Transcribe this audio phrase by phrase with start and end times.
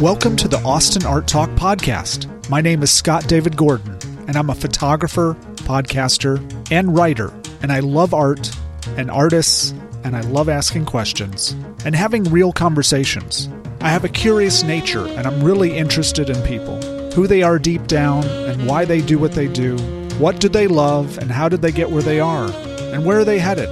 [0.00, 2.48] Welcome to the Austin Art Talk podcast.
[2.50, 6.42] My name is Scott David Gordon, and I'm a photographer, podcaster,
[6.72, 7.32] and writer.
[7.62, 8.50] And I love art
[8.96, 9.72] and artists,
[10.02, 11.52] and I love asking questions
[11.84, 13.48] and having real conversations.
[13.80, 17.86] I have a curious nature, and I'm really interested in people who they are deep
[17.86, 20.03] down, and why they do what they do.
[20.18, 22.48] What do they love, and how did they get where they are?
[22.92, 23.68] And where are they headed?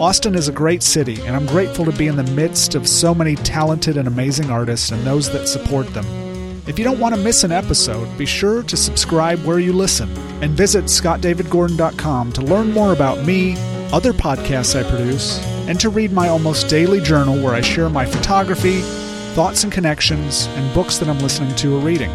[0.00, 3.14] Austin is a great city, and I'm grateful to be in the midst of so
[3.14, 6.04] many talented and amazing artists and those that support them.
[6.66, 10.10] If you don't want to miss an episode, be sure to subscribe where you listen
[10.42, 13.54] and visit scottdavidgordon.com to learn more about me,
[13.92, 18.04] other podcasts I produce, and to read my almost daily journal where I share my
[18.04, 18.80] photography,
[19.34, 22.10] thoughts and connections, and books that I'm listening to or reading.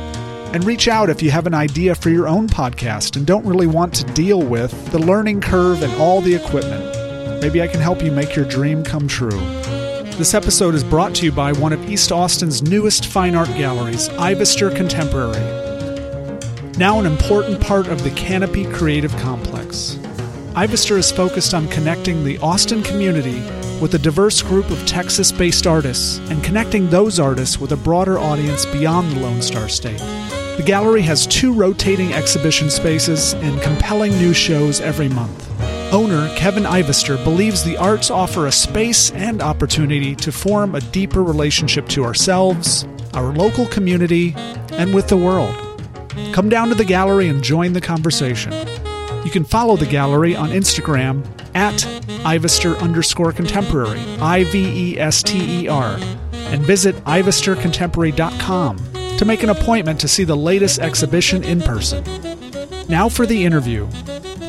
[0.53, 3.67] And reach out if you have an idea for your own podcast and don't really
[3.67, 7.41] want to deal with the learning curve and all the equipment.
[7.41, 9.39] Maybe I can help you make your dream come true.
[10.17, 14.09] This episode is brought to you by one of East Austin's newest fine art galleries,
[14.09, 15.39] Ivester Contemporary.
[16.77, 19.95] Now an important part of the Canopy Creative Complex.
[20.53, 23.39] Ivester is focused on connecting the Austin community
[23.79, 28.19] with a diverse group of Texas based artists and connecting those artists with a broader
[28.19, 30.01] audience beyond the Lone Star State.
[30.57, 35.49] The gallery has two rotating exhibition spaces and compelling new shows every month.
[35.91, 41.23] Owner Kevin Ivester believes the arts offer a space and opportunity to form a deeper
[41.23, 44.35] relationship to ourselves, our local community,
[44.73, 45.55] and with the world.
[46.31, 48.53] Come down to the gallery and join the conversation.
[49.23, 51.79] You can follow the gallery on Instagram at
[52.23, 55.97] Ivester underscore contemporary, I V E S T E R,
[56.33, 58.90] and visit IvesterContemporary.com
[59.21, 62.03] to make an appointment to see the latest exhibition in person.
[62.89, 63.87] Now for the interview.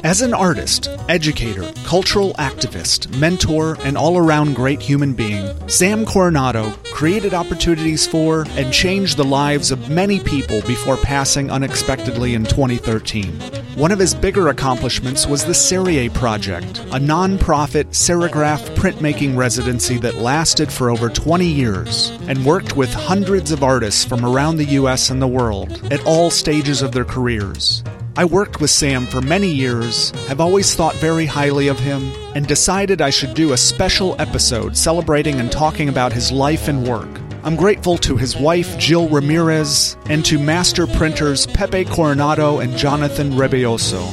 [0.04, 6.70] As an artist, educator, cultural activist, mentor, and all around great human being, Sam Coronado
[6.92, 13.30] created opportunities for and changed the lives of many people before passing unexpectedly in 2013.
[13.76, 20.16] One of his bigger accomplishments was the Serie Project, a non-profit serigraph printmaking residency that
[20.16, 25.10] lasted for over 20 years and worked with hundreds of artists from around the US
[25.10, 27.84] and the world at all stages of their careers.
[28.14, 32.46] I worked with Sam for many years, have always thought very highly of him, and
[32.46, 37.08] decided I should do a special episode celebrating and talking about his life and work.
[37.42, 43.32] I'm grateful to his wife, Jill Ramirez, and to master printers Pepe Coronado and Jonathan
[43.32, 44.06] Rebioso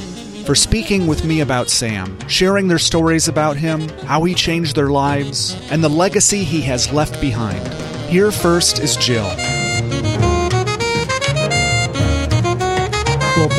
[0.46, 4.90] for speaking with me about Sam, sharing their stories about him, how he changed their
[4.90, 7.68] lives, and the legacy he has left behind.
[8.10, 9.30] Here first is Jill.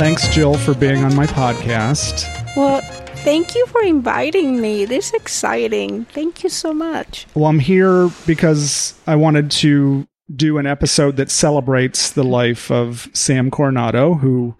[0.01, 2.25] Thanks, Jill, for being on my podcast.
[2.57, 2.81] Well,
[3.23, 4.87] thank you for inviting me.
[4.87, 6.07] This is exciting.
[6.07, 7.27] Thank you so much.
[7.35, 13.11] Well, I'm here because I wanted to do an episode that celebrates the life of
[13.13, 14.55] Sam Coronado, who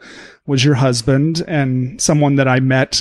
[0.47, 3.01] was your husband and someone that I met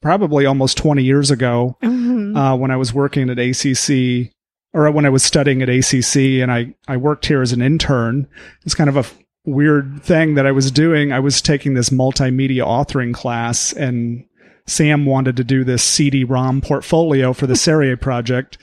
[0.00, 2.36] probably almost 20 years ago Mhm.
[2.36, 4.30] uh, when I was working at ACC
[4.72, 8.28] or when I was studying at ACC and I, I worked here as an intern.
[8.64, 9.04] It's kind of a
[9.48, 11.12] weird thing that I was doing.
[11.12, 14.24] I was taking this multimedia authoring class and
[14.66, 18.58] Sam wanted to do this CD-ROM portfolio for the Serie project.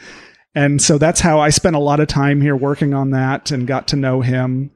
[0.53, 3.67] And so that's how I spent a lot of time here working on that and
[3.67, 4.71] got to know him.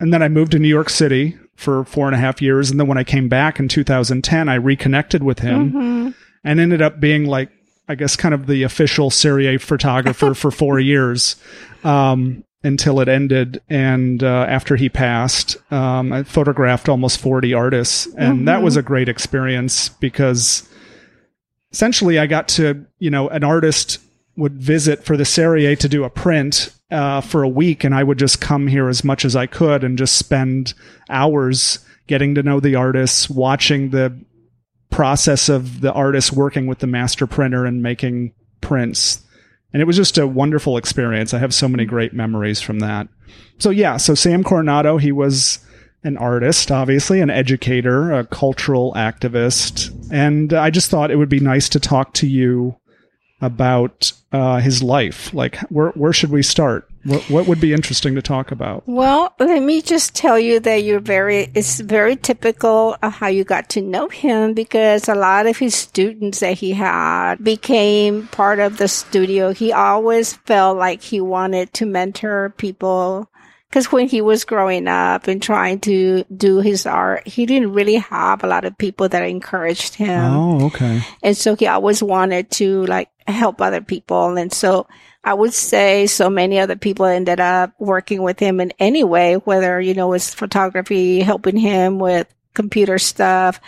[0.00, 2.70] And then I moved to New York City for four and a half years.
[2.70, 6.14] And then when I came back in 2010, I reconnected with him Mhm.
[6.44, 7.50] and ended up being like
[7.88, 11.36] I guess kind of the official Serie photographer for four years
[11.84, 13.60] um, until it ended.
[13.70, 18.64] And uh, after he passed, um, I photographed almost forty artists, and that Mhm.
[18.64, 20.68] was a great experience because
[21.72, 23.98] essentially I got to you know an artist
[24.36, 28.02] would visit for the Serie to do a print uh, for a week, and I
[28.02, 30.74] would just come here as much as I could and just spend
[31.08, 34.12] hours getting to know the artists, watching the
[34.90, 39.20] process of the artist working with the master printer and making prints.
[39.76, 41.34] And it was just a wonderful experience.
[41.34, 43.08] I have so many great memories from that.
[43.58, 45.58] So yeah, so Sam Coronado, he was
[46.02, 49.94] an artist, obviously, an educator, a cultural activist.
[50.10, 52.74] And I just thought it would be nice to talk to you
[53.42, 55.34] about uh, his life.
[55.34, 56.88] Like, where, where should we start?
[57.06, 58.82] What, what would be interesting to talk about?
[58.86, 63.44] Well, let me just tell you that you're very, it's very typical of how you
[63.44, 68.58] got to know him because a lot of his students that he had became part
[68.58, 69.52] of the studio.
[69.52, 73.30] He always felt like he wanted to mentor people
[73.68, 77.96] Because when he was growing up and trying to do his art, he didn't really
[77.96, 80.32] have a lot of people that encouraged him.
[80.32, 81.02] Oh, okay.
[81.22, 84.36] And so he always wanted to like help other people.
[84.36, 84.86] And so
[85.26, 89.34] I would say so many other people ended up working with him in any way,
[89.34, 93.60] whether, you know, it's photography, helping him with computer stuff,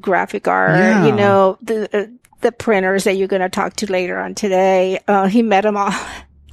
[0.00, 1.06] graphic art, Yeah.
[1.06, 2.06] you know, the, uh,
[2.40, 4.98] the printers that you're going to talk to later on today.
[5.06, 5.94] Uh, he met them all.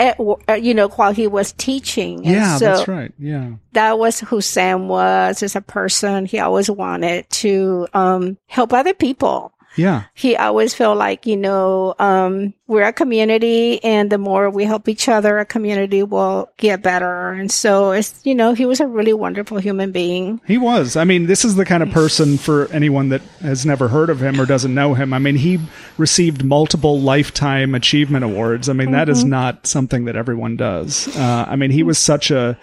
[0.02, 0.18] At,
[0.48, 2.20] uh, you know, while he was teaching.
[2.26, 3.12] And Yeah, so that's right.
[3.20, 3.50] Yeah.
[3.74, 6.26] that was who Sam was as a person.
[6.26, 10.04] He always wanted to, um, help other people Yeah.
[10.14, 14.90] he always felt like you know um, we're a community and the more we help
[14.90, 18.88] each other a community will get better and so it's you know he was a
[18.88, 20.96] really wonderful human being He was.
[20.96, 24.22] I mean, this is the kind of person for anyone that has never heard of
[24.22, 25.14] him or doesn't know him.
[25.14, 25.60] I mean, he
[25.98, 28.70] received multiple lifetime achievement awards.
[28.70, 31.08] I mean, that is not something that everyone does.
[31.16, 32.58] Uh, I mean, he was such a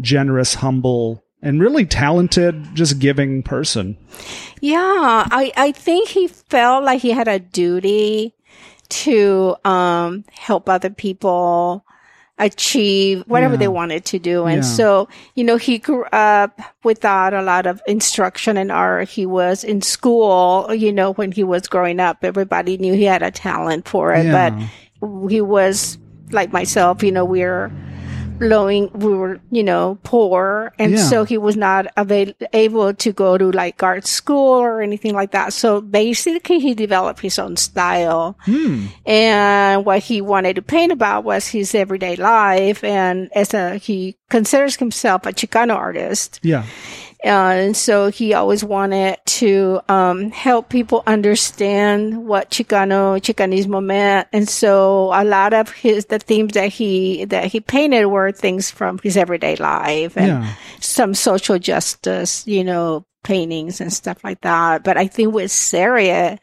[0.00, 3.96] generous, humble, and really talented, just giving person.
[4.60, 8.34] yeah i i think he felt like he had a duty
[8.90, 11.84] to um help other people
[12.38, 13.58] achieve whatever Yeah.
[13.58, 14.46] they wanted to do.
[14.46, 14.70] And Yeah.
[14.78, 19.10] so, you know, he grew up without a lot of instruction in art.
[19.10, 23.22] He was in school, you know, when he was growing up, everybody knew he had
[23.22, 24.50] a talent for it, Yeah.
[24.50, 25.98] but he was
[26.32, 27.70] like myself, you know, we're
[28.40, 30.72] lowing, we were, you know, poor.
[30.78, 31.04] And Yeah.
[31.04, 35.32] so he was not avail- able to go to like art school or anything like
[35.32, 35.52] that.
[35.52, 38.36] So basically he developed his own style.
[38.40, 38.86] Hmm.
[39.06, 42.82] And what he wanted to paint about was his everyday life.
[42.82, 46.40] And as a, he considers himself a Chicano artist.
[46.42, 46.64] Yeah.
[47.22, 54.26] Uh, and so he always wanted to um, help people understand what Chicano Chicanismo meant.
[54.32, 58.70] And so a lot of his the themes that he that he painted were things
[58.70, 60.54] from his everyday life and Yeah.
[60.80, 64.82] some social justice, you know, paintings and stuff like that.
[64.82, 66.38] But I think with Serie,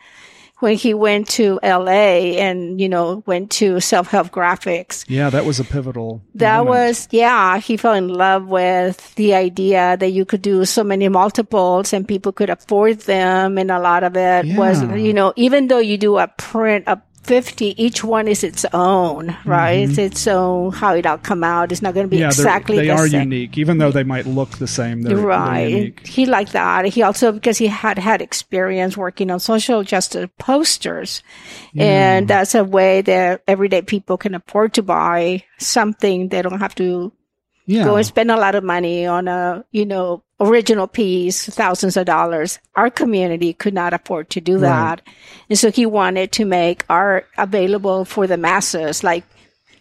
[0.59, 5.29] when he went to LA and you know went to self help graphics, Yeah.
[5.29, 6.21] That was a pivotal.
[6.35, 6.69] that moment.
[6.69, 11.09] was, yeah, he fell in love with the idea that you could do so many
[11.09, 13.57] multiples and people could afford them.
[13.57, 17.01] And a lot of it was, you know, even though you do a print of
[17.27, 19.87] 50, each one is its own, right?
[19.87, 21.71] It's its own, how it all come out.
[21.71, 22.21] It's not going to be Mm-hmm.
[22.21, 23.31] yeah, they're- exactly they the are same.
[23.31, 25.01] unique, even though they might look the same.
[25.01, 25.69] They're, they're Right.
[25.69, 26.07] unique.
[26.07, 26.85] He liked that.
[26.85, 31.21] He also, because he had had experience working on social justice posters.
[31.75, 36.29] And that's a way that everyday people can afford to buy something.
[36.29, 37.11] They don't have to
[37.65, 37.83] Yeah.
[37.83, 42.05] go and spend a lot of money on a, you know, original piece, thousands of
[42.05, 42.59] dollars.
[42.75, 45.01] Our community could not afford to do that.
[45.49, 49.03] And so he wanted to make art available for the masses.
[49.03, 49.23] Like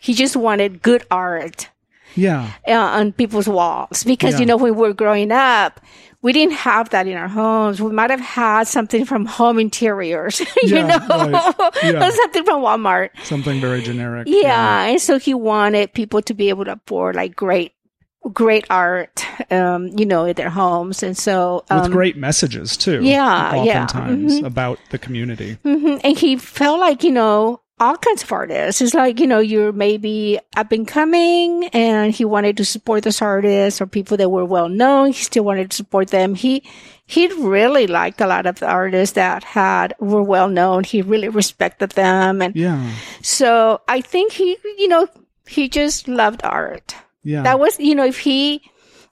[0.00, 1.68] he just wanted good art
[2.14, 2.52] yeah.
[2.66, 4.40] uh, on people's walls because, Yeah.
[4.40, 5.80] you know, when we were growing up,
[6.22, 7.80] we didn't have that in our homes.
[7.80, 11.74] We might have had something from home interiors, you Yeah, know, right.
[11.84, 12.10] Yeah.
[12.22, 13.10] something from Walmart.
[13.24, 14.26] Something very generic.
[14.26, 14.84] Yeah.
[14.86, 17.72] And so he wanted people to be able to afford like great,
[18.32, 21.02] great art, um, you know, in their homes.
[21.02, 23.02] And so, With um, great messages too.
[23.02, 23.84] yeah, yeah.
[23.84, 25.58] Oftentimes about the community.
[25.64, 26.00] mhm.
[26.02, 28.81] and he felt like, you know, all kinds of artists.
[28.81, 33.20] It's like, you know, you're maybe up and coming and he wanted to support those
[33.20, 35.08] artists or people that were well known.
[35.08, 36.34] He still wanted to support them.
[36.34, 36.62] He,
[37.05, 40.84] he really liked a lot of the artists that had, were well known.
[40.84, 42.40] He really respected them.
[42.40, 42.80] And Yeah.
[43.21, 45.06] so I think he, you know,
[45.47, 46.95] he just loved art.
[47.26, 47.42] Yeah.
[47.42, 48.62] That was, you know, if he,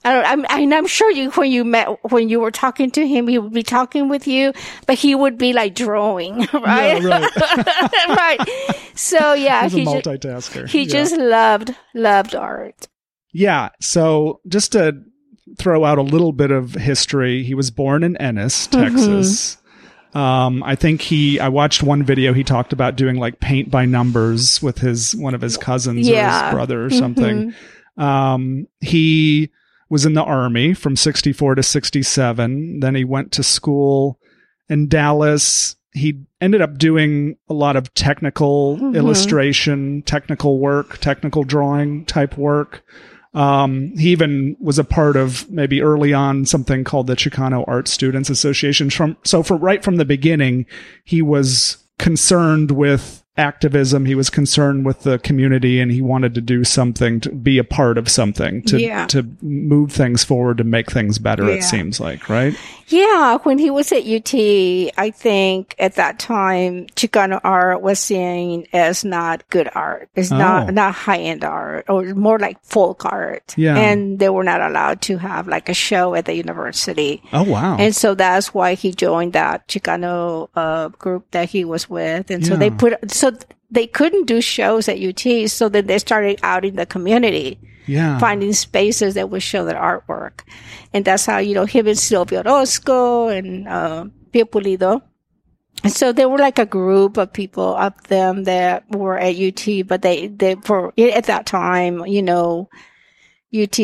[0.04, 3.06] I don't, I'm, I'm, I'm sure you, when you met, when you were talking to
[3.06, 4.52] him, he would be talking with you,
[4.87, 7.02] but he would be like drawing, right?
[7.02, 8.09] Yeah, right.
[8.09, 8.40] right.
[8.94, 10.68] So yeah, He's a he, ju- multitasker.
[10.68, 10.92] he Yeah.
[10.92, 12.87] just loved, loved art.
[13.33, 13.71] Yeah.
[13.80, 15.02] So just to
[15.59, 18.94] throw out a little bit of history, he was born in Ennis, Mm-hmm.
[18.97, 19.56] Texas.
[20.14, 23.85] Um, I think he, I watched one video he talked about doing like paint by
[23.85, 26.30] numbers with his, one of his cousins or Yeah.
[26.30, 26.44] Mm-hmm.
[26.47, 27.54] his brother or something.
[27.96, 29.50] Um, he
[29.88, 32.80] was in the army from 64 to 67.
[32.80, 34.18] Then he went to school
[34.68, 35.76] in Dallas.
[35.92, 38.96] He ended up doing a lot of technical Mhm.
[38.96, 42.82] illustration, technical work, technical drawing type work.
[43.34, 47.88] Um, he even was a part of maybe early on something called the Chicano Art
[47.88, 48.90] Students Association.
[48.90, 50.66] From so for right from the beginning,
[51.04, 54.04] he was concerned with activism.
[54.06, 57.64] He was concerned with the community and he wanted to do something to be a
[57.64, 59.06] part of something to Yeah.
[59.06, 61.44] to move things forward to make things better.
[61.48, 61.56] Yeah.
[61.56, 62.54] It seems like right.
[62.88, 64.34] Yeah, when he was at UT,
[64.98, 70.08] I think at that time Chicano art was seen as not good art.
[70.14, 70.36] It's Oh.
[70.38, 73.54] not not high end art or more like folk art.
[73.56, 73.76] Yeah.
[73.76, 77.22] And they were not allowed to have like a show at the university.
[77.32, 77.76] Oh wow.
[77.78, 82.30] And so that's why he joined that Chicano uh, group that he was with.
[82.30, 83.24] And so they put, so
[83.71, 85.50] they couldn't do shows at UT.
[85.50, 88.19] So then they started out in the community, yeah.
[88.19, 90.40] finding spaces that would show their artwork.
[90.93, 95.02] And that's how, you know, him and Sylvia Orozco and uh, Pio Pulido.
[95.83, 99.87] And so there were like a group of people of them that were at UT,
[99.87, 102.71] but they, they, for, at that time, you know,
[103.54, 103.78] UT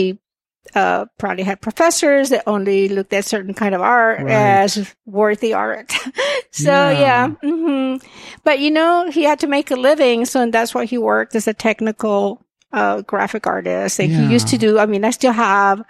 [0.74, 4.30] uh, probably had professors that only looked at certain kind of art Right.
[4.32, 5.90] as worthy art.
[6.52, 7.00] so Yeah.
[7.00, 7.96] yeah, hmm
[8.44, 11.34] but you know, he had to make a living, so and that's why he worked
[11.34, 13.98] as a technical uh, graphic artist.
[13.98, 14.78] And he used to do.
[14.78, 15.82] I mean, I still have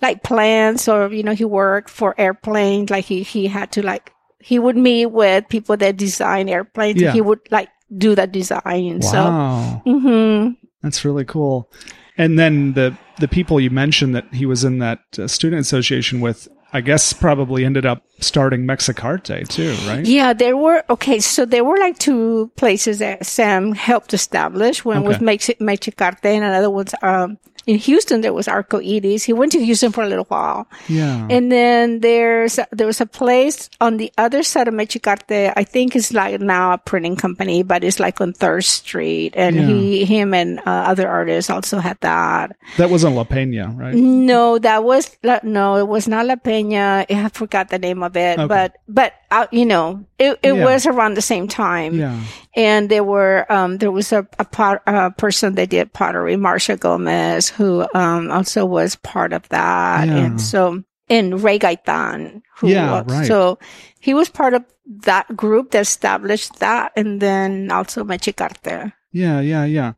[0.00, 2.90] like plans, or you know, he worked for airplanes.
[2.90, 7.00] Like he he had to like he would meet with people that design airplanes.
[7.00, 7.12] Yeah.
[7.12, 9.02] He would like do the design.
[9.02, 9.24] So.
[9.24, 9.82] Wow.
[9.84, 10.48] hmm
[10.82, 11.70] That's really cool.
[12.16, 16.20] And then the the people you mentioned that he was in that uh, student association
[16.20, 20.04] with, I guess probably ended up starting Mexicarte too, right?
[20.04, 21.20] Yeah, there were okay.
[21.20, 24.84] So there were like two places that Sam helped establish.
[24.84, 25.24] One was Okay.
[25.24, 28.20] Mex- Mexicarte, and another was um, in Houston.
[28.20, 29.24] There was Arcoides.
[29.24, 31.26] He went to Houston for a little while, Yeah.
[31.30, 35.52] and then there's there was a place on the other side of Mexicarte.
[35.56, 39.56] I think it's like now a printing company, but it's like on Third Street, and
[39.56, 39.66] Yeah.
[39.66, 42.56] he, him, and uh, other artists also had that.
[42.76, 43.94] that wasn't La Peña, right?
[43.94, 47.04] No, that was La- no, it was not La Peña.
[47.08, 48.46] I forgot the name of it, Okay.
[48.46, 50.64] but but uh, you know, it it Yeah.
[50.64, 51.98] was around the same time.
[51.98, 52.18] Yeah.
[52.56, 56.76] And there were um there was a a, pot, a person that did pottery, Marcia
[56.76, 60.16] Gomez, who um also was part of that, Yeah.
[60.16, 63.26] and so and Ray Gaitan, who Yeah, was- right.
[63.26, 63.58] so
[64.00, 64.64] he was part of
[65.04, 68.92] that group that established that, and then also Mexicarte.
[69.12, 69.92] Yeah, yeah, yeah.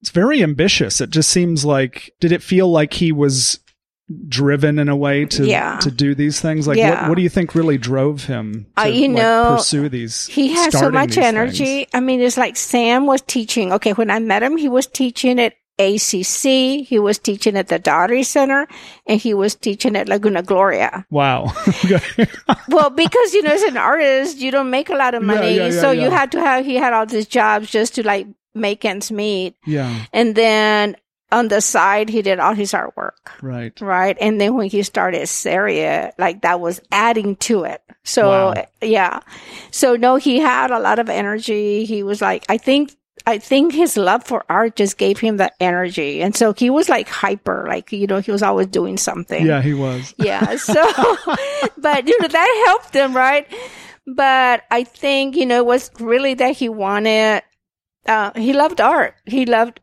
[0.00, 1.00] It's very ambitious.
[1.00, 3.58] It just seems like did it feel like he was
[4.28, 5.78] driven in a way to Yeah.
[5.80, 6.66] to do these things?
[6.66, 7.02] Like Yeah.
[7.02, 10.26] what what do you think really drove him to Uh, you like, know, pursue these
[10.26, 11.64] He had so much energy.
[11.84, 11.88] things?
[11.94, 13.72] I mean, it's like Sam was teaching.
[13.72, 17.78] Okay, when I met him, he was teaching at ACC, he was teaching at the
[17.78, 18.68] Dougherty Center,
[19.06, 21.06] and he was teaching at Laguna Gloria.
[21.10, 21.52] Wow.
[22.68, 25.66] Well, because you know, as an artist, you don't make a lot of money, yeah,
[25.68, 26.04] yeah, so yeah.
[26.04, 26.64] you had to have.
[26.66, 30.96] He had all these jobs just to like make ends meet, yeah, and then
[31.32, 33.12] on the side, he did all his artwork.
[33.42, 33.78] right.
[33.80, 34.16] Right.
[34.20, 37.82] And then when he started Serie, like that was adding to it.
[38.04, 38.66] So Wow.
[38.82, 39.20] yeah.
[39.70, 41.84] So no, he had a lot of energy.
[41.84, 42.96] He was like, I think,
[43.26, 46.22] I think his love for art just gave him that energy.
[46.22, 49.44] And so he was like hyper, like, you know, he was always doing something.
[49.46, 50.14] Yeah, he was.
[50.18, 50.56] Yeah.
[50.56, 50.74] So,
[51.78, 53.46] but you know, that helped him, right?
[54.06, 57.42] But I think, you know, it was really that he wanted,
[58.06, 59.14] uh, he loved art.
[59.26, 59.80] He loved,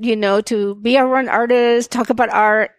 [0.00, 2.72] you know, to be around artists, talk about art.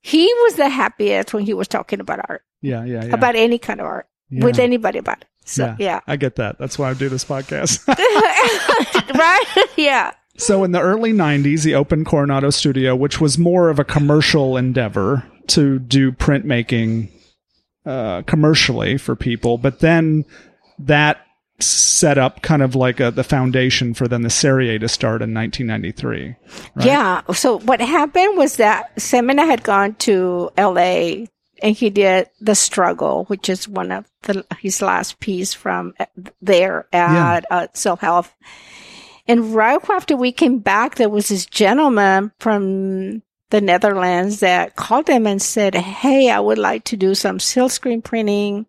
[0.00, 3.14] He was the happiest when he was talking about art, Yeah, yeah, yeah.
[3.14, 4.44] about any kind of art, Yeah.
[4.44, 5.28] with anybody about it.
[5.44, 6.00] So, yeah.
[6.06, 6.58] I get that.
[6.58, 7.86] That's why I do this podcast.
[9.18, 9.66] right?
[9.76, 10.12] yeah.
[10.36, 14.56] so in the early 90s, he opened Coronado Studio, which was more of a commercial
[14.56, 17.08] endeavor to do printmaking
[17.84, 19.58] uh, commercially for people.
[19.58, 20.24] But then
[20.78, 21.18] that
[21.66, 25.34] set up kind of like a, the foundation for then the Serie to start in
[25.34, 26.34] 1993.
[26.74, 26.86] Right?
[26.86, 27.22] Yeah.
[27.32, 31.26] So what happened was that Semina had gone to LA
[31.62, 36.06] and he did The Struggle, which is one of the, his last piece from uh,
[36.40, 38.26] there at uh, Self Help.
[39.28, 45.08] And right after we came back, there was this gentleman from the Netherlands that called
[45.08, 48.66] him and said, Hey, I would like to do some silkscreen printing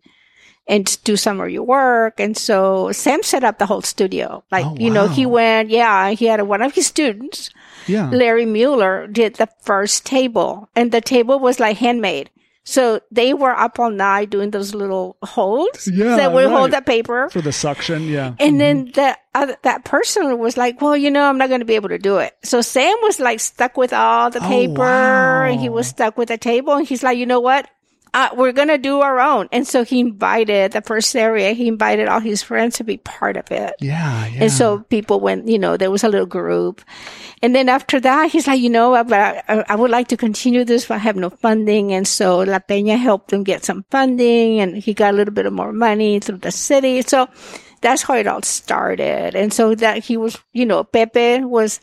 [0.66, 2.18] and do some of your work.
[2.18, 4.42] And so Sam set up the whole studio.
[4.50, 7.50] Like, Oh, you know, he went, yeah, he had one of his students
[7.86, 8.08] Yeah.
[8.10, 12.30] Larry Mueller did the first table, and the table was like handmade.
[12.66, 16.56] So they were up all night doing those little holds Yeah, that would right.
[16.56, 17.28] hold the paper.
[17.28, 18.08] For the suction.
[18.08, 18.32] Yeah.
[18.40, 18.92] And then mm-hmm.
[18.92, 21.90] that other, that person was like, "Well, you know, I'm not going to be able
[21.90, 25.44] to do it." So Sam was like stuck with all the Oh, paper, wow.
[25.44, 26.72] and he was stuck with the table.
[26.72, 27.68] And he's like, "You know what?
[28.14, 31.52] Uh, we're going to do our own." And so he invited the first area.
[31.52, 33.74] He invited all his friends to be part of it.
[33.80, 34.26] yeah.
[34.30, 34.44] Yeah.
[34.44, 36.80] And so people went, you know, there was a little group.
[37.42, 39.02] And then after that, he's like, you know, I,
[39.48, 41.92] I, I would like to continue this, but I have no funding.
[41.92, 45.46] And so La Peña helped him get some funding and he got a little bit
[45.46, 47.02] of more money through the city.
[47.02, 47.28] So
[47.82, 49.34] that's how it all started.
[49.34, 51.80] And so that he was, you know, Pepe was,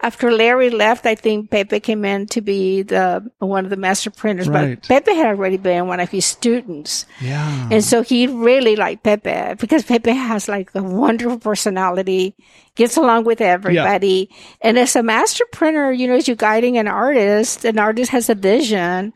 [0.00, 4.10] after Larry left, I think Pepe came in to be the one of the master
[4.10, 4.78] printers, Right.
[4.80, 7.04] but Pepe had already been one of his students.
[7.20, 7.68] Yeah.
[7.70, 12.34] And so he really liked Pepe because Pepe has like a wonderful personality,
[12.76, 14.30] gets along with everybody.
[14.60, 18.30] And as a master printer, you know, as you're guiding an artist, an artist has
[18.30, 19.12] a vision.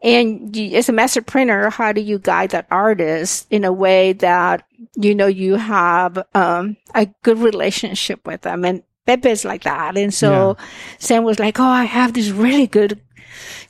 [0.00, 4.12] And you, as a master printer, how do you guide that artist in a way
[4.14, 8.64] that, you know, you have, um, a good relationship with them?
[8.64, 9.96] And Pepe is like that.
[9.96, 10.58] And so
[10.98, 13.00] Sam was like, Oh, I have this really good,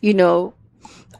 [0.00, 0.52] you know,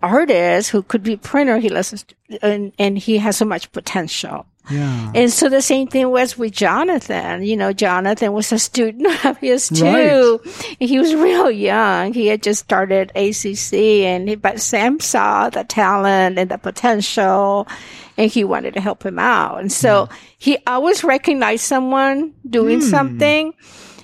[0.02, 1.58] artist who could be a printer.
[1.58, 4.44] He listens to, and, and he has so much potential.
[4.70, 5.12] yeah.
[5.14, 7.44] And so the same thing was with Jonathan.
[7.44, 10.40] You know, Jonathan was a student of his too.
[10.44, 10.76] Right.
[10.80, 12.12] He was real young.
[12.12, 17.68] He had just started ACC and he, but Sam saw the talent and the potential
[18.16, 19.60] and he wanted to help him out.
[19.60, 20.08] And so
[20.38, 22.86] he always recognized someone doing hmm.
[22.86, 23.54] something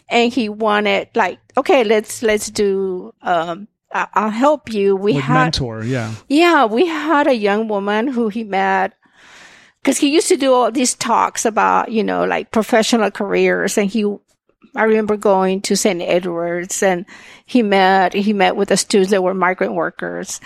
[0.09, 4.97] and he wanted like, okay, let's, let's do, um, I- I'll help you.
[4.97, 5.85] We Like had, mentor.
[5.85, 6.13] Yeah.
[6.29, 8.95] yeah, we had a young woman who he met
[9.83, 13.79] because he used to do all these talks about, you know, like professional careers.
[13.79, 14.05] And he,
[14.75, 16.03] I remember going to St.
[16.03, 17.07] Edwards and
[17.47, 20.41] he met, he met with the students that were migrant workers.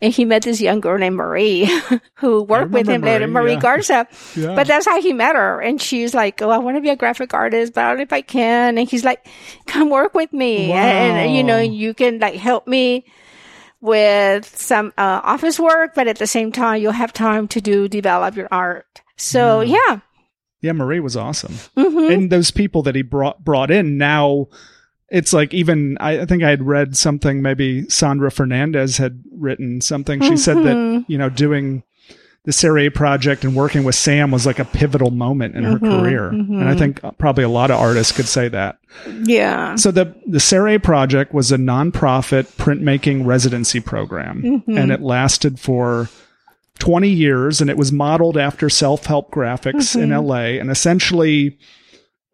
[0.00, 1.70] And he met this young girl named Marie
[2.14, 3.60] who worked with him later, Marie, Marie yeah.
[3.60, 4.08] Garza.
[4.34, 4.54] Yeah.
[4.54, 5.60] But that's how he met her.
[5.60, 8.02] And she's like, Oh, I want to be a graphic artist, but I don't know
[8.02, 8.78] if I can.
[8.78, 9.26] And he's like,
[9.66, 10.72] come work with me.
[10.72, 13.04] And, and, you know, you can like help me
[13.82, 17.88] with some uh, office work, but at the same time, you'll have time to do
[17.88, 19.02] develop your art.
[19.16, 20.00] So yeah,
[20.62, 21.54] Yeah, Marie was awesome.
[21.76, 24.46] hmm And those people that he brought brought in now
[25.10, 29.82] it's like even I, I think I had read something maybe Sandra Fernandez had written
[29.82, 30.22] something.
[30.22, 31.04] She said that, Mhm.
[31.06, 31.82] you know, doing
[32.44, 36.00] the Serie project and working with Sam was like a pivotal moment in her Mhm,
[36.00, 36.28] career.
[36.28, 36.78] And I mhm.
[36.78, 38.78] think probably a lot of artists could say that.
[39.24, 44.78] yeah, So the the Serie project was a nonprofit printmaking residency program, Mhm.
[44.78, 46.08] and it lasted for
[46.78, 50.16] 20 years, and it was modeled after self help graphics in Mhm.
[50.16, 51.58] LA, and essentially.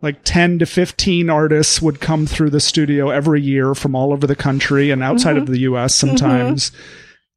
[0.01, 4.29] Like 10 to 15 artists would come through the studio every year from all over
[4.29, 6.71] the country and outside of the US sometimes.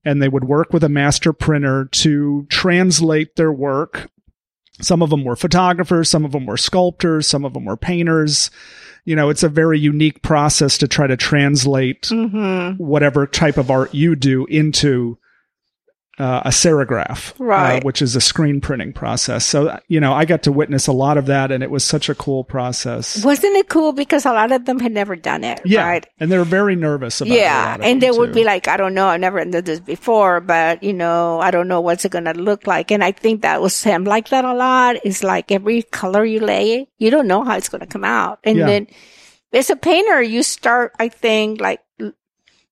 [0.05, 4.12] And they would work with a master printer to translate their work
[4.81, 8.50] some of them were photographers, some of them were sculptors, some of them were painters.
[9.05, 13.70] You know, it's a very unique process to try to translate hmm whatever type of
[13.72, 15.18] art you do into
[16.19, 17.79] uh, a serigraph, Right.
[17.81, 19.45] uh, which is a screen printing process.
[19.45, 22.09] So, you know, I got to witness a lot of that, and it was such
[22.09, 23.24] a cool process.
[23.24, 26.05] wasn't it cool because a lot of them had never done it, yeah, right?
[26.19, 27.37] and they were very nervous about it.
[27.37, 28.33] Yeah, and they would too.
[28.39, 31.67] be like, I don't know, I've never done this before, but you know, I don't
[31.69, 32.91] know what's it gonna look like.
[32.91, 34.97] And I think that was him like that a lot.
[35.03, 38.39] It's like every color you lay, you don't know how it's gonna come out.
[38.43, 38.65] And Yeah.
[38.65, 38.87] then
[39.53, 41.79] as a painter, you start, I think, like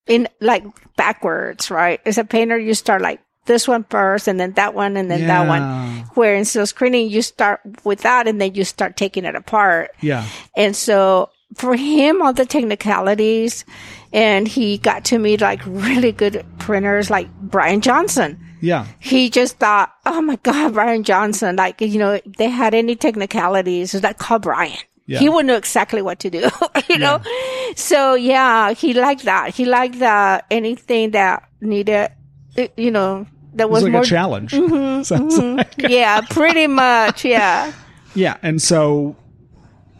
[0.08, 0.64] in like
[0.98, 2.00] backwards, right?
[2.06, 3.20] As a painter, you start like
[3.50, 6.06] this one first, and then that one, and then that one.
[6.16, 9.92] Where in silk screening, you start with that, and then you start taking it apart.
[10.00, 10.24] Yeah,
[10.56, 13.66] And so for him, all the technicalities,
[14.14, 18.40] and he got to meet like really good printers like Brian Johnson.
[18.62, 22.74] yeah, He just thought, oh my God, Brian Johnson, like, you know, if they had
[22.74, 24.78] any technicalities, it's like call Brian.
[25.06, 25.20] Yeah.
[25.20, 26.48] He would know exactly what to do,
[26.90, 27.20] you know?
[27.76, 29.56] So yeah, he liked that.
[29.56, 32.12] He liked that anything that needed,
[32.78, 34.02] you know, that it was was, like more.
[34.04, 34.52] a challenge.
[34.52, 35.58] Mhm, Sounds mhm.
[35.58, 35.76] like.
[35.78, 37.26] yeah, pretty much.
[37.26, 37.72] Yeah.
[38.16, 39.16] Yeah, and so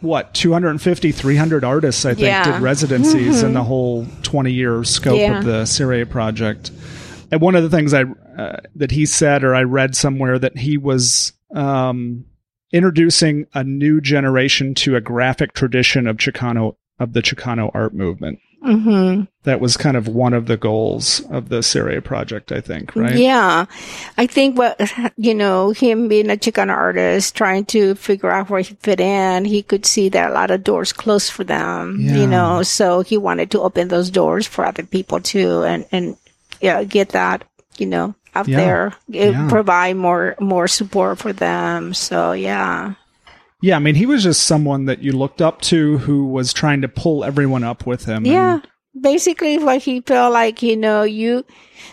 [0.00, 2.42] what 250 300 artists I think Yeah.
[2.42, 2.52] Mm-hmm.
[2.54, 5.38] did residencies in the whole 20 year scope Yeah.
[5.38, 6.72] of the Serie project.
[7.30, 8.02] And one of the things I
[8.36, 12.24] uh, that he said or I read somewhere that he was um,
[12.72, 18.38] introducing a new generation to a graphic tradition of Chicano of the Chicano art movement.
[18.62, 22.94] hmm That was kind of one of the goals of the Serie project, I think,
[22.94, 23.16] right?
[23.16, 23.64] Yeah.
[24.18, 24.78] I think what,
[25.16, 29.46] you know, him being a Chicano artist, trying to figure out where he fit in,
[29.46, 32.16] he could see that a lot of doors closed for them, Yeah.
[32.16, 36.16] you know, so he wanted to open those doors for other people too and, and,
[36.60, 37.44] yeah, get that,
[37.78, 38.56] you know, out Yeah.
[38.58, 39.48] there, It- Yeah.
[39.48, 41.94] provide more, more support for them.
[41.94, 42.92] So yeah.
[43.62, 46.80] Yeah, I mean, he was just someone that you looked up to who was trying
[46.82, 48.24] to pull everyone up with him.
[48.24, 48.60] Yeah.
[48.98, 51.44] Basically what he felt like, you know, you,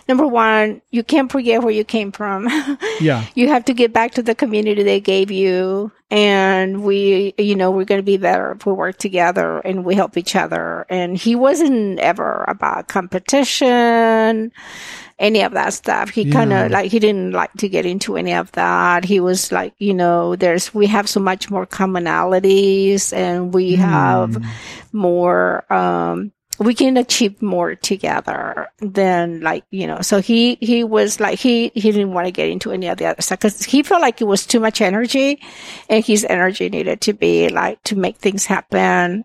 [0.08, 2.48] number one, you can't forget where you came from.
[3.00, 3.24] Yeah.
[3.36, 5.92] you have to get back to the community they gave you.
[6.10, 9.94] And we, you know, we're going to be better if we work together and we
[9.94, 10.84] help each other.
[10.88, 14.50] And he wasn't ever about competition,
[15.18, 16.10] any of that stuff.
[16.10, 19.04] He kind of like, he didn't like to get into any of that.
[19.04, 24.30] He was like, you know, there's, we have so much more commonalities and we have
[24.30, 24.44] Mm.
[24.92, 31.20] more, um, we can achieve more together than like you know so he he was
[31.20, 33.84] like he he didn't want to get into any of the other stuff because he
[33.84, 35.40] felt like it was too much energy
[35.88, 39.24] and his energy needed to be like to make things happen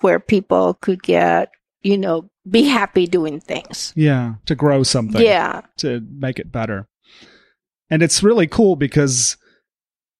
[0.00, 4.34] where people could get you know be happy doing things Yeah.
[4.46, 5.20] To grow something.
[5.22, 6.88] yeah To make it better.
[7.90, 9.36] And it's really cool because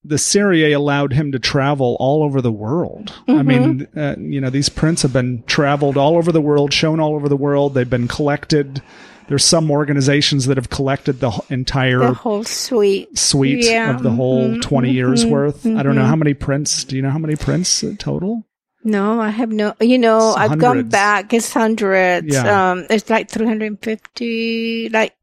[0.04, 3.12] the Serie allowed him to travel all over the world.
[3.26, 3.46] I Mhm.
[3.46, 7.14] mean, uh, you know, these prints have been traveled all over the world, shown all
[7.14, 7.74] over the world.
[7.74, 8.80] They've been collected.
[9.28, 13.94] There's some organizations that have collected the entire the whole suite suite Yeah.
[13.94, 15.66] of the whole Mhm, 20 years mhm, worth.
[15.66, 16.08] I don't know mhm.
[16.08, 16.84] how many prints.
[16.84, 18.46] Do you know how many prints total?
[18.84, 22.70] No i have no you know It's i've gone back it's hundreds Yeah.
[22.70, 25.14] um it's like 350 like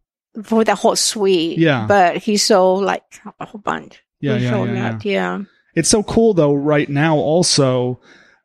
[0.44, 1.86] for the whole suite Yeah.
[1.88, 3.04] but he sold like
[3.40, 5.00] a whole bunch Yeah, yeah, yeah, yeah.
[5.04, 5.40] yeah.
[5.76, 8.00] It's so cool though right now also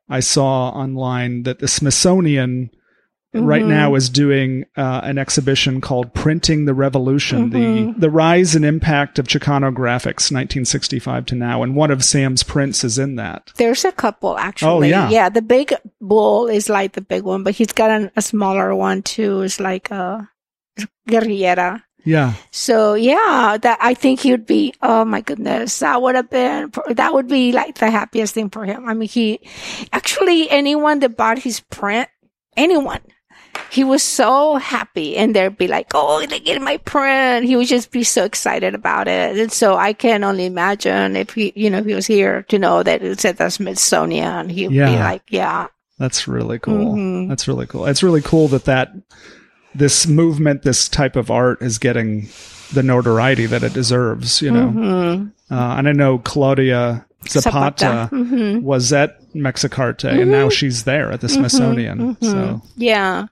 [0.08, 2.70] I saw online that the Smithsonian
[3.32, 3.68] right Mhm.
[3.68, 7.94] now is doing uh, an exhibition called Printing the Revolution, Mhm.
[7.94, 12.42] the the rise and impact of Chicano graphics 1965 to now and one of Sam's
[12.42, 13.50] prints is in that.
[13.56, 14.68] There's a couple actually.
[14.68, 15.08] Oh, yeah.
[15.10, 18.74] Yeah, the big bull is like the big one, but he's got an, a smaller
[18.74, 19.42] one too.
[19.42, 20.28] It's like a
[21.08, 21.82] guerrillera.
[22.04, 22.32] Yeah.
[22.50, 24.72] So yeah, that I think he would be.
[24.80, 26.72] Oh my goodness, that would have been.
[26.88, 28.88] That would be like the happiest thing for him.
[28.88, 29.40] I mean, he
[29.92, 32.08] actually anyone that bought his print,
[32.56, 33.00] anyone,
[33.70, 37.66] he was so happy, and they'd be like, "Oh, they get my print." He would
[37.68, 41.70] just be so excited about it, and so I can only imagine if he, you
[41.70, 45.22] know, if he was here to know that it's at the Smithsonian, he'd be like,
[45.28, 45.66] "Yeah,
[45.98, 46.94] That's really cool.
[46.94, 47.28] Mhm.
[47.28, 47.84] That's really cool.
[47.86, 48.92] It's really cool that that
[49.74, 52.28] this movement, this type of art, is getting
[52.72, 54.40] the notoriety that it deserves.
[54.42, 55.30] You know, Mhm.
[55.50, 58.62] uh, and I know Claudia Zapata, Mhm.
[58.62, 62.16] was at Mexicarte, and now she's there at the Smithsonian.
[62.16, 62.24] Mhm.
[62.24, 63.26] So Yeah.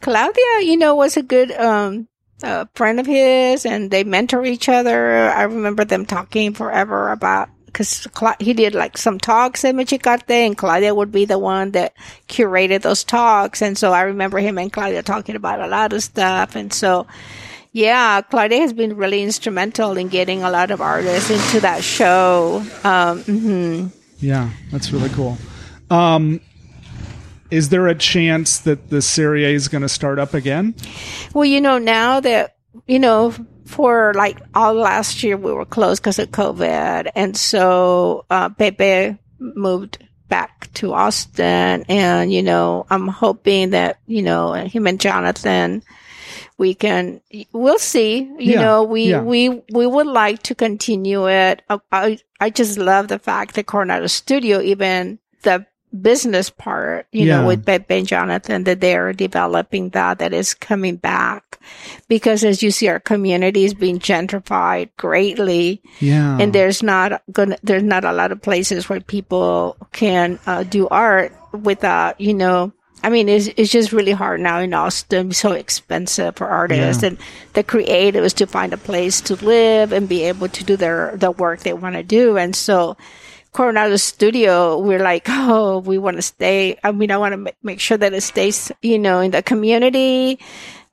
[0.00, 2.08] Claudia, you know, was a good um
[2.42, 5.30] uh, friend of his and they mentor each other.
[5.30, 10.30] I remember them talking forever about because Cla- he did like some talks at Mexicarte
[10.30, 11.92] and Claudia would be the one that
[12.28, 13.60] curated those talks.
[13.60, 16.54] And so I remember him and Claudia talking about a lot of stuff.
[16.54, 17.08] And so,
[17.72, 22.58] yeah, Claudia has been really instrumental in getting a lot of artists into that show.
[22.84, 23.90] Um, mhm.
[24.20, 25.36] yeah, that's really cool.
[25.90, 26.40] Um,
[27.50, 30.76] is there a chance that the Serie is going to start up again?
[31.34, 32.54] Well, you know, now that,
[32.86, 37.10] you know, for like all last year we were closed because of COVID.
[37.14, 39.98] And so, uh, Pepe moved
[40.28, 45.82] back to Austin and, you know, I'm hoping that, you know, him and Jonathan,
[46.56, 47.20] we can,
[47.52, 49.22] we'll see, you Yeah, know, we, yeah.
[49.22, 51.62] we, we would like to continue it.
[51.68, 55.66] I, I, I just love the fact that Coronado Studio, even the
[56.00, 57.40] business part, you Yeah.
[57.40, 61.58] know, with Pepe and Jonathan, that they're developing that, that is coming back.
[62.08, 67.56] Because as you see, our community is being gentrified greatly Yeah, and there's not gonna,
[67.62, 72.72] there's not a lot of places where people can uh, do art without, you know,
[73.02, 75.32] I mean, it's, it's just really hard now in Austin.
[75.32, 77.10] So expensive for artists Yeah.
[77.10, 77.18] and
[77.52, 81.30] the creatives to find a place to live and be able to do their, the
[81.30, 82.38] work they want to do.
[82.38, 82.96] And so,
[83.54, 86.76] Coronado Studio, we're like, oh, we want to stay.
[86.84, 89.42] I mean, I want to ma- make sure that it stays, you know, in the
[89.42, 90.38] community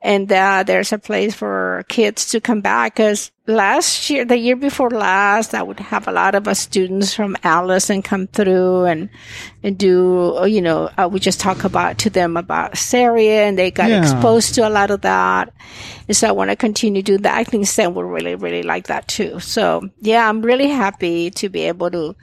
[0.00, 2.96] and that there's a place for kids to come back.
[2.96, 7.14] Cause last year, the year before last, I would have a lot of us students
[7.14, 9.08] from Allison come through and,
[9.62, 13.70] and do, you know, uh, we just talk about to them about Serie and they
[13.70, 14.02] got Yeah.
[14.02, 15.52] exposed to a lot of that.
[16.08, 17.36] And so I want to continue doing that.
[17.36, 19.38] I think Sam would really, really like that too.
[19.40, 22.16] So yeah, I'm really happy to be able to,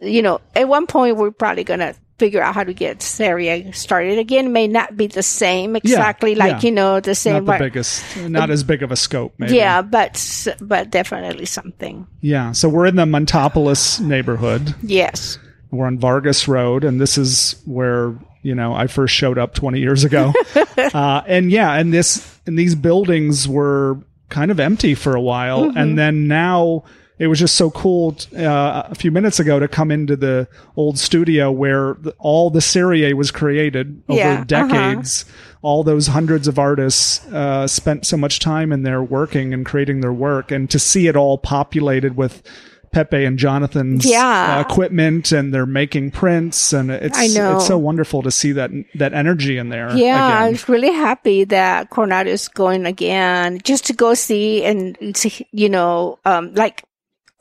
[0.00, 3.72] you know, at one point we're probably going to figure out how to get Serie
[3.72, 4.52] started again.
[4.52, 6.68] May not be the same exactly like, yeah.
[6.68, 7.44] you know, the same.
[7.44, 9.34] not the biggest, not as big of a scope.
[9.38, 9.56] Maybe.
[9.56, 12.06] yeah, but, but definitely something.
[12.20, 12.52] yeah.
[12.52, 14.74] So we're in the Montopolis neighborhood.
[14.82, 15.38] Yes.
[15.72, 19.80] We're on Vargas Road, and this is where you know I first showed up 20
[19.80, 20.32] years ago.
[20.76, 25.72] uh, and yeah, and this and these buildings were kind of empty for a while,
[25.74, 26.84] and then now
[27.18, 30.98] it was just so cool uh, a few minutes ago to come into the old
[30.98, 34.44] studio where the, all the serie was created over Yeah, uh-huh.
[34.44, 35.24] decades.
[35.62, 40.00] All those hundreds of artists uh, spent so much time in there working and creating
[40.00, 42.42] their work, and to see it all populated with
[42.90, 44.56] Pepe and Jonathan's Yeah.
[44.58, 47.56] uh, equipment, and they're making prints, and it's I know.
[47.56, 49.96] it's so wonderful to see that that energy in there.
[49.96, 50.52] Yeah, I again.
[50.52, 55.68] was really happy that Coronado is going again, just to go see and see, you
[55.70, 56.82] know, um, like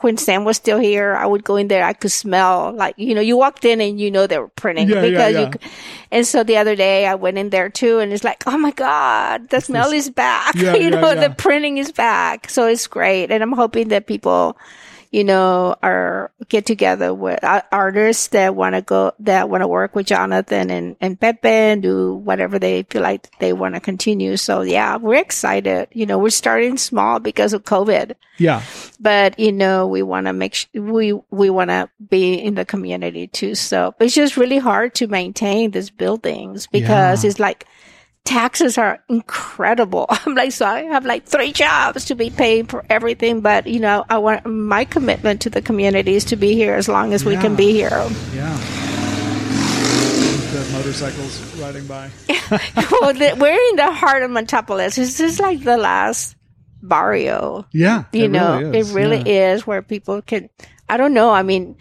[0.03, 1.83] when Sam was still here, I would go in there.
[1.83, 4.89] I could smell like you know, you walked in and you know they were printing
[4.89, 5.39] Yeah, yeah, because yeah.
[5.39, 5.51] you.
[5.53, 5.59] c-
[6.11, 8.71] And so the other day I went in there too, and it's like, oh my
[8.71, 10.55] god, the smell is back.
[10.55, 11.27] Yeah, you yeah, know, yeah.
[11.27, 14.57] the printing is back, so it's great, and I'm hoping that people
[15.11, 19.93] you know, are get together with artists that want to go, that want to work
[19.93, 24.37] with Jonathan and, and Pepe and do whatever they feel like they want to continue.
[24.37, 25.89] So yeah, we're excited.
[25.91, 28.63] You know, we're starting small because of COVID, yeah,
[29.01, 32.63] but you know, we want to make, sh- we, we want to be in the
[32.63, 33.53] community too.
[33.55, 37.29] So it's just really hard to maintain these buildings because Yeah.
[37.29, 37.67] it's like,
[38.25, 40.05] taxes are incredible.
[40.09, 43.79] I'm like, so I have like three jobs to be paid for everything, but you
[43.79, 47.25] know, I want my commitment to the community is to be here as long as
[47.25, 47.89] we can be here.
[48.33, 48.57] yeah.
[50.51, 52.09] The motorcycles riding by.
[52.99, 54.95] well, the, we're in the heart of Montopolis.
[54.95, 56.35] This is like the last
[56.83, 57.65] barrio.
[57.71, 59.53] Yeah, You know, really it really yeah.
[59.53, 60.49] is where people can.
[60.89, 61.31] I don't know.
[61.31, 61.77] I mean,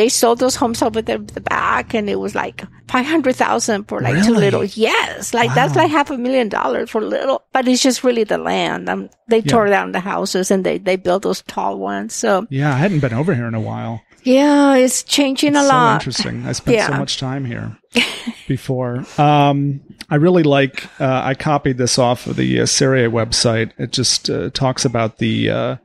[0.00, 3.84] they sold those homes over the, the back, and it was like five hundred thousand
[3.84, 4.44] for like two Really?
[4.50, 4.64] little.
[4.64, 7.42] Yes, like that's like half a million dollars for little.
[7.52, 8.88] But it's just really the land.
[8.88, 12.14] Um, they tore down the houses and they they built those tall ones.
[12.14, 14.00] So Yeah, I hadn't been over here in a while.
[14.24, 15.94] yeah, it's changing a so lot.
[16.00, 16.46] interesting.
[16.46, 17.76] I spent so much time here
[18.48, 19.04] before.
[19.18, 20.84] Um, I really like.
[21.00, 23.72] Uh, I copied this off of the uh, Serie website.
[23.78, 25.76] It just uh, talks about the uh,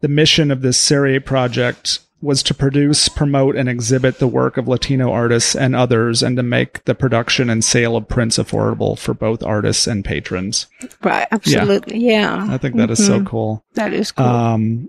[0.00, 4.66] the mission of this Serie project was to produce, promote, and exhibit the work of
[4.66, 9.12] Latino artists and others, and to make the production and sale of prints affordable for
[9.14, 10.66] both artists and patrons.
[11.02, 11.98] Right, absolutely.
[11.98, 13.26] Yeah, I think that is so Mhm.
[13.26, 13.64] cool.
[13.74, 14.24] that is cool.
[14.26, 14.88] Um,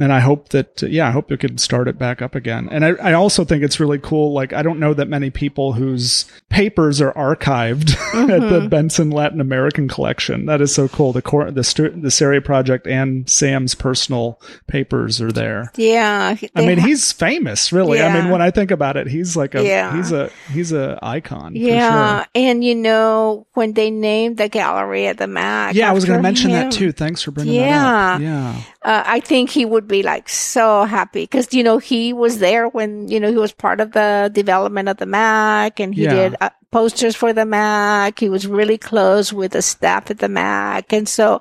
[0.00, 2.68] and I hope that, yeah, I hope you could start it back up again.
[2.70, 4.32] And I, I also think it's really cool.
[4.32, 8.52] Like, I don't know that many people whose papers are archived at Mm-hmm.
[8.52, 10.46] the Benson Latin American collection.
[10.46, 11.12] That is so cool.
[11.12, 15.70] The cor- the stu- the Serie project and Sam's personal papers are there.
[15.76, 18.00] yeah, I mean, ha- he's famous, really.
[18.02, 19.94] I mean, when I think about it, he's like a Yeah.
[19.96, 21.52] he's a he's a icon.
[21.52, 22.26] for Yeah, sure.
[22.34, 25.74] and you know when they named the gallery at the Mac.
[25.74, 26.90] Yeah, I was going to mention him, that too.
[26.92, 27.78] Thanks for bringing Yeah.
[27.80, 28.20] that up.
[28.20, 28.60] Yeah.
[28.82, 32.68] Uh, I think he would be like so happy because you know he was there
[32.68, 36.14] when you know he was part of the development of the Mac, and he Yeah.
[36.14, 38.18] did uh, posters for the Mac.
[38.18, 41.40] He was really close with the staff at the Mac, and so.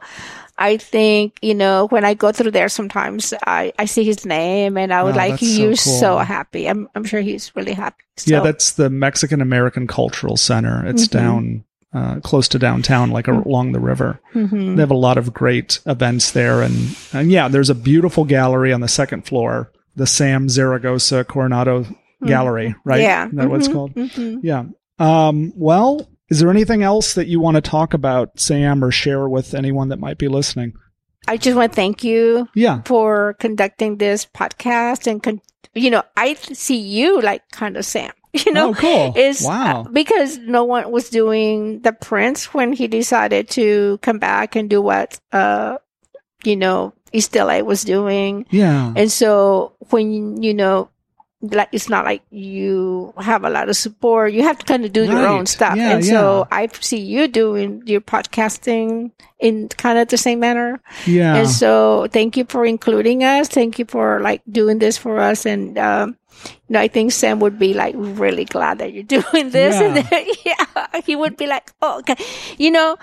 [0.55, 4.77] I think, you know, when I go through there sometimes I, I see his name
[4.77, 5.99] and I would like, that's so you're cool.
[5.99, 6.69] so happy.
[6.69, 8.03] I'm, I'm sure he's really happy.
[8.25, 10.85] Yeah, that's the Mexican American Cultural Center.
[10.85, 11.11] It's Mhm.
[11.11, 13.45] down uh, close to downtown, like Mm.
[13.45, 14.19] along the river.
[14.33, 14.75] Mhm.
[14.75, 18.73] They have a lot of great events there, and and yeah, there's a beautiful gallery
[18.73, 21.85] on the second floor, the Sam Zaragoza Coronado
[22.25, 23.01] Gallery, right?
[23.01, 23.03] Mm-hmm.
[23.03, 23.25] Yeah.
[23.27, 23.73] Is that what it's Mhm.
[23.73, 23.93] called?
[23.95, 24.39] Mhm.
[24.43, 24.63] Yeah.
[24.99, 29.27] Um, well, is there anything else that you want to talk about, Sam, or share
[29.29, 30.73] with anyone that might be listening?
[31.27, 32.81] I just want to thank you Yeah.
[32.85, 35.41] for conducting this podcast and con-
[35.75, 38.11] you know i see you like kind of sam
[38.45, 39.13] you know oh, cool.
[39.15, 39.81] is wow.
[39.81, 44.69] uh, because no one was doing the prints when he decided to come back and
[44.69, 45.77] do what uh
[46.43, 48.91] you know east la was doing yeah.
[48.95, 50.89] and so when you know
[51.41, 54.93] like it's not like you have a lot of support you have to kind of
[54.93, 59.99] do your own stuff Yeah, and so i see you doing your podcasting in kind
[59.99, 61.35] of the same manner Yeah.
[61.35, 63.49] and so thank you for including us.
[63.49, 65.45] Thank you for like doing this for us.
[65.45, 69.49] And, um, you know, I think Sam would be like really glad that you're doing
[69.51, 69.75] this.
[69.75, 72.15] And then, yeah, he would be like, oh, okay.
[72.57, 72.97] You know,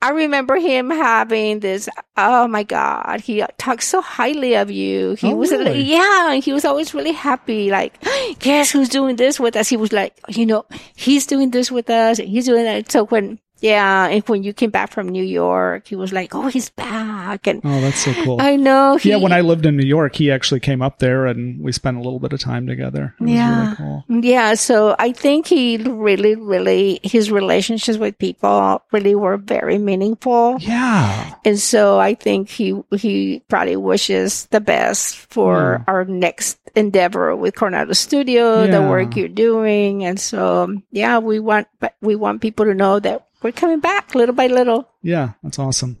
[0.00, 5.14] I remember him having this, oh my God, he talked so highly of you.
[5.14, 5.80] He Oh, was, really?
[5.82, 7.70] yeah, he was always really happy.
[7.70, 7.98] Like,
[8.38, 9.68] guess who's doing this with us?
[9.68, 12.92] He was like, you know, he's doing this with us and he's doing that.
[12.92, 16.48] So when, yeah, and when you came back from New York, he was like, oh,
[16.48, 17.46] he's back.
[17.46, 18.40] And oh, that's so cool.
[18.40, 18.96] I know.
[18.96, 21.72] He, yeah, when I lived in New York, he actually came up there and we
[21.72, 23.14] spent a little bit of time together.
[23.20, 23.64] It was Yeah.
[23.64, 24.04] really cool.
[24.08, 30.56] Yeah, so I think he really, really, his relationships with people really were very meaningful.
[30.60, 31.34] Yeah.
[31.44, 35.90] And so I think he, he probably wishes the best for hmm.
[35.90, 40.04] our next endeavor with Coronado Studio, the work you're doing.
[40.04, 41.66] And so, yeah, we want,
[42.00, 44.88] we want people to know that we're coming back little by little.
[45.02, 45.98] Yeah, that's awesome.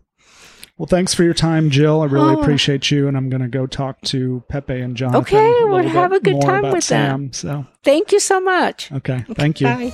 [0.76, 2.02] Well, thanks for your time, Jill.
[2.02, 2.40] I really Oh.
[2.40, 5.20] appreciate you, and I'm going to go talk to Pepe and Jonathan.
[5.22, 7.22] Okay, we'll have a good time with Sam.
[7.24, 7.32] them.
[7.32, 8.92] So, Thank you so much.
[8.92, 9.66] okay, thank you.
[9.66, 9.92] Bye.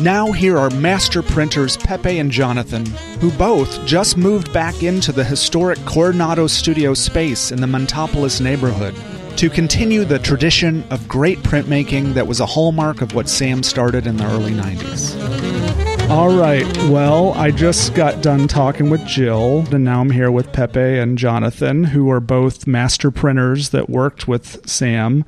[0.00, 2.84] Now, here are master printers Pepe and Jonathan,
[3.20, 8.94] who both just moved back into the historic Coronado Studio space in the Montopolis neighborhood
[9.36, 14.06] to continue the tradition of great printmaking that was a hallmark of what Sam started
[14.06, 16.10] in the early 90s.
[16.10, 16.66] All right.
[16.88, 21.18] Well, I just got done talking with Jill, and now I'm here with Pepe and
[21.18, 25.24] Jonathan, who are both master printers that worked with Sam.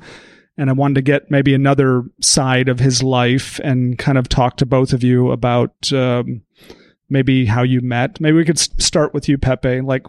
[0.57, 4.57] And I wanted to get maybe another side of his life and kind of talk
[4.57, 6.43] to both of you about um,
[7.09, 8.21] maybe how you met.
[8.21, 9.81] Maybe we could start with you, Pepe.
[9.81, 10.05] Like,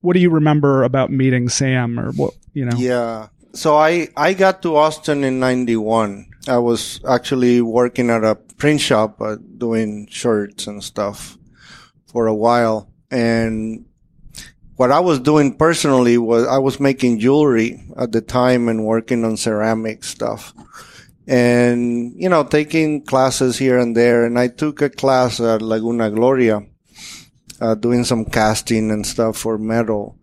[0.00, 2.76] what do you remember about meeting Sam, or what you know?
[2.76, 3.28] Yeah.
[3.52, 6.26] So I, I got to Austin in 91.
[6.48, 11.36] I was actually working at a print shop uh, doing shirts and stuff
[12.06, 12.90] for a while.
[13.10, 13.86] And
[14.76, 19.24] what I was doing personally was I was making jewelry at the time and working
[19.24, 20.52] on ceramic stuff
[21.26, 24.24] and, you know, taking classes here and there.
[24.24, 26.62] And I took a class at Laguna Gloria,
[27.60, 30.18] uh, doing some casting and stuff for metal.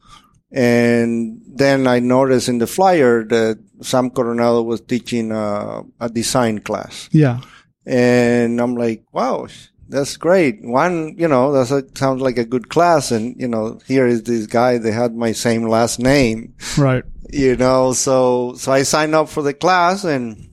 [0.51, 6.59] And then I noticed in the flyer that Sam Coronado was teaching a, a design
[6.59, 7.09] class.
[7.11, 7.39] Yeah.
[7.85, 9.47] And I'm like, wow,
[9.87, 10.59] that's great.
[10.61, 13.11] One, you know, that sounds like a good class.
[13.11, 14.77] And, you know, here is this guy.
[14.77, 17.03] They had my same last name, Right.
[17.31, 20.49] you know, so, so I signed up for the class and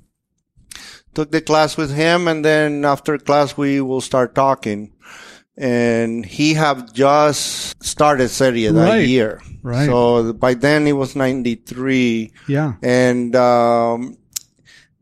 [1.14, 2.28] took the class with him.
[2.28, 4.92] And then after class, we will start talking.
[5.60, 9.08] And he have just started Serie that Right.
[9.08, 9.40] year.
[9.62, 9.86] Right.
[9.86, 12.30] So by then it was 93.
[12.46, 12.74] Yeah.
[12.80, 14.16] And, um,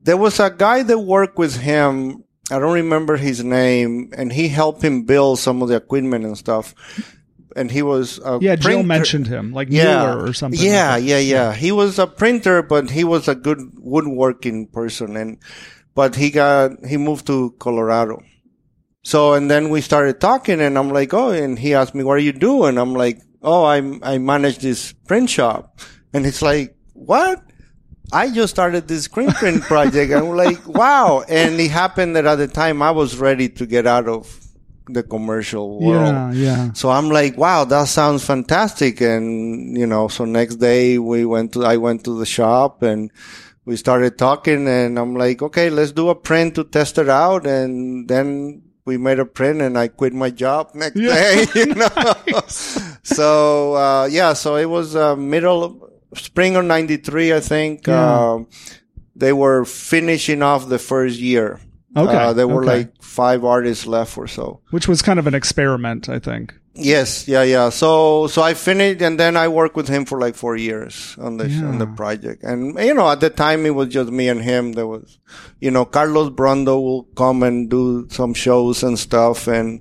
[0.03, 2.25] there was a guy that worked with him.
[2.51, 6.39] I don't remember his name and he helped him build some of the equipment and
[6.39, 6.75] stuff.
[7.55, 8.57] And he was, a Yeah.
[8.57, 10.61] Jill mentioned him, like yeah, Mueller or something.
[10.61, 11.09] Yeah, like that.
[11.09, 11.53] yeah, yeah.
[11.55, 15.17] He was a printer, but he was a good woodworking person.
[15.17, 15.39] And,
[15.95, 18.23] but he got, he moved to Colorado.
[19.07, 22.15] So, and then we started talking and I'm like, oh, and he asked me, what
[22.15, 22.77] are you doing?
[22.77, 25.79] I'm like, oh, I'm I manage this print shop.
[26.13, 27.41] And he's like, what?
[28.13, 30.11] I just started this screen print project.
[30.11, 31.23] And I'm like, wow.
[31.29, 34.45] And it happened that at the time I was ready to get out of
[34.89, 36.35] the commercial world.
[36.35, 36.67] Yeah.
[36.67, 36.73] Yeah.
[36.73, 39.01] So I'm like, wow, that sounds fantastic.
[39.01, 43.13] And, you know, so next day we went to, I went to the shop and
[43.67, 47.47] we started talking and I'm like, okay, let's do a print to test it out.
[47.47, 51.15] And then we made a print and I quit my job next Yeah.
[51.15, 52.41] day, you know.
[53.03, 57.87] so, uh, yeah, so it was, uh, middle of spring of 93, I think.
[57.87, 58.33] Yeah.
[58.33, 58.47] Um,
[59.15, 61.61] they were finishing off the first year.
[61.97, 62.15] Okay.
[62.15, 62.79] Uh, there were okay.
[62.79, 64.61] like five artists left or so.
[64.71, 66.55] which was kind of an experiment, I think.
[66.77, 67.71] Yes, yeah, yeah.
[67.71, 71.39] So, so I finished and then I worked with him for like four years on
[71.39, 72.45] the, on the project.
[72.45, 74.73] And, you know, at the time it was just me and him.
[74.73, 75.19] There was,
[75.61, 79.49] you know, Carlos Brondo will come and do some shows and stuff.
[79.49, 79.81] And,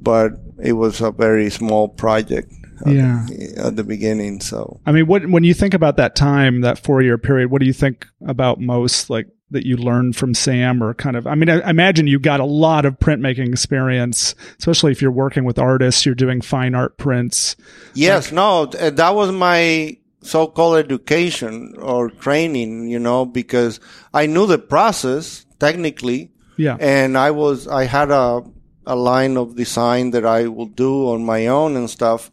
[0.00, 2.52] but it was a very small project
[2.86, 3.26] at, Yeah.
[3.56, 4.40] at the beginning.
[4.40, 7.60] So, I mean, what when you think about that time, that four year period, what
[7.60, 11.26] do you think about most, like that you learned from Sam, or kind of?
[11.26, 15.10] I mean, I, I imagine you got a lot of printmaking experience, especially if you're
[15.10, 17.56] working with artists, you're doing fine art prints.
[17.94, 23.80] yes, no, uh, that was my so-called education or training, you know, because
[24.12, 26.30] I knew the process technically.
[26.56, 28.42] Yeah, and I was I had a
[28.86, 32.30] a line of design that I will do on my own and stuff,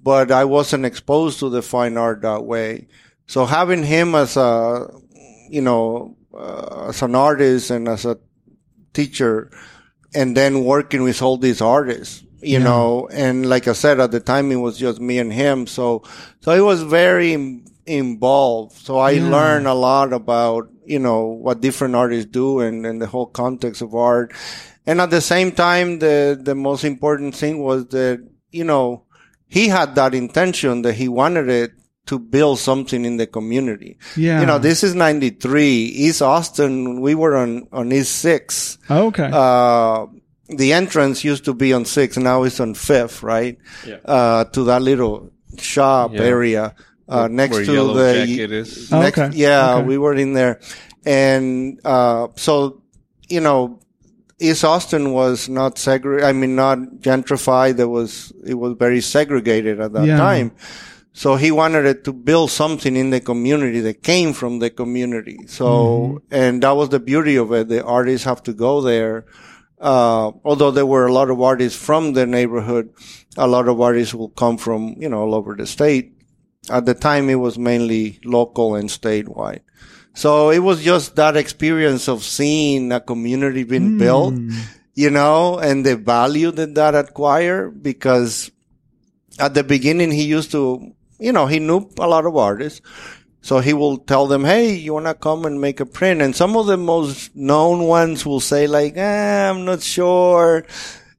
[0.00, 2.88] but I wasn't exposed to the fine art that way.
[3.26, 4.88] So having him as a
[5.48, 8.18] you know uh, as an artist and as a
[8.92, 9.50] teacher,
[10.14, 12.22] and then working with all these artists.
[12.40, 12.64] You Yeah.
[12.64, 15.66] know, and like I said, at the time it was just me and him.
[15.66, 16.02] So,
[16.40, 18.76] so it was very in- involved.
[18.76, 19.30] So I Yeah.
[19.30, 23.80] learned a lot about, you know, what different artists do and, and the whole context
[23.80, 24.32] of art.
[24.86, 28.20] And at the same time, the, the most important thing was that,
[28.52, 29.04] you know,
[29.48, 31.70] he had that intention that he wanted it
[32.06, 33.96] to build something in the community.
[34.16, 34.40] yeah.
[34.40, 35.66] You know, this is 93.
[35.72, 38.78] East Austin, we were on, on East 6.
[38.90, 39.30] Oh, okay.
[39.32, 40.06] Uh,
[40.48, 43.56] the entrance used to be on 6, now it's on 5th, right?
[43.86, 43.96] Yeah.
[44.04, 46.20] Uh, to that little shop Yeah.
[46.20, 46.74] area,
[47.08, 48.92] uh, Where- next where to Yellow the, Jacket is.
[48.92, 49.36] Oh, next, okay.
[49.36, 49.86] yeah, Okay.
[49.86, 50.60] we were in there.
[51.06, 52.82] And, uh, so,
[53.30, 53.80] you know,
[54.38, 57.76] East Austin was not segregated, I mean, not gentrified.
[57.78, 60.18] There was, it was very segregated at that Yeah.
[60.18, 60.52] time.
[61.14, 65.38] So he wanted it to build something in the community that came from the community.
[65.46, 66.34] So, Mm-hmm.
[66.34, 67.68] and that was the beauty of it.
[67.68, 69.24] The artists have to go there
[69.80, 72.88] uh, although there were a lot of artists from the neighborhood,
[73.36, 76.12] a lot of artists will come from, you know, all over the state.
[76.70, 79.60] At the time, it was mainly local and statewide.
[80.14, 84.34] So it was just that experience of seeing a community being built,
[84.94, 88.50] you know, and the value that that acquired because
[89.38, 92.80] at the beginning he used to, you know, he knew a lot of artists.
[93.40, 96.22] So he will tell them, Hey, you want to come and make a print?
[96.22, 100.64] And some of the most known ones will say like, eh, I'm not sure.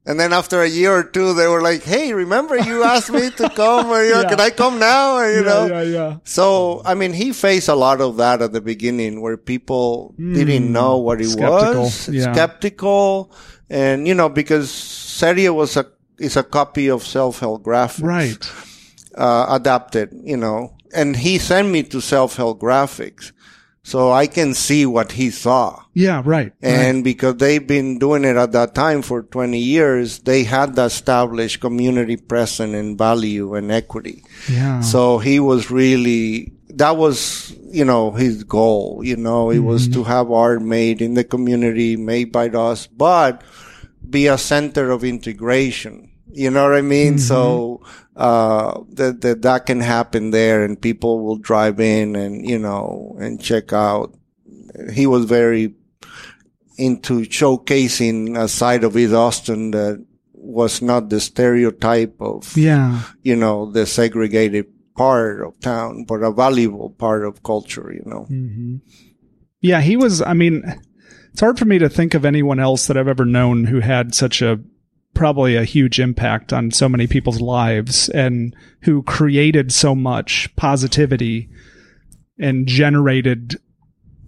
[0.04, 3.30] And then after a year or two, they were like, Hey, remember you asked me
[3.30, 3.86] to come?
[3.90, 4.28] Or, you know, Yeah.
[4.28, 5.22] Can I come now?
[5.24, 6.16] You know, yeah, yeah.
[6.24, 10.72] so, I mean, he faced a lot of that at the beginning where people didn't
[10.72, 11.32] know what he Hmm.
[11.32, 12.32] Skeptical, was, yeah.
[12.32, 13.30] skeptical.
[13.70, 15.86] And, you know, because Serie was a,
[16.18, 18.02] is a copy of self-help graphics.
[18.02, 18.50] Right.
[19.16, 23.32] Uh, adapted, you know, and he sent me to self-help graphics.
[23.82, 25.80] So I can see what he saw.
[25.94, 26.52] Yeah, right.
[26.60, 30.86] And because they've been doing it at that time for 20 years, they had the
[30.86, 34.24] established community presence and value and equity.
[34.50, 34.80] yeah.
[34.80, 40.02] So he was really, that was, you know, his goal, you know, it was to
[40.02, 43.42] have art made in the community, made by us, but
[44.10, 46.10] be a center of integration.
[46.32, 47.18] You know what I mean?
[47.18, 47.82] So,
[48.16, 53.16] uh, that, that, that can happen there and people will drive in and, you know,
[53.20, 54.14] and check out.
[54.92, 55.74] He was very
[56.78, 63.02] into showcasing a side of East Austin that was not the stereotype of yeah.
[63.22, 68.24] you know, the segregated part of town, but a valuable part of culture, you know.
[68.24, 68.76] hmm
[69.60, 70.22] Yeah, he was.
[70.22, 70.62] I mean,
[71.32, 74.14] it's hard for me to think of anyone else that I've ever known who had
[74.14, 74.60] such a
[75.16, 81.48] probably a huge impact on so many people's lives and who created so much positivity
[82.38, 83.56] and generated,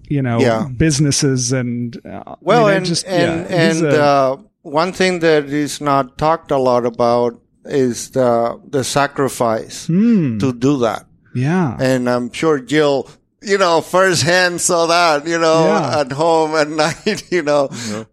[0.08, 0.66] you know, Yeah.
[0.76, 5.20] businesses and uh, Well, I mean, and just, and yeah, and a- uh, one thing
[5.20, 11.04] that is not talked a lot about is the the sacrifice Hmm, to do that.
[11.34, 13.08] yeah, And I'm sure Jill,
[13.40, 16.00] you know, firsthand saw that, you know, Yeah.
[16.00, 17.68] at home at night, you know.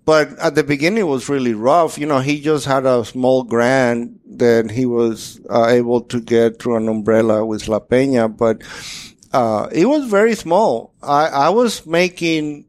[0.05, 1.97] But at the beginning it was really rough.
[1.97, 6.59] You know, he just had a small grant that he was uh, able to get
[6.61, 8.61] through an umbrella with La Peña, but
[9.33, 10.93] uh, it was very small.
[11.01, 12.65] I, I was making,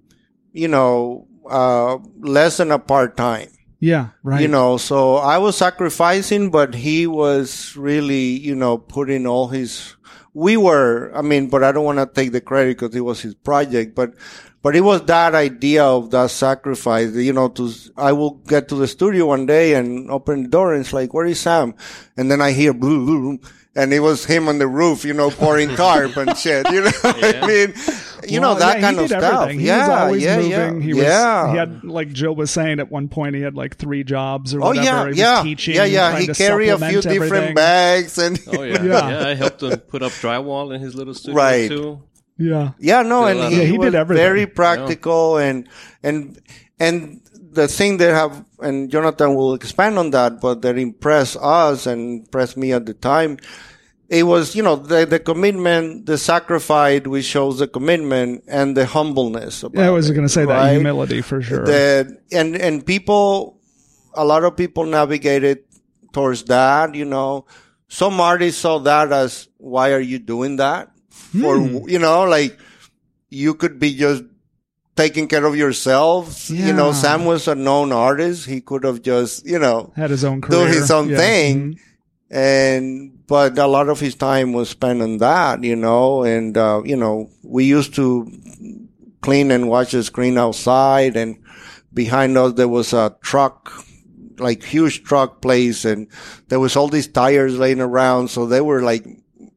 [0.52, 3.48] you know, uh, less than a part time
[3.78, 4.40] yeah, right.
[4.40, 9.95] you know so i was sacrificing but he was really you know putting all his
[10.36, 13.22] we were i mean but i don't want to take the credit because it was
[13.22, 14.12] his project but
[14.60, 18.74] but it was that idea of that sacrifice you know to i will get to
[18.74, 21.74] the studio one day and open the door and it's like where is sam?
[22.18, 23.38] And then i hear blue blue
[23.76, 26.90] and it was him on the roof you know pouring tarp and shit you know
[27.02, 27.74] what i mean
[28.26, 29.60] you know that yeah, kind he of did stuff everything.
[29.60, 30.50] He yeah was always yeah moving.
[30.50, 33.54] yeah He was, yeah he had, like Jill was saying at one point, he had
[33.54, 34.84] like three jobs or Oh whatever.
[34.84, 36.18] yeah, he was yeah, teaching, yeah, yeah.
[36.18, 38.82] He to carry a few supplement different bags and Oh yeah.
[38.82, 39.08] Yeah.
[39.10, 41.68] yeah, I helped him put up drywall in his little studio Right.
[41.70, 42.02] too.
[42.36, 44.24] Yeah, Yeah, no, Did and he, Yeah, he was did everything.
[44.24, 45.68] very practical and
[46.02, 46.40] and
[46.80, 47.20] and
[47.56, 52.20] the thing they have and Jonathan will expand on that, but that impressed us and
[52.22, 53.38] impressed me at the time.
[54.08, 58.86] It was, you know, the the commitment, the sacrifice, which shows the commitment and the
[58.86, 59.64] humbleness.
[59.64, 59.88] About yeah.
[59.88, 61.64] I was going to say that humility for sure.
[61.66, 63.58] That and and people,
[64.14, 65.66] a lot of people navigated
[66.12, 66.94] towards that.
[66.94, 67.46] You know,
[67.88, 70.94] some artists saw that as why are you doing that?
[71.10, 71.88] For Hmm.
[71.88, 72.54] you know, like
[73.28, 74.22] you could be just
[74.96, 76.48] taking care of yourself.
[76.50, 78.46] You know, Sam was a known artist.
[78.46, 80.66] He could have just you know had his own career.
[80.66, 81.16] do his own Yeah.
[81.18, 81.74] thing.
[81.74, 81.78] Mhm.
[82.28, 86.82] And, but a lot of his time was spent on that, you know, and, uh,
[86.84, 88.28] you know, we used to
[89.20, 91.36] clean and wash the screen outside and
[91.94, 93.70] behind us there was a truck,
[94.38, 96.08] like huge truck place and
[96.48, 98.28] there was all these tires laying around.
[98.28, 99.06] So they were like,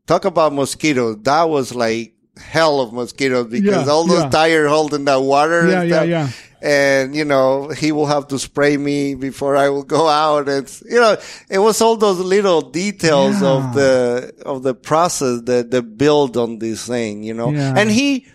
[0.05, 1.17] talk about mosquitoes.
[1.23, 4.29] That was like hell of mosquitoes because Yeah, all those yeah.
[4.29, 5.67] tires holding that water.
[5.67, 6.29] Yeah, and stuff yeah.
[6.61, 10.49] and you know he will have to spray me before I will go out.
[10.49, 11.17] It's you know
[11.49, 13.47] it was all those little details Yeah.
[13.49, 17.51] of the of the process that that build on this thing, you know.
[17.51, 17.73] Yeah.
[17.77, 18.27] And he,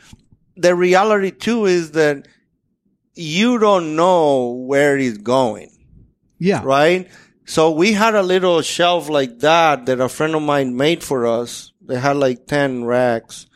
[0.56, 2.26] the reality too is that
[3.14, 5.70] you don't know where he's going,
[6.38, 6.62] Yeah.
[6.64, 7.08] right?
[7.46, 11.26] So we had a little shelf like that that a friend of mine made for
[11.26, 11.72] us.
[11.86, 13.46] They had like ten racks,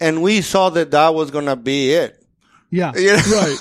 [0.00, 2.22] and we saw that that was gonna be it.
[2.70, 2.92] Yeah.
[2.96, 3.22] You know?
[3.22, 3.56] Right.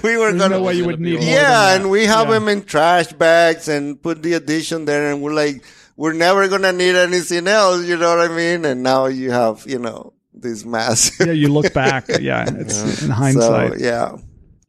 [0.02, 1.80] we were There's gonna no way you would need more than yeah, that.
[1.80, 2.34] and we have Yeah.
[2.34, 5.62] them in trash bags and put the addition there, and we're like,
[5.96, 7.84] we're never gonna need anything else.
[7.86, 8.64] You know what I mean?
[8.64, 11.26] And now you have, you know, this massive.
[11.26, 12.06] Yeah, you look back.
[12.20, 13.72] Yeah, it's in hindsight.
[13.74, 14.16] So yeah,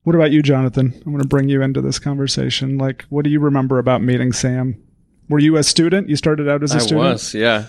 [0.03, 0.93] What about you, Jonathan?
[0.93, 2.77] I'm going to bring you into this conversation.
[2.77, 4.75] Like, what do you remember about meeting Sam?
[5.29, 6.09] Were you a student?
[6.09, 6.99] You started out as a I student?
[7.13, 7.67] was, yeah.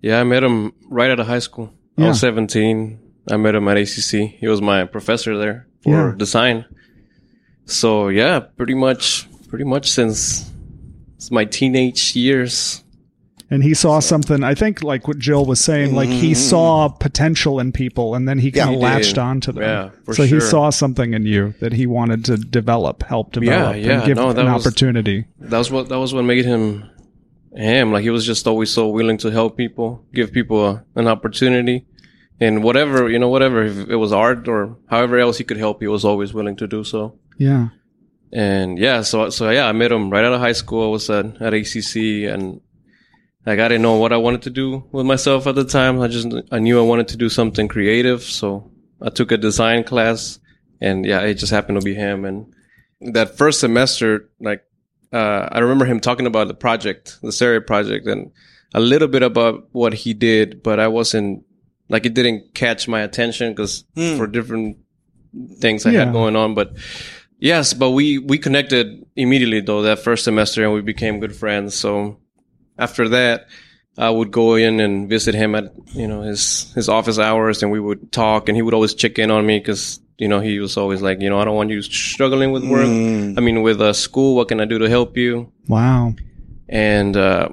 [0.00, 1.72] Yeah, I met him right out of high school.
[1.98, 2.98] I was 17.
[3.30, 4.30] I met him at ACC.
[4.38, 6.14] He was my professor there for Yeah.
[6.16, 6.64] design.
[7.66, 10.50] So yeah, pretty much, pretty much since,
[11.18, 12.82] since my teenage years.
[13.52, 16.40] And he saw something, I think, like what Jill was saying, like he mm-hmm.
[16.40, 19.18] saw potential in people and then he kind Yeah, of he latched did.
[19.18, 19.62] onto them.
[19.64, 23.76] Yeah, for so he saw something in you that he wanted to develop, help develop,
[23.76, 25.26] yeah, and give no, an was- opportunity.
[25.40, 26.88] That was what that was what made him
[27.54, 27.92] him.
[27.92, 31.86] Like he was just always so willing to help people, give people a, an opportunity,
[32.38, 35.80] and whatever you know, whatever if it was art or however else he could help,
[35.80, 37.18] he was always willing to do so.
[37.36, 37.68] Yeah.
[38.32, 40.84] And yeah, so so yeah, I met him right out of high school.
[40.84, 42.60] I was at at ACC, and
[43.44, 46.00] like I didn't know what I wanted to do with myself at the time.
[46.00, 48.70] I just I knew I wanted to do something creative, so
[49.02, 50.38] I took a design class,
[50.80, 52.24] and yeah, it just happened to be him.
[52.24, 52.54] And
[53.00, 54.62] that first semester, like
[55.12, 58.30] uh, I remember him talking about the project, the Serie project, and
[58.74, 61.44] a little bit about what he did, but I wasn't
[61.88, 63.84] like it didn't catch my attention because
[64.16, 64.78] for different
[65.58, 66.04] things I Yeah.
[66.04, 66.74] had going on, but.
[67.42, 71.74] Yes, but we we connected immediately though that first semester, and we became good friends.
[71.74, 72.18] So
[72.78, 73.46] after that,
[73.96, 77.72] I would go in and visit him at you know his his office hours, and
[77.72, 80.60] we would talk, and he would always check in on me because you know he
[80.60, 82.86] was always like, you know, I don't want you struggling with work.
[82.86, 85.50] I mean, with uh, school, what can I do to help you?
[85.66, 86.14] Wow.
[86.68, 87.48] And uh,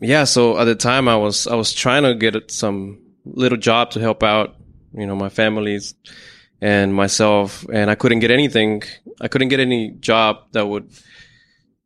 [0.00, 3.90] yeah, so at the time I was I was trying to get some little job
[3.92, 4.56] to help out,
[4.92, 5.94] you know, my families
[6.60, 8.82] and myself, and I couldn't get anything.
[9.20, 10.90] I couldn't get any job that would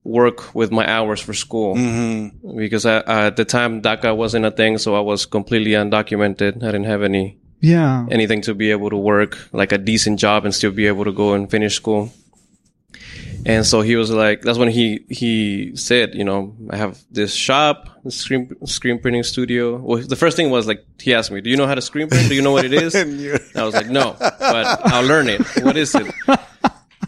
[0.05, 2.57] work with my hours for school Mm-hmm.
[2.57, 6.57] because I, I, at the time DACA wasn't a thing, so I was completely undocumented.
[6.62, 8.07] I didn't have any Yeah.
[8.11, 11.13] anything to be able to work like a decent job and still be able to
[11.13, 12.13] go and finish school.
[13.45, 17.35] And so he was like, that's when he, he said, you know, I have this
[17.35, 19.79] shop, screen, screen printing studio.
[19.79, 22.09] Well, the first thing was like, he asked me, do you know how to screen
[22.09, 22.29] print?
[22.29, 22.95] Do you know what it is?
[23.57, 25.41] I was like, no, but I'll learn it.
[25.65, 26.07] What is it?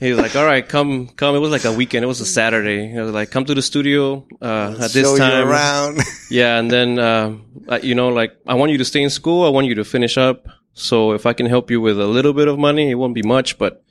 [0.04, 1.34] He was like, all right, come, come.
[1.34, 2.04] It was like a weekend.
[2.04, 2.88] It was a Saturday.
[2.92, 5.44] He was like, come to the studio, uh, at this show time.
[5.46, 5.98] you around.
[6.30, 9.44] Yeah, and then um, uh, you know, like I want you to stay in school.
[9.46, 10.46] I want you to finish up.
[10.74, 13.22] So if I can help you with a little bit of money, it won't be
[13.22, 13.82] much, but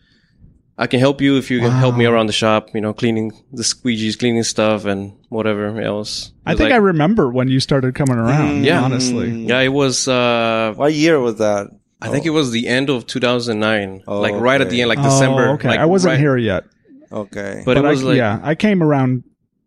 [0.77, 2.69] I can help you if you can help me around the shop.
[2.73, 6.33] You know, cleaning the squeegees, cleaning stuff, and whatever else.
[6.45, 8.65] I think like- I remember when you started coming around.
[8.65, 8.81] Yeah.
[8.83, 9.45] Honestly.
[9.45, 10.07] yeah, it was.
[10.07, 11.67] Uh, what year was that?
[12.03, 14.81] I think it was the end of 2009, Oh, like right at the okay.
[14.81, 15.47] end, like oh, December.
[15.49, 15.69] Oh, okay.
[15.69, 16.63] Like I wasn't right- here yet.
[17.11, 17.61] Okay.
[17.65, 19.23] but, But it was I, like yeah, I came around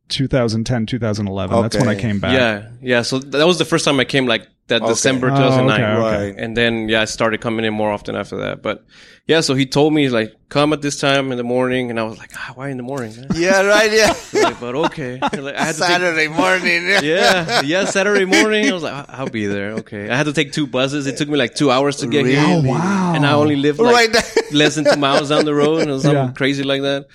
[0.08, 1.62] 2010, 2011.
[1.62, 2.00] That's when I Okay.
[2.00, 2.32] came back.
[2.32, 3.02] Yeah, yeah.
[3.02, 4.90] So that was the first time I came, like that Okay.
[4.92, 5.80] December Oh, 2009.
[5.80, 6.42] okay, okay.
[6.42, 8.62] And then yeah, I started coming in more often after that.
[8.62, 8.84] But
[9.26, 12.02] yeah, so he told me like come at this time in the morning, and I
[12.04, 13.14] was like, ah, why in the morning?
[13.16, 13.90] man?" yeah, right.
[13.92, 14.12] Yeah.
[14.42, 15.18] like, but okay.
[15.20, 16.86] Like, I had to take, Saturday morning.
[17.02, 18.68] yeah, yeah, Saturday morning.
[18.70, 19.72] I was like, "I- I'll be there.
[19.82, 20.10] Okay.
[20.10, 21.06] I had to take two buses.
[21.06, 22.34] It took me like two hours to get Really?
[22.36, 22.44] here.
[22.46, 23.12] Oh, wow.
[23.14, 24.22] And I only lived like Right there.
[24.52, 26.32] less than two miles down the road or something Yeah.
[26.32, 27.06] crazy like that.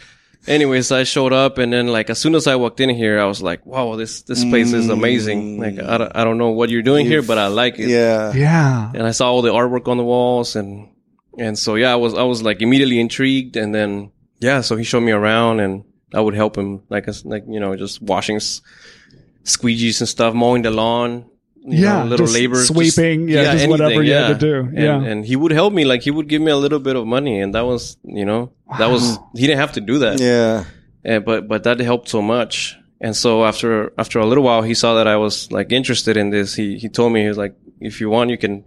[0.48, 3.26] Anyways, I showed up and then like as soon as I walked in here, I
[3.26, 5.60] was like, wow, this, this place is amazing.
[5.60, 7.90] Like, I don't, I don't know what you're doing here, but I like it.
[7.90, 8.34] Yeah.
[8.34, 8.92] Yeah.
[8.96, 10.90] And I saw all the artwork on the walls and,
[11.38, 13.56] and so yeah, I was, I was like immediately intrigued.
[13.56, 15.84] And then, yeah, so he showed me around and
[16.14, 18.62] I would help him like, as- like, you know, just washing s-
[19.44, 21.26] squeegees and stuff, mowing the lawn.
[21.64, 24.78] You Yeah, know, little just labor, sweeping, yeah, just whatever you had to do, And,
[24.78, 25.00] yeah.
[25.02, 27.40] and he would help me, like he would give me a little bit of money,
[27.40, 30.64] and that was, you know, that was he didn't have to do that, Yeah.
[31.04, 32.76] and, but but that helped so much.
[33.00, 36.30] And so after after a little while, he saw that I was like interested in
[36.32, 36.56] this.
[36.56, 38.64] He he told me he was like, if you want, you can,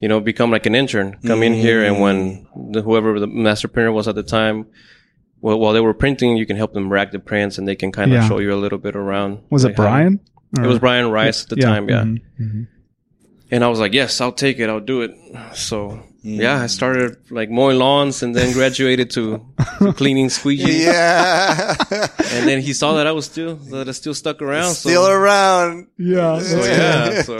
[0.00, 1.16] you know, become like an intern.
[1.26, 4.66] Come in here, and when the, whoever the master printer was at the time,
[5.40, 7.90] well, while they were printing, you can help them rack the prints, and they can
[7.92, 8.28] kind of Yeah.
[8.28, 9.40] show you a little bit around.
[9.50, 10.20] Was like, it how- Brian?
[10.56, 12.02] It was Brian Rice at the time, yeah.
[12.02, 12.66] mhm, mhm.
[13.50, 14.68] And I was like, yes, I'll take it.
[14.68, 15.12] I'll do it.
[15.54, 16.40] So Mm.
[16.40, 19.44] yeah, I started like mowing lawns and then graduated to,
[19.78, 20.80] to cleaning squeegees.
[20.82, 21.74] Yeah.
[22.34, 24.72] And then he saw that I was still, that I still stuck around.
[24.74, 25.86] Still so, around.
[25.98, 26.38] Yeah.
[26.40, 27.36] so yeah, so.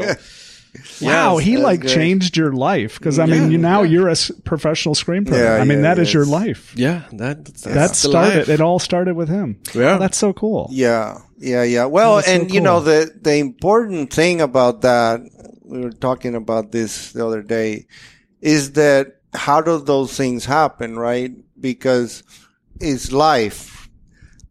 [1.01, 1.91] Wow, yeah, he like good.
[1.91, 5.45] changed your life because I mean, you now you're a professional screen printer.
[5.45, 6.75] Yeah, I mean, yeah, that is your life.
[6.77, 8.37] yeah, that, that's That started.
[8.37, 8.49] life.
[8.49, 9.61] It all started with him.
[9.73, 9.95] Yeah.
[9.95, 10.69] Oh, that's so cool.
[10.71, 11.85] Yeah, yeah, yeah.
[11.87, 15.20] Well, That's so and you know the the important thing about that
[15.64, 17.87] we were talking about this the other day
[18.41, 21.32] is that how do those things happen, right?
[21.61, 22.22] Because
[22.80, 23.89] it's life,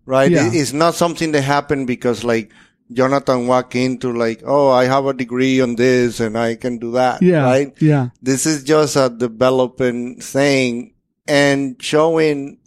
[0.05, 0.31] right?
[0.31, 0.49] Yeah.
[0.51, 2.51] It's not something that happened because like
[2.91, 6.91] Jonathan walked into like, oh, I have a degree on this and I can do
[6.93, 7.43] that, Yeah.
[7.43, 7.73] right?
[7.81, 8.09] Yeah.
[8.21, 10.93] This is just a developing thing
[11.27, 12.59] and showing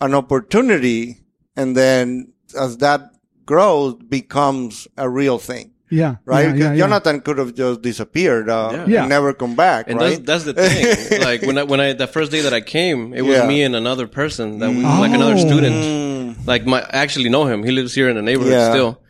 [0.00, 1.24] an opportunity,
[1.56, 3.10] and then as that
[3.44, 5.70] grows, becomes a real thing.
[5.88, 6.16] Yeah.
[6.24, 6.46] Right?
[6.46, 6.78] Yeah, 'Cause yeah, yeah.
[6.78, 8.86] Jonathan could have just disappeared uh, Yeah.
[8.88, 9.00] Yeah.
[9.02, 10.18] and never come back, And right?
[10.24, 11.20] that's, that's the thing.
[11.28, 13.46] like when I, when I, the first day that I came, it was Yeah.
[13.46, 15.46] me and another person that we, like another Oh.
[15.48, 15.76] student.
[15.76, 16.46] Mm.
[16.46, 17.62] Like my, I actually know him.
[17.62, 18.70] He lives here in the neighborhood Yeah.
[18.72, 19.00] still.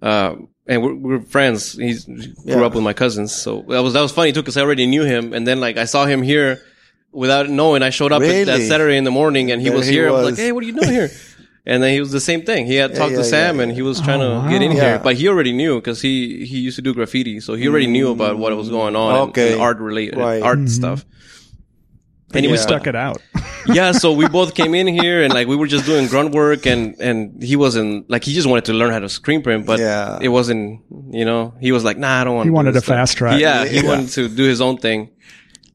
[0.00, 0.34] Uh,
[0.68, 1.72] and we're, we're friends.
[1.72, 2.62] He's grew Yeah.
[2.64, 3.32] up with my cousins.
[3.34, 5.32] So that was, that was funny too, cause I already knew him.
[5.32, 6.62] And then like I saw him here
[7.10, 7.82] without knowing.
[7.82, 10.06] I showed up at, that Saturday in the morning and he There was he here.
[10.08, 10.38] I was was.
[10.38, 11.10] like, Hey, what are you doing here?
[11.66, 12.66] And then he was the same thing.
[12.66, 14.72] He had talked yeah, to Sam yeah, and he was trying Oh, to get in.
[14.72, 14.82] Yeah.
[14.82, 17.38] here, but he already knew because he, he used to do graffiti.
[17.40, 19.52] So he already knew about what was going on and- Okay.
[19.52, 20.42] and art related, Right.
[20.42, 20.66] art mm-hmm.
[20.68, 21.04] stuff.
[22.32, 23.20] And he was stuck it out.
[23.66, 26.64] yeah, so we both came in here and like we were just doing grunt work
[26.64, 29.80] and and he wasn't like he just wanted to learn how to screen print, but
[29.80, 30.18] Yeah.
[30.22, 30.80] it wasn't
[31.10, 32.46] you know he was like nah I don't want.
[32.46, 33.40] He to wanted this a stuff." fast track.
[33.40, 33.88] Yeah, he Yeah.
[33.88, 35.10] wanted to do his own thing,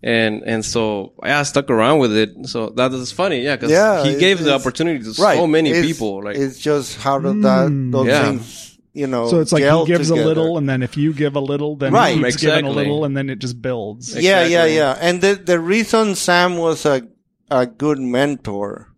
[0.06, 2.30] and and so yeah, I stuck around with it.
[2.48, 5.38] So that is funny, yeah, because Yeah, he it's- gave the opportunity to right.
[5.38, 6.24] so many It's- people.
[6.24, 8.24] Like it's just how do that those Yeah.
[8.26, 9.28] things, you know.
[9.32, 10.22] So it's like he gives together.
[10.24, 12.16] a little, and then if you give a little, then Right.
[12.16, 14.14] he keeps giving a little, and then it just builds.
[14.16, 14.76] Yeah, yeah, Exactly.
[14.76, 14.98] yeah.
[15.02, 17.02] And the the reason Sam was a
[17.50, 18.94] a good mentor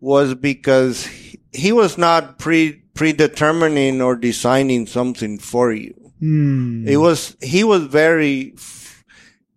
[0.00, 5.94] was because he, he was not pre predetermining or designing something for you.
[6.20, 6.86] Hmm.
[6.86, 8.81] It was he was very f-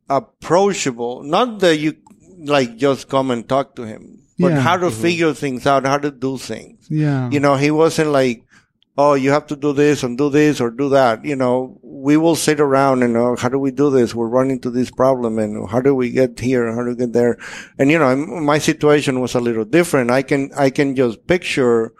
[0.09, 1.23] approachable.
[1.23, 1.95] Not that you
[2.39, 4.59] like just come and talk to him, but Yeah.
[4.59, 6.85] how to figure things out, how to do things.
[6.89, 7.29] Yeah.
[7.29, 8.43] You know, he wasn't like,
[8.97, 11.25] oh, you have to do this and do this or do that.
[11.25, 14.13] You know, we will sit around and, uh, how do we do this?
[14.15, 16.73] We're running to this problem and how do we get here?
[16.73, 17.37] How do we get there?
[17.77, 20.11] And, you know, my situation was a little different.
[20.11, 21.93] I can, I can just picture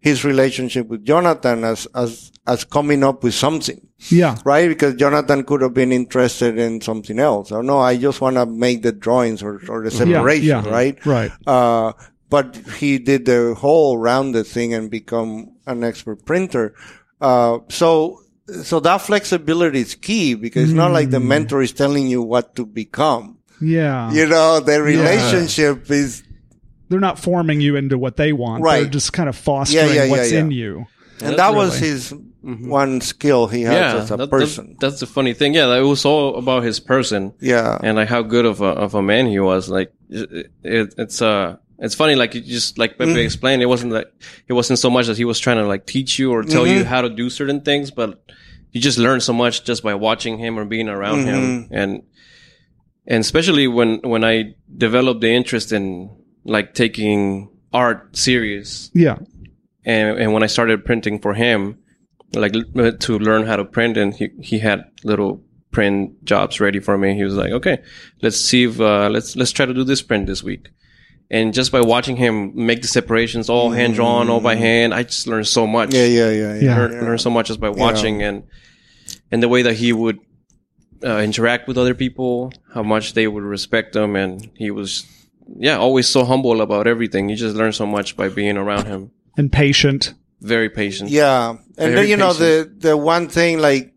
[0.00, 4.36] his relationship with Jonathan as, as, as coming up with something yeah.
[4.44, 4.68] right?
[4.68, 7.52] Because Jonathan could have been interested in something else.
[7.52, 10.68] Or no, I just want to make the drawings or, or the separation, yeah.
[10.68, 11.06] right?
[11.06, 11.30] Right.
[11.46, 11.92] Uh,
[12.28, 16.74] but he did the whole rounded thing and become an expert printer.
[17.20, 18.20] Uh, so,
[18.62, 22.56] so that flexibility is key because it's not like the mentor is telling you what
[22.56, 23.38] to become.
[23.60, 24.10] Yeah.
[24.12, 26.24] You know, the relationship is,
[26.88, 28.62] They're not forming you into what they want.
[28.62, 28.80] Right.
[28.80, 30.40] They're just kind of fostering Yeah, yeah, yeah, what's yeah.
[30.40, 30.86] in you.
[31.20, 34.76] and that was really- his one skill he has yeah, as a that- that- person.
[34.80, 35.54] that's the funny thing.
[35.54, 37.32] Yeah, it was all about his person.
[37.40, 37.78] yeah.
[37.82, 39.68] and like how good of a of a man he was.
[39.68, 42.14] Like it, it, it's uh it's funny.
[42.14, 43.18] Like you just like Pepe Mm-hmm.
[43.18, 44.12] explained, it wasn't that
[44.48, 46.78] it wasn't so much that he was trying to like teach you or tell Mm-hmm.
[46.78, 48.20] you how to do certain things, but
[48.72, 51.74] you just learn so much just by watching him or being around him, Mm-hmm.
[51.74, 52.02] and
[53.06, 56.10] and especially when when I developed the interest in
[56.44, 59.18] like taking art serious, Yeah.
[59.84, 61.78] and and when I started printing for him,
[62.34, 62.52] like
[63.00, 67.14] to learn how to print, and he he had little print jobs ready for me.
[67.14, 67.82] He was like, "Okay,
[68.22, 70.70] let's see if uh, let's let's try to do this print this week."
[71.30, 75.02] And just by watching him make the separations all hand drawn, all by hand, I
[75.04, 75.88] just learned so much.
[75.88, 75.94] Mm.
[75.94, 76.60] Yeah, yeah, yeah, yeah.
[76.60, 76.76] Yeah.
[76.76, 78.44] Learn, learn so much just by watching and
[79.30, 80.18] and the way that he would
[81.02, 85.06] uh, interact with other people, how much they would respect him, and he was
[85.56, 87.30] yeah always so humble about everything.
[87.30, 89.10] You just learn so much by being around him.
[89.36, 90.12] And patient.
[90.42, 91.08] Very patient.
[91.08, 91.50] Yeah.
[91.50, 93.94] And Very then, you know, the, the one thing, like,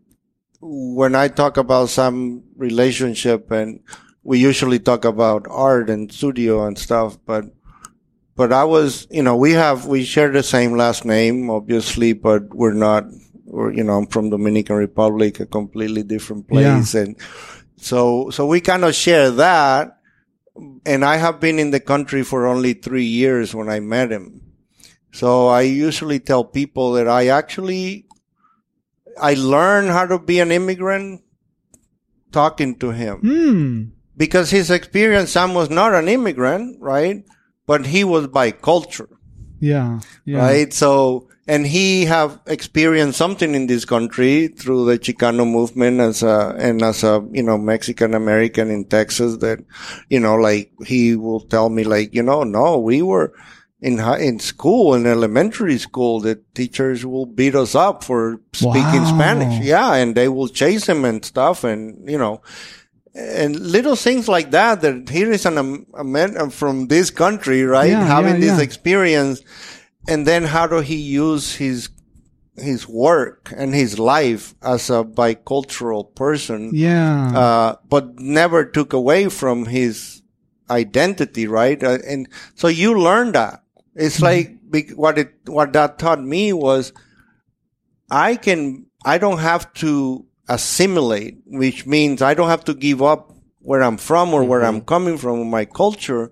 [0.60, 3.80] when I talk about some relationship and
[4.22, 7.46] we usually talk about art and studio and stuff, but,
[8.36, 12.54] but I was, you know, we have, we share the same last name, obviously, but
[12.54, 13.04] we're not,
[13.44, 16.94] we're, you know, I'm from Dominican Republic, a completely different place.
[16.94, 17.16] And
[17.76, 19.98] so, so we kind of share that.
[20.86, 24.42] And I have been in the country for only three years when I met him.
[25.16, 28.04] So I usually tell people that I actually,
[29.18, 31.22] I learned how to be an immigrant
[32.32, 33.82] talking to him Hmm.
[34.16, 37.24] because his experience, Sam was not an immigrant, right?
[37.66, 39.08] But he was by culture,
[39.58, 40.00] Yeah.
[40.26, 40.38] Yeah.
[40.38, 40.72] right?
[40.72, 46.54] So, and he have experienced something in this country through the Chicano movement as a,
[46.58, 49.60] and as a, you know, Mexican American in Texas that,
[50.10, 53.32] you know, like he will tell me like, you know, no, we were,
[53.80, 59.02] in high, in school, in elementary school, the teachers will beat us up for speaking
[59.02, 59.14] Wow.
[59.18, 59.64] Spanish.
[59.64, 59.94] Yeah.
[59.94, 61.62] And they will chase him and stuff.
[61.62, 62.40] And, you know,
[63.14, 67.90] and little things like that, that here is an, a man from this country, right?
[67.90, 68.64] Yeah, Having yeah, this yeah.
[68.64, 69.42] experience.
[70.08, 71.90] And then how do he use his,
[72.56, 76.70] his work and his life as a bicultural person?
[76.72, 77.36] Yeah.
[77.38, 80.22] uh, but never took away from his
[80.70, 81.82] identity, right?
[81.82, 83.62] Uh, and so you learn that.
[83.96, 84.72] It's mm-hmm.
[84.72, 86.92] like what it what that taught me was
[88.10, 93.32] I can I don't have to assimilate, which means I don't have to give up
[93.60, 94.84] where I'm from or where I'm mm-hmm.
[94.84, 96.30] coming from, my culture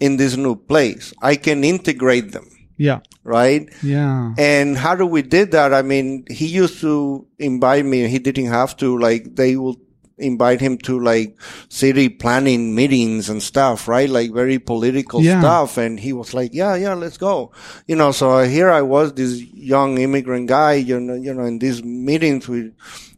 [0.00, 1.14] in this new place.
[1.22, 2.46] I can integrate them,
[2.76, 3.00] Yeah.
[3.22, 3.72] right?
[3.82, 4.34] Yeah.
[4.36, 5.72] And how do we did that?
[5.72, 8.06] I mean, he used to invite me.
[8.08, 8.98] He didn't have to.
[8.98, 9.76] Like they will
[10.18, 11.36] invite him to like
[11.68, 14.08] city planning meetings and stuff, right?
[14.08, 15.40] Like very political Yeah.
[15.40, 15.76] stuff.
[15.76, 17.50] And he was like, "Yeah, yeah, let's go."
[17.86, 18.12] You know.
[18.12, 22.46] So here I was, this young immigrant guy, you know, you know, in these meetings
[22.48, 22.72] with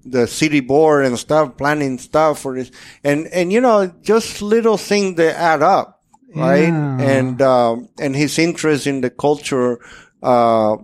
[0.05, 2.71] the city board and stuff, planning stuff for this,
[3.05, 6.01] and and you know, just little things that add up,
[6.35, 6.69] right?
[6.73, 7.01] Yeah.
[7.01, 9.79] And um, and his interest in the culture.
[10.23, 10.77] Uh,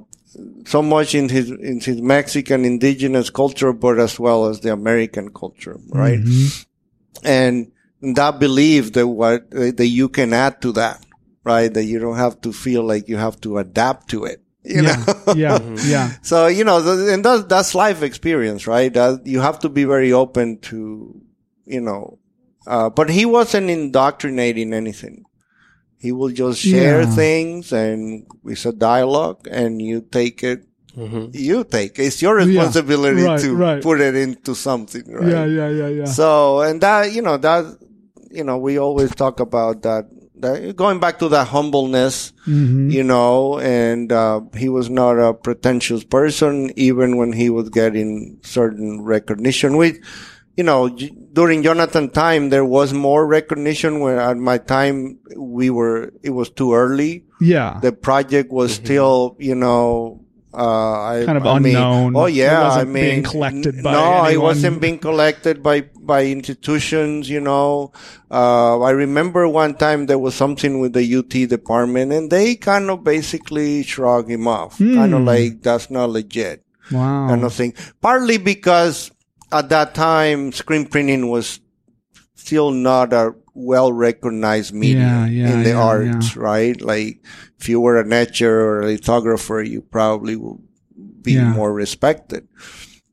[0.67, 5.31] so much in his in his Mexican indigenous culture, but as well as the American
[5.33, 6.21] culture, right?
[6.21, 6.67] Mhm.
[7.25, 7.73] And
[8.17, 11.05] that belief that what that you can add to that,
[11.45, 11.73] right?
[11.73, 14.41] That you don't have to feel like you have to adapt to it.
[14.65, 15.05] You Yeah.
[15.27, 15.35] know?
[15.37, 15.59] Yeah.
[15.87, 16.13] Yeah.
[16.23, 16.79] so you know,
[17.13, 18.93] and that's that's life experience, right?
[18.93, 21.21] That you have to be very open to,
[21.67, 22.19] you know.
[22.67, 25.25] Uh, but he wasn't indoctrinating anything.
[26.03, 27.15] He will just share Yeah.
[27.15, 30.67] things, and it's a dialogue, and you take it
[30.99, 31.97] hmm you take.
[31.99, 32.45] It's your Yeah.
[32.45, 33.81] responsibility Right, to right.
[33.83, 35.31] put it into something, right?
[35.31, 35.47] Yeah.
[35.47, 35.71] Yeah.
[35.81, 35.89] Yeah.
[35.89, 36.05] Yeah.
[36.05, 37.65] So, and that, you know, that,
[38.31, 40.05] you know, we always talk about that,
[40.77, 42.91] going back to that humbleness, Mhm.
[42.93, 48.37] you know, and, uh, he was not a pretentious person, even when he was getting
[48.43, 49.77] certain recognition.
[49.79, 50.01] We,
[50.59, 50.91] you know,
[51.33, 56.51] during Jonathan time, there was more recognition when at my time we were, it was
[56.51, 57.79] too early Yeah.
[57.81, 60.21] the project was still, you know,
[60.53, 62.13] uh, I, Kind of I mean- unknown.
[62.15, 65.89] oh It yeah, wasn't I mean, being collected by no, it wasn't being collected by
[65.99, 67.31] by institutions.
[67.31, 67.93] You know,
[68.31, 72.91] uh, I remember one time there was something with the UT department, and they kind
[72.93, 75.33] of basically shrugged him off, kind of Hmm.
[75.33, 76.61] like that's not legit,
[76.93, 77.29] wow.
[77.33, 77.73] kind of thing.
[78.05, 79.09] Partly because
[79.53, 81.61] at that time, screen printing was
[82.35, 86.81] still not a well recognized medium Yeah, yeah, in the yeah, arts, right?
[86.81, 87.23] Like
[87.59, 90.61] if you were an etcher or a lithographer, you probably would
[91.23, 92.49] be more respected.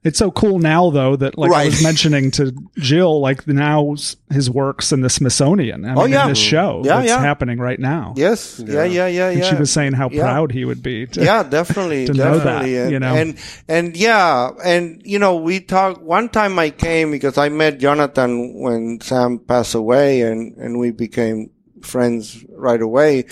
[0.02, 3.96] It's so cool now, though, that like I was mentioning to Jill, like now
[4.32, 5.84] his works in the Smithsonian.
[5.84, 6.24] I oh, mean, Oh, yeah.
[6.24, 7.20] in this show Yeah, that's yeah.
[7.20, 8.14] happening right now.
[8.16, 8.64] Yes.
[8.66, 8.86] Yeah.
[8.86, 9.08] Yeah.
[9.08, 9.30] Yeah.
[9.30, 9.50] And Yeah.
[9.50, 11.06] she was saying how proud he would be.
[11.08, 13.14] To, yeah, definitely, to know that, and, you know.
[13.14, 13.38] and
[13.68, 16.58] and yeah, and you know, we talked one time.
[16.60, 21.50] I came because I met Jonathan when Sam passed away, and and we became
[21.82, 23.26] friends right away.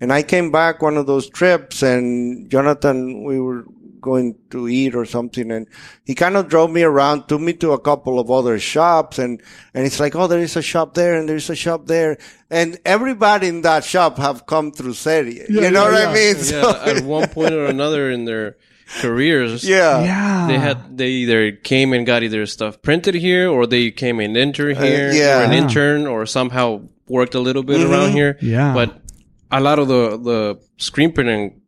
[0.00, 3.64] And I came back one of those trips, and Jonathan, we were
[4.04, 5.66] going to eat or something, and
[6.04, 9.40] he kind of drove me around, took me to a couple of other shops, and
[9.74, 12.18] and it's like, oh, there is a shop there, and there's a shop there,
[12.50, 15.40] and everybody in that shop have come through Serie.
[15.48, 16.08] Yeah, you know yeah, what yeah.
[16.08, 16.36] I mean?
[16.52, 18.56] Yeah, at one point or another in their
[19.00, 20.04] careers, yeah.
[20.04, 20.46] yeah.
[20.46, 24.36] they had they either came and got either stuff printed here, or they came and
[24.36, 25.40] entered here, yeah.
[25.40, 25.62] or an Yeah.
[25.62, 27.90] intern, or somehow worked a little bit Mhm.
[27.90, 28.36] around here.
[28.40, 28.72] Yeah.
[28.74, 29.00] But
[29.50, 30.40] a lot of the the
[30.78, 31.60] screen printing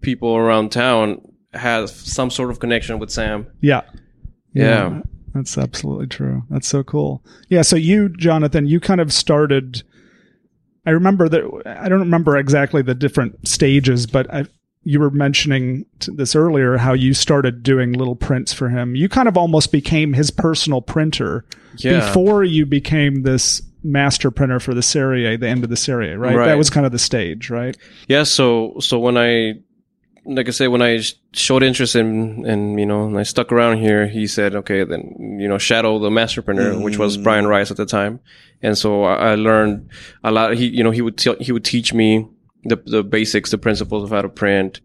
[0.00, 1.20] people around town
[1.54, 3.46] have some sort of connection with Sam.
[3.60, 3.82] Yeah.
[4.52, 5.00] Yeah.
[5.34, 6.44] That's absolutely true.
[6.50, 7.24] That's so cool.
[7.48, 7.62] Yeah.
[7.62, 9.82] So you, Jonathan, you kind of started.
[10.86, 11.62] I remember that.
[11.66, 14.44] I don't remember exactly the different stages, but I,
[14.84, 18.94] you were mentioning t- this earlier how you started doing little prints for him.
[18.94, 21.44] You kind of almost became his personal printer
[21.78, 22.00] Yeah.
[22.00, 26.36] before you became this master printer for the Serie, the end of the Serie, right?
[26.36, 27.76] That was kind of the stage, right?
[28.08, 29.54] Yeah, so so when I
[30.26, 31.00] like I said, when I
[31.32, 35.38] showed interest in and you know and I stuck around here, he said, okay, then
[35.40, 38.20] you know shadow the master printer, which was Brian Rice at the time,
[38.62, 39.90] and so I, I learned
[40.22, 40.54] a lot.
[40.54, 42.28] He you know he would tell he would teach me
[42.64, 44.80] the the basics, the principles of how to print,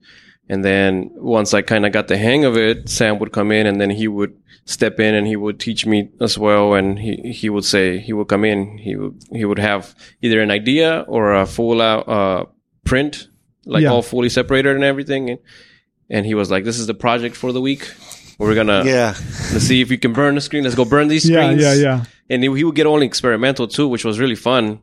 [0.49, 3.67] and then once I kind of got the hang of it, Sam would come in
[3.67, 4.35] and then he would
[4.65, 6.73] step in and he would teach me as well.
[6.73, 10.41] And he, he would say, he would come in, he would, he would have either
[10.41, 12.45] an idea or a full out, uh,
[12.83, 13.27] print,
[13.65, 13.89] like Yeah.
[13.91, 15.29] all fully separated and everything.
[15.29, 15.39] And,
[16.09, 17.91] and he was like, this is the project for the week.
[18.39, 19.13] We're gonna Yeah.
[19.51, 20.63] let's see if you can burn the screen.
[20.63, 21.61] Let's go burn these screens.
[21.61, 22.03] Yeah, yeah, yeah.
[22.29, 24.79] And he, he would get only experimental too, which was really fun.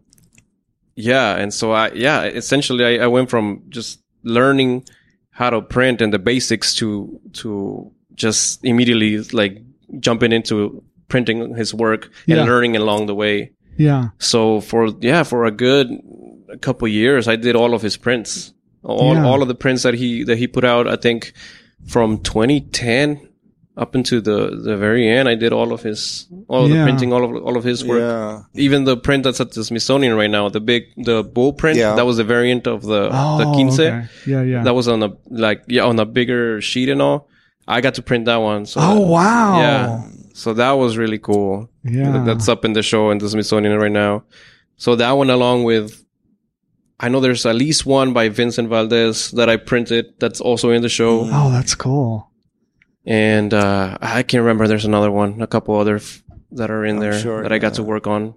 [0.95, 4.85] Yeah, and so I yeah, essentially I, I went from just learning
[5.31, 9.63] how to print and the basics to to just immediately like
[10.01, 12.45] jumping into printing his work and Yeah.
[12.45, 13.53] learning along the way.
[13.77, 14.09] Yeah.
[14.19, 15.91] So for yeah, for a good
[16.63, 18.55] couple years, I did all of his prints,
[18.87, 19.27] all Yeah.
[19.27, 20.87] all of the prints that he that he put out.
[20.89, 21.33] I think
[21.87, 23.21] from 2010
[23.77, 26.79] up into the the very end, I did all of his all of Yeah.
[26.79, 28.01] the printing, all of all of his work.
[28.01, 28.43] Yeah.
[28.55, 31.95] Even the print that's at the Smithsonian right now, the big the bull print, Yeah.
[31.95, 33.79] that was a variant of the the Oh, quince.
[33.79, 34.07] okay.
[34.27, 34.63] Yeah, yeah.
[34.63, 37.29] That was on a like yeah on a bigger sheet and all.
[37.69, 38.65] I got to print that one.
[38.67, 39.61] So oh that- wow.
[39.61, 40.03] Yeah.
[40.33, 41.69] So that was really cool.
[41.85, 42.23] Yeah.
[42.25, 44.23] That's up in the show in the Smithsonian right now.
[44.77, 46.03] So that one along with
[46.99, 50.83] I know there's at least one by Vincent Valdez that I printed that's also in
[50.83, 51.29] the show.
[51.31, 52.31] Oh, that's cool.
[53.05, 56.23] And uh I can't remember there's another one, a couple other f-
[56.53, 57.77] that are in I'm there sure, that I got yeah.
[57.77, 58.35] to work on.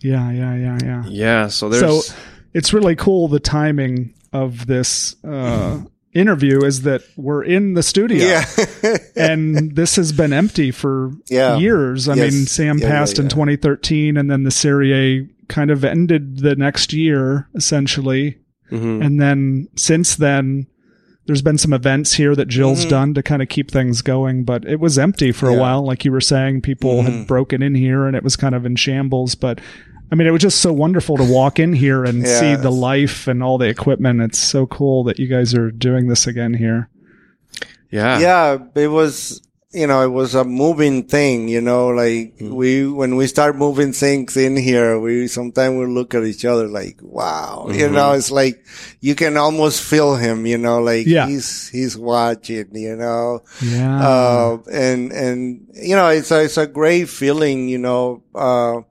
[0.00, 1.02] Yeah, yeah, yeah, yeah.
[1.06, 2.14] Yeah, so there's So
[2.52, 5.80] it's really cool the timing of this uh,
[6.14, 8.24] interview is that we're in the studio.
[8.26, 8.44] Yeah.
[9.16, 11.56] and this has been empty for Yeah.
[11.58, 12.08] years.
[12.08, 12.32] I Yes.
[12.32, 16.56] mean, Sam Yeah, passed in 2013, and then the Serie A kind of ended the
[16.56, 18.38] next year, essentially.
[18.72, 19.04] Mhm.
[19.04, 20.66] And then since then,
[21.26, 22.90] there's been some events here that Jill's Mhm.
[22.90, 25.84] done to kind of keep things going, but it was empty for a while.
[25.84, 27.26] Like you were saying, people had Mhm.
[27.26, 29.34] broken in here and it was kind of in shambles.
[29.34, 29.60] But
[30.12, 33.26] I mean, it was just so wonderful to walk in here and see the life
[33.26, 34.20] and all the equipment.
[34.22, 36.88] It's so cool that you guys are doing this again here.
[37.90, 38.18] yeah.
[38.20, 39.40] yeah, it was,
[39.72, 42.54] you know, it was a moving thing, you know, like Mm-hmm.
[42.54, 46.68] we, when we start moving things in here, we sometimes we look at each other
[46.68, 47.94] like, wow, you Mm-hmm.
[47.94, 48.64] know, it's like
[49.00, 51.26] you can almost feel him, you know, like Yeah.
[51.26, 53.98] he's, he's watching, you know, Yeah.
[54.06, 58.82] uh, and, and, you know, it's a, it's a great feeling, you know, uh,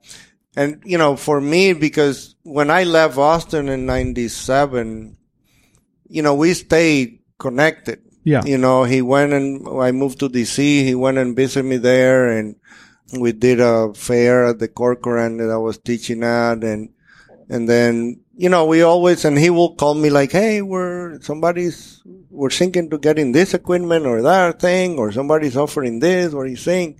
[0.56, 5.16] and, you know, for me, because when I left Austin in 97,
[6.08, 8.00] you know, we stayed connected.
[8.22, 8.44] yeah.
[8.44, 10.58] You know, he went and I moved to DC.
[10.58, 12.56] He went and visited me there and
[13.18, 16.62] we did a fair at the Corcoran that I was teaching at.
[16.62, 16.90] And,
[17.48, 22.00] and then, you know, we always, and he will call me like, Hey, we're, somebody's,
[22.30, 26.50] we're thinking to getting this equipment or that thing, or somebody's offering this, or do
[26.50, 26.98] you think?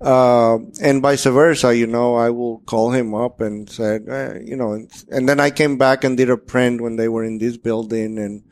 [0.00, 4.56] Uh, and vice versa, you know, I will call him up and said, eh, you
[4.56, 7.38] know, and, and then I came back and did a print when they were in
[7.38, 8.44] this building and,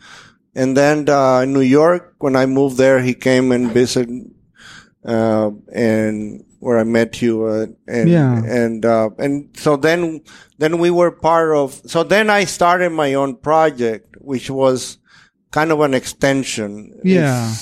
[0.56, 4.30] and then uh, in New York, when I moved there, he came and visited,
[5.04, 8.42] uh, and where I met you, uh, and Yeah.
[8.42, 10.22] and uh, and so then
[10.58, 11.74] then we were part of.
[11.86, 14.96] So then I started my own project, which was
[15.52, 16.98] kind of an extension.
[17.04, 17.52] Yeah.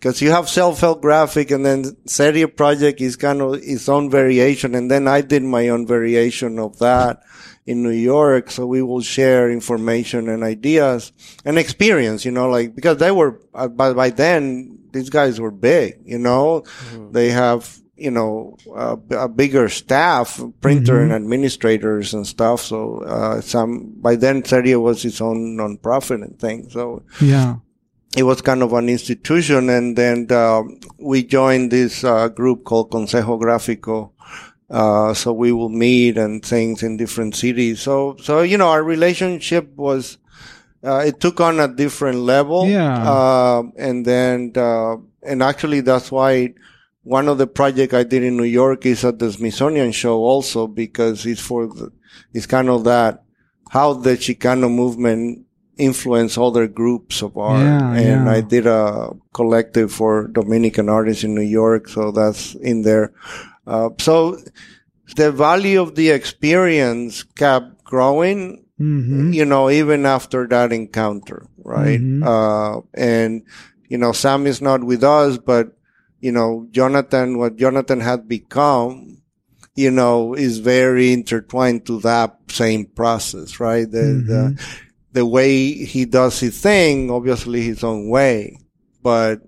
[0.00, 4.74] Because you have self-help graphic, and then Serie project is kind of its own variation,
[4.74, 7.22] and then I did my own variation of that
[7.66, 8.50] in New York.
[8.50, 11.12] So we will share information and ideas
[11.44, 15.50] and experience, you know, like, because they were, uh, by, by then, these guys were
[15.50, 16.64] big, you know,
[17.12, 22.62] they have, you know, uh, a bigger staff, printer and administrators and stuff.
[22.62, 26.70] So, uh, some, by then, Serie was its own nonprofit and thing.
[26.70, 27.56] So, yeah.
[28.16, 32.90] It was kind of an institution and then um, we joined this uh, group called
[32.90, 34.12] Consejo Gráfico.
[34.68, 37.80] Uh, so we will meet and things in different cities.
[37.80, 40.18] So, so, you know, our relationship was,
[40.84, 42.66] uh, it took on a different level.
[42.68, 43.02] Yeah.
[43.02, 46.54] Uh, and then, uh, and actually that's why
[47.02, 50.66] one of the project I did in New York is at the Smithsonian show also
[50.66, 51.92] because it's for the,
[52.32, 53.24] it's kind of that,
[53.70, 55.46] how the Chicano movement
[55.80, 57.64] influence other groups of art.
[57.64, 58.30] Yeah, and yeah.
[58.30, 61.88] I did a collective for Dominican artists in New York.
[61.88, 63.12] So that's in there.
[63.66, 64.38] Uh, so
[65.16, 72.00] the value of the experience kept growing, hmm you know, even after that encounter, right?
[72.00, 72.22] Mhm.
[72.24, 73.42] Uh, and,
[73.88, 75.76] you know, Sam is not with us, but,
[76.20, 79.18] you know, Jonathan, what Jonathan had become,
[79.76, 83.90] you know, is very intertwined to that same process, right?
[83.90, 84.42] The, the,
[85.12, 88.58] the way he does his thing, obviously his own way,
[89.02, 89.42] but,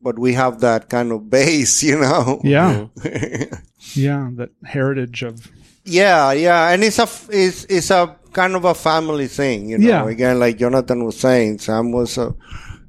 [0.00, 2.40] but we have that kind of base, you know?
[2.44, 2.86] Yeah.
[3.94, 4.30] Yeah.
[4.36, 5.50] That heritage of,
[5.84, 9.86] Yeah, yeah, and it's a it's it's a kind of a family thing, you know.
[9.88, 10.08] Yeah.
[10.08, 12.34] Again, like Jonathan was saying, Sam was a.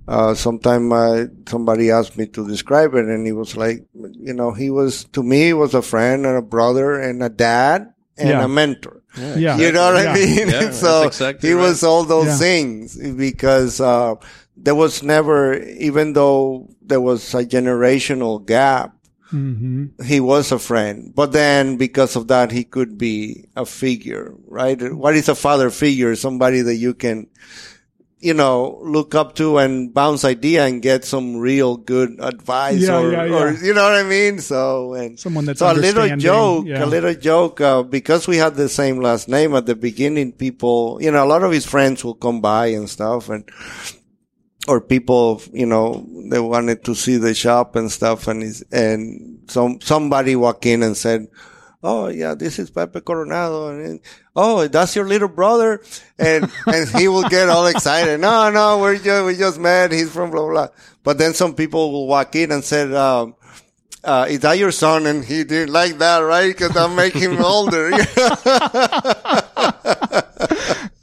[0.07, 4.51] Uh, sometime uh, somebody asked me to describe it, and he was like, you know,
[4.53, 8.29] he was to me he was a friend and a brother and a dad and
[8.29, 8.45] Yeah.
[8.45, 9.01] a mentor.
[9.17, 9.57] Yeah.
[9.57, 10.11] You know what Yeah.
[10.11, 10.47] I mean?
[10.49, 11.61] Yeah, so exactly he right.
[11.61, 12.37] was all those Yeah.
[12.37, 14.15] things because uh,
[14.57, 18.91] there was never, even though there was a generational gap,
[19.29, 21.11] hmm he was a friend.
[21.15, 24.77] But then because of that, he could be a figure, right?
[24.93, 26.15] What is a father figure?
[26.15, 27.27] Somebody that you can,
[28.25, 32.97] you know, look up to and bounce idea and get some real good advice Yeah,
[32.97, 33.35] or, yeah, yeah.
[33.35, 34.39] or, you know what I mean?
[34.39, 38.55] So, and Someone that's so a little joke, a little joke, uh, because we had
[38.55, 42.03] the same last name at the beginning, people, you know, a lot of his friends
[42.03, 43.47] will come by and stuff and,
[44.67, 49.45] or people, you know, they wanted to see the shop and stuff and he's, and
[49.47, 51.27] some, somebody walked in and said,
[51.87, 53.69] Oh yeah, this is Pepe Coronado.
[53.69, 53.99] And,
[54.35, 55.83] oh, that's your little brother.
[56.17, 58.19] And, and he will get all excited.
[58.19, 59.91] No, no, we're just, we just met.
[59.91, 60.67] He's from blah, blah.
[61.03, 63.35] But then some people will walk in and said, um,
[64.03, 65.05] uh, is that your son?
[65.05, 66.47] And he didn't like that, right?
[66.47, 67.91] Because I'm making him older.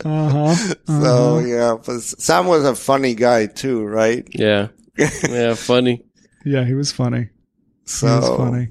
[0.04, 0.52] Uh-huh.
[0.84, 4.26] so yeah, but Sam was a funny guy too, right?
[4.34, 4.68] Yeah.
[5.28, 5.54] Yeah.
[5.54, 6.02] Funny.
[6.44, 7.28] Yeah, he was funny.
[7.84, 8.68] So He was funny.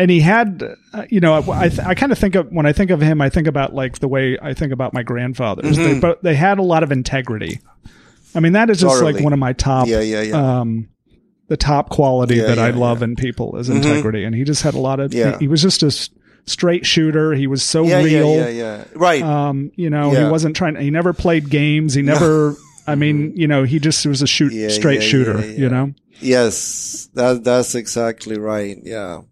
[0.00, 0.62] And he had,
[0.94, 3.20] uh, you know, I, th- I kind of think of when I think of him,
[3.20, 5.76] I think about like the way I think about my grandfathers.
[5.76, 6.00] They, Mm-hmm.
[6.00, 7.60] but they had a lot of integrity.
[8.34, 9.12] I mean, that is just Totally.
[9.14, 10.60] like one of my top, Yeah, yeah, yeah.
[10.60, 10.88] um,
[11.48, 13.04] the top quality Yeah, that I love yeah.
[13.08, 14.24] in people is integrity.
[14.24, 15.32] And he just had a lot of, Yeah.
[15.32, 15.90] he, he was just a
[16.46, 17.34] straight shooter.
[17.34, 18.34] He was so yeah, yeah, real.
[18.36, 18.84] yeah, yeah.
[18.94, 19.22] Right.
[19.22, 21.92] Um, you know, he wasn't trying, he never played games.
[21.92, 25.40] He never, I mean, you know, he just was a shoot, Yeah, straight yeah, shooter,
[25.40, 25.58] yeah, yeah.
[25.58, 25.92] you know?
[26.20, 28.78] yes, that that's exactly right.
[28.82, 29.22] Yeah.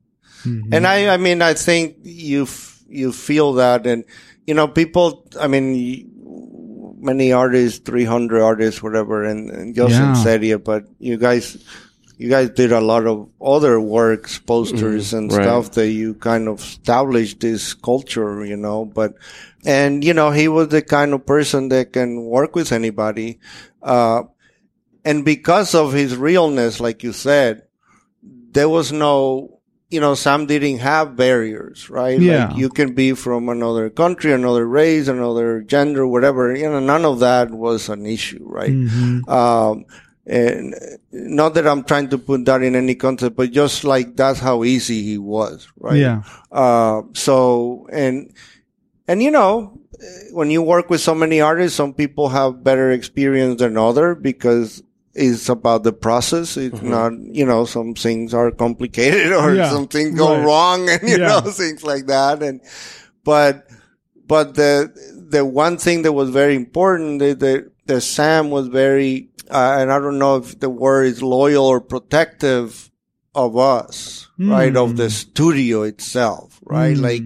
[0.45, 0.74] Mm-hmm.
[0.74, 4.05] And I, I mean, I think you, f- you feel that and,
[4.47, 10.14] you know, people, I mean, many artists, 300 artists, whatever, and, and Joseph Yeah.
[10.14, 11.57] said it, but you guys,
[12.16, 15.43] you guys did a lot of other works, posters and right.
[15.43, 19.14] stuff that you kind of established this culture, you know, but,
[19.64, 23.39] and, you know, he was the kind of person that can work with anybody.
[23.82, 24.22] Uh,
[25.05, 27.62] and because of his realness, like you said,
[28.22, 29.57] there was no,
[29.91, 32.20] you know, some didn't have barriers, right?
[32.20, 32.49] Yeah.
[32.49, 36.55] Like you can be from another country, another race, another gender, whatever.
[36.55, 38.70] You know, none of that was an issue, right?
[38.70, 39.28] Mhm.
[39.28, 39.84] Um,
[40.26, 40.74] and
[41.11, 44.62] not that I'm trying to put that in any context, but just like that's how
[44.62, 45.97] easy he was, right?
[45.97, 46.22] Yeah.
[46.53, 48.30] Uh, so, and,
[49.07, 49.80] and you know,
[50.32, 54.82] when you work with so many artists, some people have better experience than other because
[55.19, 56.57] it's about the process.
[56.57, 60.45] It's not, you know, some things are complicated or Yeah, some things go right.
[60.45, 61.29] wrong and, you Yeah.
[61.29, 62.43] know, things like that.
[62.43, 62.61] And,
[63.25, 63.66] but,
[64.27, 64.93] but the,
[65.31, 69.91] the one thing that was very important, the, that, that Sam was very, uh, and
[69.91, 72.91] I don't know if the word is loyal or protective
[73.35, 74.75] of us, right?
[74.77, 76.97] Of the studio itself, right?
[76.97, 77.03] Mm.
[77.03, 77.23] Like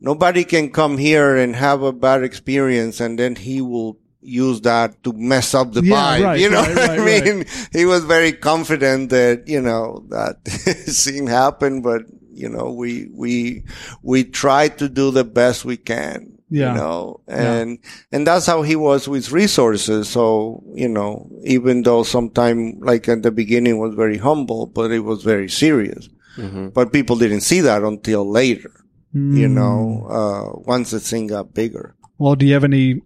[0.00, 5.02] nobody can come here and have a bad experience and then he will use that
[5.04, 6.24] to mess up the Yeah, vibe.
[6.24, 7.44] right, you know right, what I right, mean?
[7.72, 10.46] He was very confident that, you know, that
[10.86, 12.02] scene happened, but
[12.34, 13.62] you know, we, we,
[14.02, 16.38] we try to do the best we can.
[16.48, 16.72] Yeah.
[16.72, 17.78] You know, and,
[18.10, 20.08] and that's how he was with resources.
[20.08, 25.00] So, you know, even though sometime like at the beginning was very humble, but it
[25.00, 26.08] was very serious.
[26.36, 28.72] hmm But people didn't see that until later,
[29.14, 29.50] you Mm.
[29.52, 31.94] know, uh, once the thing got bigger.
[32.18, 33.02] Well, do you have any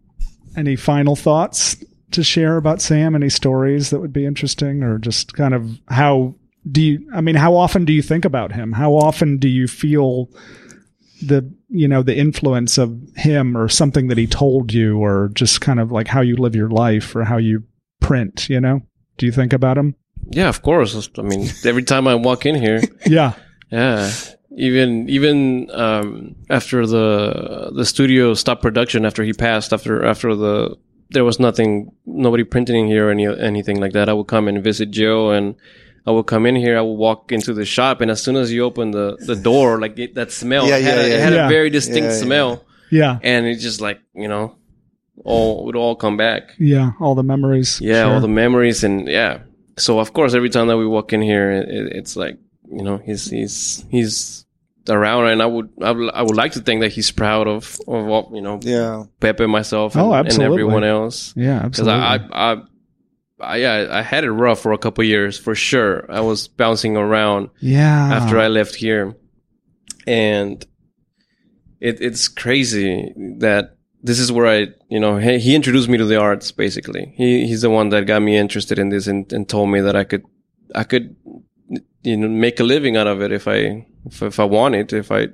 [0.57, 1.77] any final thoughts
[2.13, 3.15] to share about Sam?
[3.15, 6.35] Any stories that would be interesting, or just kind of how
[6.71, 7.11] do you?
[7.15, 8.73] I mean, how often do you think about him?
[8.73, 10.31] How often do you feel
[11.23, 15.61] the you know the influence of him, or something that he told you, or just
[15.61, 17.65] kind of like how you live your life, or how you
[18.01, 18.49] print?
[18.49, 18.83] You know,
[19.19, 19.95] do you think about him?
[20.31, 21.09] Yeah, of course.
[21.19, 23.35] I mean, every time I walk in here, Yeah,
[23.71, 24.11] yeah.
[24.59, 30.77] Even even um, after the the studio stopped production after he passed after after the
[31.11, 34.09] there was nothing nobody printing in here or any anything like that.
[34.09, 35.55] I would come and visit Joe and
[36.07, 36.79] I would come in here.
[36.79, 39.79] I would walk into the shop and as soon as you open the the door,
[39.79, 41.15] like it, that smell, Yeah, it had, yeah, a, yeah.
[41.17, 41.47] it had Yeah.
[41.47, 42.25] a very distinct Yeah, yeah.
[42.25, 44.57] smell, yeah, and it just like you know
[45.23, 46.55] all would all come back.
[46.59, 46.93] yeah.
[46.99, 47.79] All the memories.
[47.83, 48.15] Yeah, Sure.
[48.15, 49.41] all the memories and yeah.
[49.77, 52.39] So of course, every time that we walk in here, it, it- it's like
[52.73, 54.46] you know he's he's he's
[54.89, 57.79] around, and I would I would, I would like to think that he's proud of
[57.89, 59.05] of what you know Yeah.
[59.21, 61.33] Pepe, myself, and, Oh, and everyone else.
[61.37, 62.35] yeah, Because absolutely.
[62.35, 62.63] I, I, I,
[63.41, 66.11] I, yeah, I had it rough for a couple years for sure.
[66.11, 68.09] I was bouncing around yeah.
[68.15, 69.15] after I left here,
[70.07, 70.65] and
[71.81, 76.05] it, it's crazy that this is where I, you know, he, he introduced me to
[76.05, 76.53] the arts.
[76.53, 79.81] Basically, he he's the one that got me interested in this and, and told me
[79.81, 80.25] that I could,
[80.75, 81.17] I could,
[82.03, 85.11] you know, make a living out of it if I if, if I wanted, if
[85.11, 85.29] I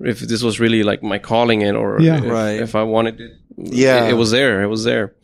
[0.00, 2.18] if this was really like my calling it or Yeah.
[2.18, 2.60] if, Right.
[2.60, 3.32] if I wanted it.
[3.56, 4.06] Yeah.
[4.06, 4.62] it, it was there.
[4.62, 5.14] It was there.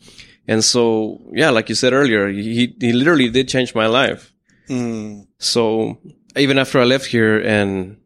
[0.47, 4.33] And so, yeah, like you said earlier, he he literally did change my life
[4.69, 5.25] Mm.
[5.39, 5.97] so
[6.37, 7.97] even after I left here and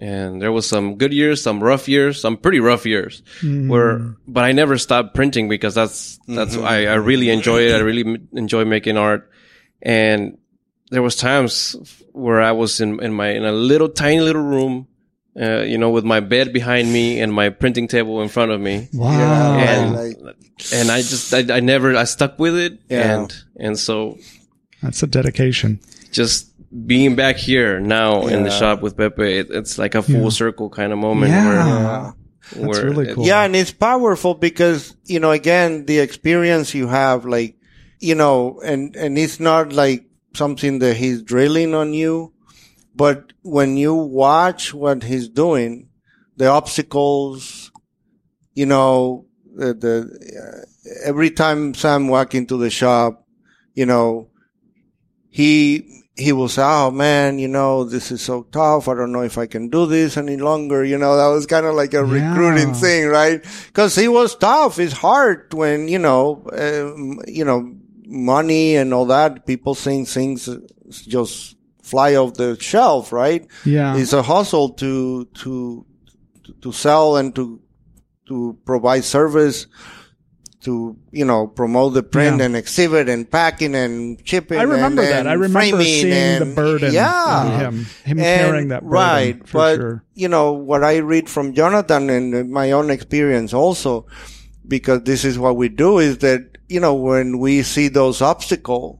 [0.00, 3.68] and there was some good years, some rough years, some pretty rough years Mm.
[3.68, 7.74] where but I never stopped printing because that's that's I, I really enjoy it.
[7.74, 9.30] I really m- enjoy making art.
[9.82, 10.38] And
[10.90, 11.76] there was times
[12.12, 14.86] where I was in in my in a little tiny little room
[15.40, 18.60] uh, you know, with my bed behind me and my printing table in front of
[18.60, 18.88] me.
[18.92, 19.56] wow.
[19.56, 20.16] Yeah, And- like,
[20.74, 22.80] And I just, I, I never, I stuck with it.
[22.88, 23.20] Yeah.
[23.20, 24.18] And, and so
[24.82, 25.78] That's a dedication.
[26.10, 26.50] just
[26.88, 30.28] being back here now in the shop with Pepe, it, it's like a full Yeah.
[30.30, 31.44] circle kind of moment Yeah.
[31.54, 32.00] yeah.
[32.02, 32.12] where,
[32.66, 33.24] That's where really cool.
[33.24, 37.54] Yeah, and it's powerful because, you know, again, the experience you have, like,
[38.00, 40.04] you know, and, and it's not like
[40.38, 42.32] something that he's drilling on you,
[42.98, 45.88] But when you watch what he's doing,
[46.36, 47.70] the obstacles,
[48.58, 49.94] you know, the, the
[50.42, 50.60] uh,
[51.06, 53.22] every time Sam walk into the shop,
[53.74, 54.30] you know,
[55.30, 55.84] he
[56.16, 58.88] he will say, "Oh man, you know, this is so tough.
[58.88, 61.66] I don't know if I can do this any longer." You know, that was kind
[61.66, 62.12] of like a Yeah.
[62.18, 63.38] recruiting thing, right?
[63.70, 64.78] Because he was tough.
[64.82, 67.70] It's hard when you know, um, you know,
[68.08, 69.46] money and all that.
[69.46, 70.48] People think things
[70.90, 73.46] just fly off the shelf, right?
[73.64, 73.96] Yeah.
[73.96, 75.84] It's a hustle to to
[76.62, 77.60] to sell and to
[78.28, 79.66] to provide service
[80.60, 82.46] to you know promote the print Yeah.
[82.46, 84.58] and exhibit and packing and shipping.
[84.58, 85.26] I remember and, that.
[85.28, 88.90] I remember framing seeing the and- burden Yeah, him, him And- carrying that burden.
[88.90, 89.52] right.
[89.52, 90.04] but sure.
[90.14, 94.06] you know what I read from Jonathan and my own experience also,
[94.68, 98.98] because this is what we do is that you know when we see those obstacles,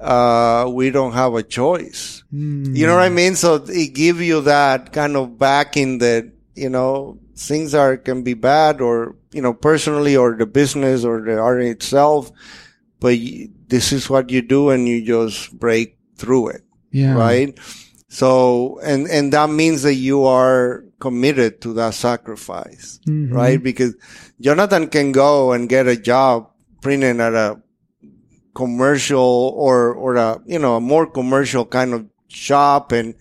[0.00, 2.24] uh, we don't have a choice.
[2.32, 2.76] Mm.
[2.76, 3.36] You know what I mean?
[3.36, 8.34] So it give you that kind of backing that, you know, things are, can be
[8.34, 12.30] bad or, you know, personally or the business or the art itself,
[12.98, 16.62] but y- this is what you do and you just break through it.
[16.90, 17.14] yeah.
[17.14, 17.58] Right.
[18.12, 22.98] So, and, and that means that you are committed to that sacrifice.
[23.06, 23.32] Mhm.
[23.32, 23.62] Right.
[23.62, 23.94] Because
[24.40, 26.50] Jonathan can go and get a job
[26.82, 27.62] printing at a
[28.54, 33.14] commercial or, or a, you know, a more commercial kind of shop and,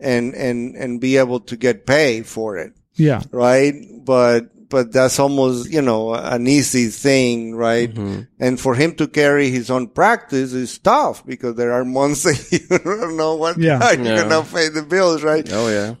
[0.00, 2.72] and, and, and be able to get paid for it.
[2.94, 3.22] Yeah.
[3.30, 3.74] Right.
[4.04, 7.92] But, but that's almost, you know, an easy thing, right?
[7.92, 8.28] Mhm.
[8.38, 12.40] And for him to carry his own practice is tough because there are months that
[12.50, 13.78] you don't know what Yeah.
[13.80, 14.28] how you're Yeah.
[14.28, 15.46] gonna pay the bills, right?
[15.52, 15.94] Oh yeah.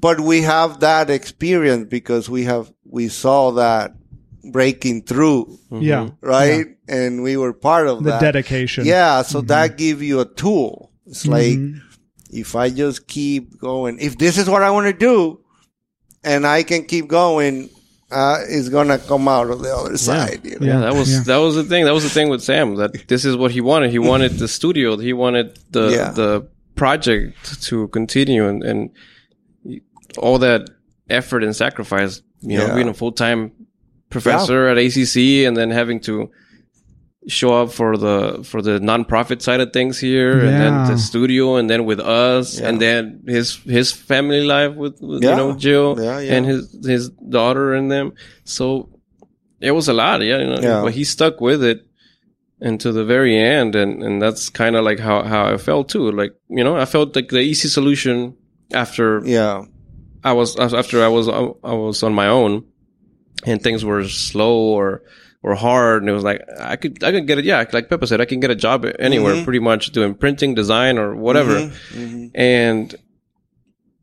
[0.00, 3.94] But we have that experience because we have, we saw that
[4.42, 6.08] breaking through, Yeah.
[6.20, 6.66] right?
[6.88, 8.20] And we were part of The that.
[8.20, 8.84] dedication.
[8.86, 9.22] Yeah.
[9.22, 10.90] So that give you a tool.
[11.06, 11.80] It's like, Mhm.
[12.30, 15.38] if I just keep going, if this is what I want to do
[16.24, 17.70] and I can keep going,
[18.12, 20.40] uh, it's going to come out of the other side.
[20.44, 20.66] You know?
[20.66, 21.22] Yeah, that was Yeah.
[21.26, 21.84] that was the thing.
[21.86, 22.76] That was the thing with Sam.
[22.76, 23.90] That this is what he wanted.
[23.90, 24.96] He wanted the studio.
[24.98, 26.10] He wanted the Yeah.
[26.12, 28.90] the project to continue, and and
[30.18, 30.68] all that
[31.08, 32.22] effort and sacrifice.
[32.40, 33.52] You know, being a full time
[34.10, 36.30] professor at ACC, and then having to
[37.28, 41.56] show up for the for the nonprofit side of things here, and then the studio,
[41.56, 42.68] and then with us, Yeah.
[42.68, 45.30] and then his his family life with, with Yeah.
[45.30, 46.34] you know Jill Yeah, yeah.
[46.34, 48.12] and his his daughter and them.
[48.44, 48.88] So
[49.60, 50.38] it was a lot, yeah.
[50.38, 50.82] You know, Yeah.
[50.82, 51.86] But he stuck with it
[52.60, 55.88] and to the very end, and and that's kind of like how how I felt
[55.88, 56.10] too.
[56.10, 58.34] Like you know, I felt like the easy solution
[58.74, 59.64] after Yeah.
[60.24, 62.64] I was after I was I was on my own,
[63.46, 65.02] and things were slow or
[65.42, 67.44] or hard, and it was like I could I could get it.
[67.44, 69.44] Yeah, like Pepe said, I can get a job anywhere, Mhm.
[69.44, 71.54] pretty much doing printing, design, or whatever.
[71.60, 72.30] Mhm, mhm.
[72.34, 72.94] And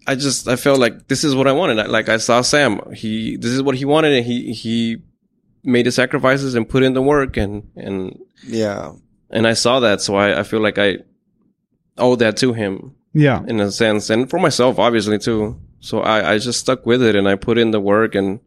[0.08, 1.80] I just I felt like this is what I wanted.
[1.80, 4.98] I- Like I saw Sam, he this is what he wanted, and he he
[5.64, 8.18] made the sacrifices and put in the work, and and
[8.48, 8.94] Yeah.
[9.30, 11.00] and I saw that, so I I feel like I
[11.98, 13.42] owe that to him Yeah.
[13.48, 15.58] in a sense, and for myself, obviously too.
[15.82, 18.40] So I, I just stuck with it, and I put in the work and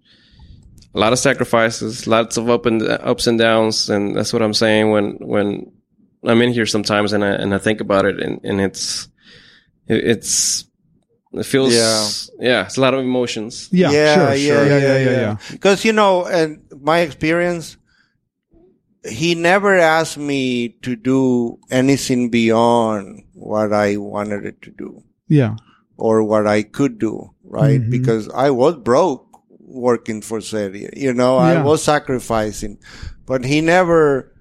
[0.94, 4.54] a lot of sacrifices, lots of up and ups and downs, and that's what I'm
[4.54, 5.72] saying when when
[6.24, 9.08] I'm in here sometimes, and I and I think about it, and and it's
[9.88, 10.64] it's
[11.32, 12.08] it feels Yeah.
[12.40, 13.68] yeah, it's a lot of emotions.
[13.72, 13.90] Yeah.
[13.90, 14.34] yeah, sure.
[14.34, 14.66] yeah, sure.
[14.66, 14.98] yeah, yeah.
[14.98, 15.10] Yeah.
[15.10, 15.36] Yeah.
[15.50, 17.76] Because you know, and my experience,
[19.08, 25.56] he never asked me to do anything beyond what I wanted it to do Yeah.
[25.96, 27.80] or what I could do, right?
[27.80, 27.90] Mhm.
[27.90, 29.26] Because I was broke
[29.72, 31.60] working for Serie, you know, Yeah.
[31.60, 32.78] I was sacrificing,
[33.26, 34.32] but he never,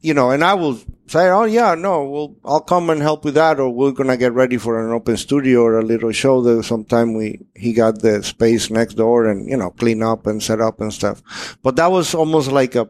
[0.00, 3.34] you know, and I will say, oh yeah, no, well, I'll come and help with
[3.34, 6.62] that, or we're gonna get ready for an open studio or a little show that
[6.64, 10.60] sometime we, he got the space next door and, you know, clean up and set
[10.60, 11.22] up and stuff.
[11.62, 12.88] But that was almost like a,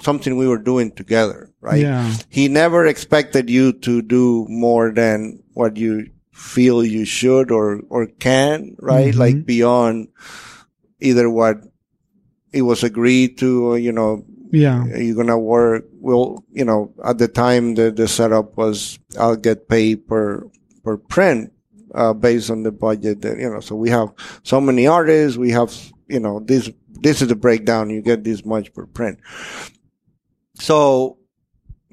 [0.00, 1.80] something we were doing together, right?
[1.82, 2.14] Yeah.
[2.30, 8.06] he never expected you to do more than what you feel you should or or
[8.18, 9.18] can right Mhm.
[9.18, 10.08] like beyond
[11.02, 11.58] either what
[12.52, 14.84] it was agreed to or, you know Yeah.
[14.86, 15.84] you're gonna work?
[16.00, 20.44] Well you know at the time the the setup was i'll get paid per
[20.84, 21.52] per print
[21.94, 25.50] uh based on the budget that you know so we have so many artists we
[25.52, 25.70] have
[26.08, 26.68] you know this
[27.02, 27.90] this is the breakdown.
[27.90, 29.18] You get this much per print.
[30.54, 31.18] So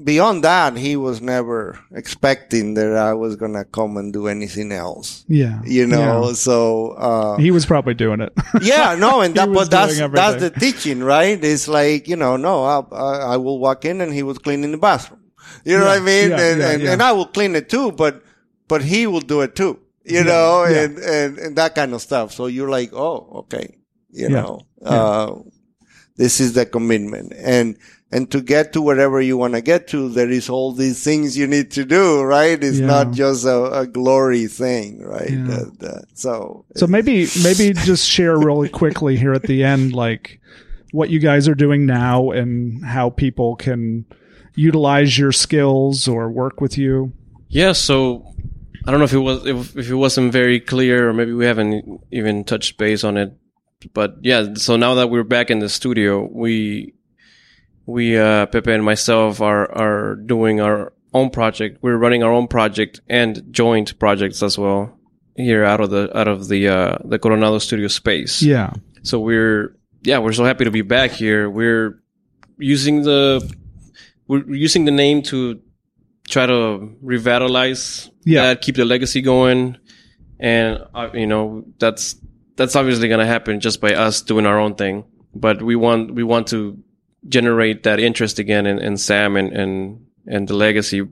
[0.04, 5.26] beyond that he was never expecting that i was gonna come and do anything else
[5.28, 5.62] Yeah.
[5.66, 8.32] you know so uh He was probably doing it.
[8.62, 11.38] yeah, no, and that, was but that's that's the teaching, right?
[11.44, 14.72] It's like you know, no, I, I, I will walk in and he was cleaning
[14.72, 15.20] the bathroom.
[15.66, 16.30] You know Yeah, what I mean?
[16.30, 16.92] yeah, and yeah, and, yeah.
[16.94, 18.24] and I will clean it too, but
[18.68, 22.32] but he will do it too, you know, and, and, and that kind of stuff.
[22.34, 23.76] So you're like, oh, okay,
[24.12, 24.42] you Yeah.
[24.42, 24.54] know,
[24.84, 25.36] uh,
[26.18, 27.34] this is the commitment.
[27.38, 27.78] And,
[28.12, 31.38] and to get to wherever you want to get to, there is all these things
[31.38, 32.62] you need to do, right?
[32.64, 32.88] It's Yeah.
[32.88, 35.30] not just a, a glory thing, right?
[35.30, 35.44] Yeah.
[35.48, 40.40] That- that- so, So maybe maybe just share really quickly here at the end, like
[40.92, 44.06] what you guys are doing now and how people can
[44.56, 47.14] utilize your skills or work with you.
[47.48, 48.26] Yeah, so
[48.86, 51.46] I don't know if it was if, if it wasn't very clear, or maybe we
[51.46, 53.34] haven't even touched base on it.
[53.94, 56.94] But yeah, so now that we're back in the studio, we
[57.90, 61.80] we uh, Pepe and myself are are doing our own project.
[61.82, 64.98] We're running our own project and joint projects as well
[65.36, 68.42] here out of the out of the uh, the Coronado Studio space.
[68.42, 68.74] Yeah.
[69.04, 71.50] So we're yeah, we're so happy to be back here.
[71.50, 72.02] We're
[72.58, 73.42] using the
[74.28, 75.60] we're using the name to
[76.30, 78.44] try to revitalize Yeah.
[78.54, 79.78] that, keep the legacy going,
[80.40, 82.16] and uh, you know that's
[82.56, 85.06] that's obviously going to happen just by us doing our own thing.
[85.34, 86.78] But we want we want to
[87.28, 91.08] generate that interest again in, in Sam and and and the legacy,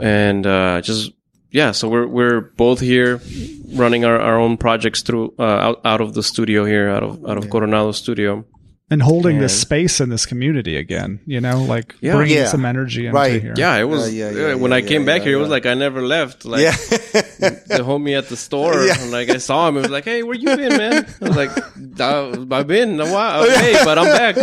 [0.00, 1.12] and uh, just
[1.50, 1.72] yeah.
[1.72, 3.20] So we're we're both here
[3.68, 7.24] running our, our own projects through uh, out out of the studio here, out of
[7.26, 8.44] out of Coronado Studio.
[8.90, 12.16] And holding this space in this community again, you know, like Yeah.
[12.16, 12.46] bringing Yeah.
[12.48, 13.40] some energy into Right.
[13.40, 13.54] here.
[13.56, 14.12] Yeah, it was.
[14.14, 15.72] yeah, yeah, yeah, when yeah, I came yeah, back yeah, here, it was like I
[15.72, 16.44] never left.
[16.44, 16.70] Like yeah.
[16.76, 19.00] the homie at the store, Yeah.
[19.00, 21.36] and like I saw him, it was like, "Hey, where you been, man?" I was
[21.36, 21.50] like,
[21.98, 24.36] "Uh, "I've been a while, okay, but I'm back."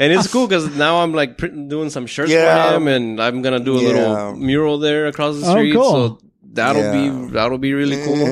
[0.00, 2.70] And it's cool because now I'm like doing some shirts Yeah.
[2.70, 3.88] for him, and I'm gonna do a Yeah.
[3.88, 5.52] little mural there across the street.
[5.54, 5.74] Oh, street.
[5.74, 6.18] cool.
[6.18, 6.18] So
[6.52, 6.92] that'll Yeah.
[7.26, 8.26] be that'll be really cool.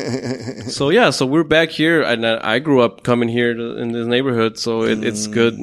[0.70, 3.93] so yeah, so we're back here, and I I grew up coming here to, in
[3.93, 5.57] this neighborhood, so it, it's good,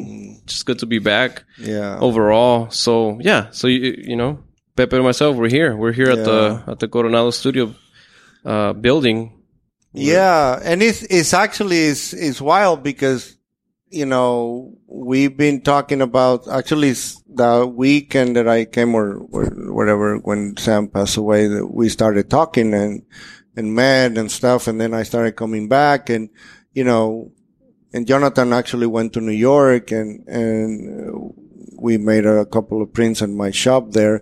[0.46, 1.98] just good to be back yeah.
[2.00, 2.70] overall.
[2.72, 4.40] So yeah, so you you know,
[4.76, 5.76] Pepe and myself, we're here.
[5.76, 7.74] We're here at the at the Coronado Studio
[8.46, 9.32] uh, building.
[9.94, 13.35] Yeah, and it's it's actually it's it's wild because
[13.90, 16.94] you know we've been talking about actually
[17.28, 22.30] the weekend that I came or, or whatever when Sam passed away that we started
[22.30, 23.04] talking and
[23.56, 26.30] and met and stuff, and then I started coming back and
[26.74, 27.32] you know,
[27.94, 31.42] and Jonathan actually went to New York and and uh,
[31.78, 34.22] we made a couple of prints in my shop there.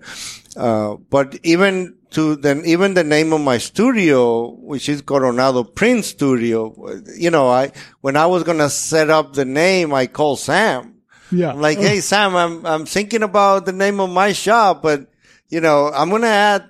[0.56, 6.06] Uh, but even to then, even the name of my studio, which is Coronado Print
[6.06, 6.73] Studio,
[7.18, 7.72] you know, I,
[8.02, 11.02] when I was going to set up the name, I called Sam.
[11.31, 11.49] Yeah.
[11.52, 15.07] I'm like, Hey, Sam, I'm, I'm thinking about the name of my shop, but
[15.49, 16.69] you know, I'm going to add,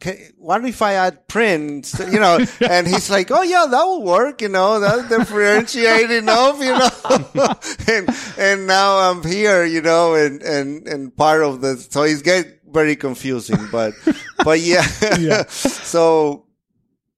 [0.00, 4.02] "Ca- what if I add print, you know, and he's like, Oh yeah, that will
[4.02, 7.48] work, you know, that's differentiate enough, you know,
[7.88, 8.08] and,
[8.38, 12.60] and now I'm here, you know, and, and, and part of the, so he's get
[12.74, 13.94] very confusing, but,
[14.44, 14.84] but yeah,
[15.18, 15.44] Yeah.
[15.48, 16.46] so,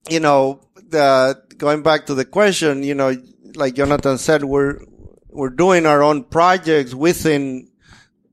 [0.09, 3.17] you know, the, going back to the question, you know,
[3.57, 4.79] like Jonathan said, we're,
[5.31, 7.69] we're doing our own projects within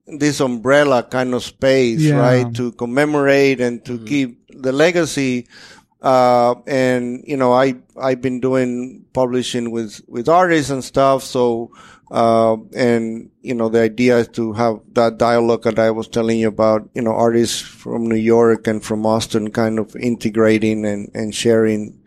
[0.05, 2.19] this umbrella kind of space, Yeah.
[2.19, 2.55] right?
[2.55, 4.05] To commemorate and to mm-hmm.
[4.05, 5.47] keep the legacy.
[6.03, 11.23] Uh, and, you know, I, I've been doing publishing with, with artists and stuff.
[11.23, 11.71] So,
[12.11, 16.39] uh, and, you know, the idea is to have that dialogue that I was telling
[16.39, 21.09] you about, you know, artists from New York and from Austin kind of integrating and,
[21.13, 21.97] and sharing,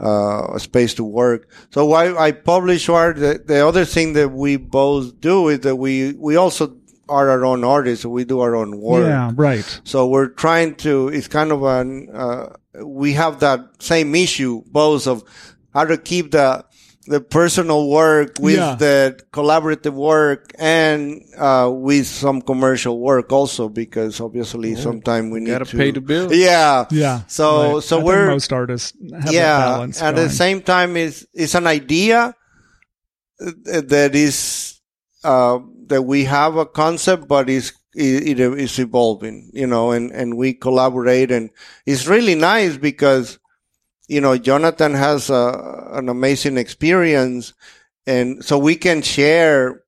[0.00, 1.46] uh, a space to work.
[1.70, 5.76] So why I publish art, the, the other thing that we both do is that
[5.76, 6.74] we, we also
[7.06, 8.06] are our own artists.
[8.06, 9.06] We do our own work.
[9.06, 9.30] Yeah.
[9.34, 9.80] Right.
[9.84, 15.06] So we're trying to, it's kind of an, uh, we have that same issue, both
[15.06, 15.22] of
[15.74, 16.64] how to keep the,
[17.06, 18.76] the personal work with Yeah.
[18.76, 25.50] the collaborative work and, uh, with some commercial work also, because obviously sometimes we need
[25.50, 26.32] Gotta to pay the bill.
[26.32, 26.86] Yeah.
[26.90, 27.22] Yeah.
[27.26, 27.82] So, Right.
[27.82, 30.00] so I we're, most artists have that yeah, balance.
[30.00, 30.28] at going.
[30.28, 32.34] the same time, it's it's an idea
[33.40, 34.80] uh, that is
[35.24, 35.58] uh,
[35.88, 40.36] that we have a concept, but is it, it is evolving, you know, and and
[40.36, 41.50] we collaborate, and
[41.86, 43.38] it's really nice because
[44.08, 47.54] you know Jonathan has a, an amazing experience,
[48.06, 49.82] and so we can share,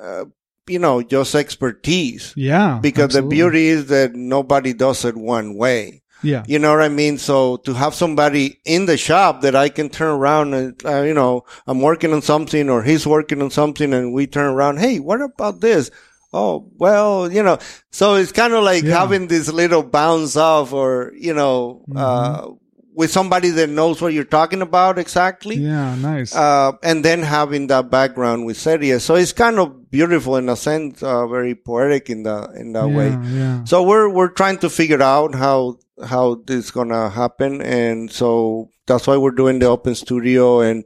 [0.00, 0.24] uh,
[0.66, 2.78] you know, just expertise yeah.
[2.80, 6.02] because the beauty is that nobody does it one way.
[6.22, 6.44] Yeah.
[6.46, 7.18] You know what I mean?
[7.18, 11.14] So to have somebody in the shop that I can turn around and, uh, you
[11.14, 14.78] know, I'm working on something or he's working on something and we turn around.
[14.78, 15.90] Hey, what about this?
[16.36, 17.58] Oh, well, you know,
[17.90, 18.98] so it's kind of like Yeah.
[19.00, 21.96] having this little bounce off or, you know, Mm-hmm.
[21.96, 22.54] uh,
[22.98, 25.56] with somebody that knows what you're talking about exactly.
[25.56, 25.94] Yeah.
[25.96, 26.34] Nice.
[26.34, 28.98] Uh, and then having that background with Serie.
[29.00, 32.88] So it's kind of beautiful in a sense, uh, very poetic in that, in that
[32.88, 33.10] way.
[33.10, 33.28] yeah.
[33.40, 33.64] Yeah.
[33.64, 35.76] So we're we're trying to figure out how
[36.12, 40.84] how this gonna happen, and so that's why we're doing the open studio and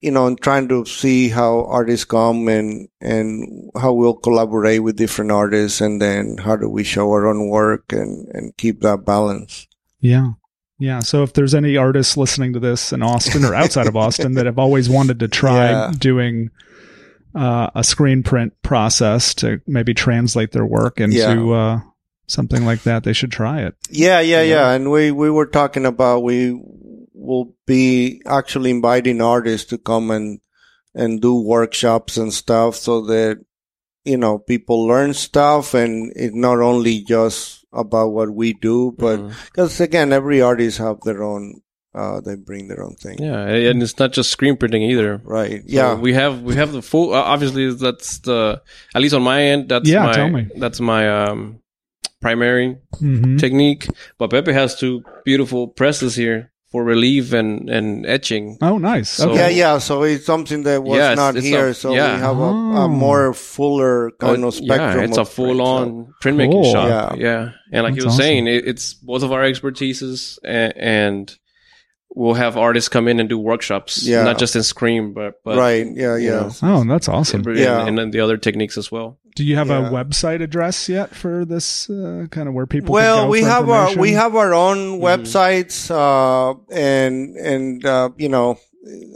[0.00, 4.96] you know, and trying to see how artists come and and how we'll collaborate with
[4.96, 9.04] different artists, and then how do we show our own work and and keep that
[9.04, 9.66] balance.
[10.00, 10.32] Yeah.
[10.78, 11.00] Yeah.
[11.00, 14.46] So if there's any artists listening to this in Austin or outside of Austin that
[14.46, 15.92] have always wanted to try Yeah.
[15.98, 16.48] doing
[17.34, 21.50] uh, a screen print process to maybe translate their work into Yeah.
[21.50, 21.80] uh,
[22.26, 23.74] something like that, they should try it.
[23.90, 24.70] Yeah, yeah, yeah.
[24.70, 26.58] And we, we were talking about we
[27.30, 30.40] will be actually inviting artists to come and,
[30.94, 33.38] and do workshops and stuff so that,
[34.04, 39.18] you know, people learn stuff and it's not only just about what we do, but
[39.46, 41.60] because again, every artist have their own,
[41.94, 43.18] uh, they bring their own thing.
[43.22, 45.20] yeah, and it's not just screen printing either.
[45.24, 45.60] Right.
[45.62, 45.94] So yeah.
[45.94, 47.12] we have we have the full.
[47.14, 48.62] Uh, obviously, that's the
[48.94, 49.68] at least on my end.
[49.68, 50.48] That's Yeah, my, tell me.
[50.56, 51.60] That's my um
[52.20, 53.36] primary Mm-hmm.
[53.38, 53.86] technique.
[54.18, 58.56] But Pepe has two beautiful presses here for relief and and etching.
[58.62, 59.10] Oh, nice.
[59.10, 59.78] So- yeah, yeah.
[59.78, 61.68] So it's something that was Yeah, it's- not here.
[61.68, 62.14] a- so yeah.
[62.14, 62.84] we have a, Oh.
[62.84, 64.98] a more fuller kind Oh, of spectrum.
[64.98, 66.72] Yeah, it's a full print, so- on printmaking Cool.
[66.72, 67.16] shop.
[67.18, 67.22] Yeah.
[67.26, 67.48] Yeah.
[67.72, 68.18] And like That's you were awesome.
[68.22, 71.36] saying, it, it's both of our expertises and, and
[72.14, 74.02] we'll have artists come in and do workshops.
[74.02, 74.24] Yeah.
[74.24, 75.86] Not just in screen, but, but right.
[75.86, 76.30] Yeah, yeah.
[76.30, 77.46] know, Oh, that's awesome.
[77.46, 77.86] and, Yeah.
[77.86, 79.16] and then the other techniques as well.
[79.36, 79.88] Do you have Yeah.
[79.88, 82.92] a website address yet for this uh, kind of where people?
[82.92, 85.00] well can go we for have our we have our own Mhm.
[85.00, 88.58] websites uh and and uh you know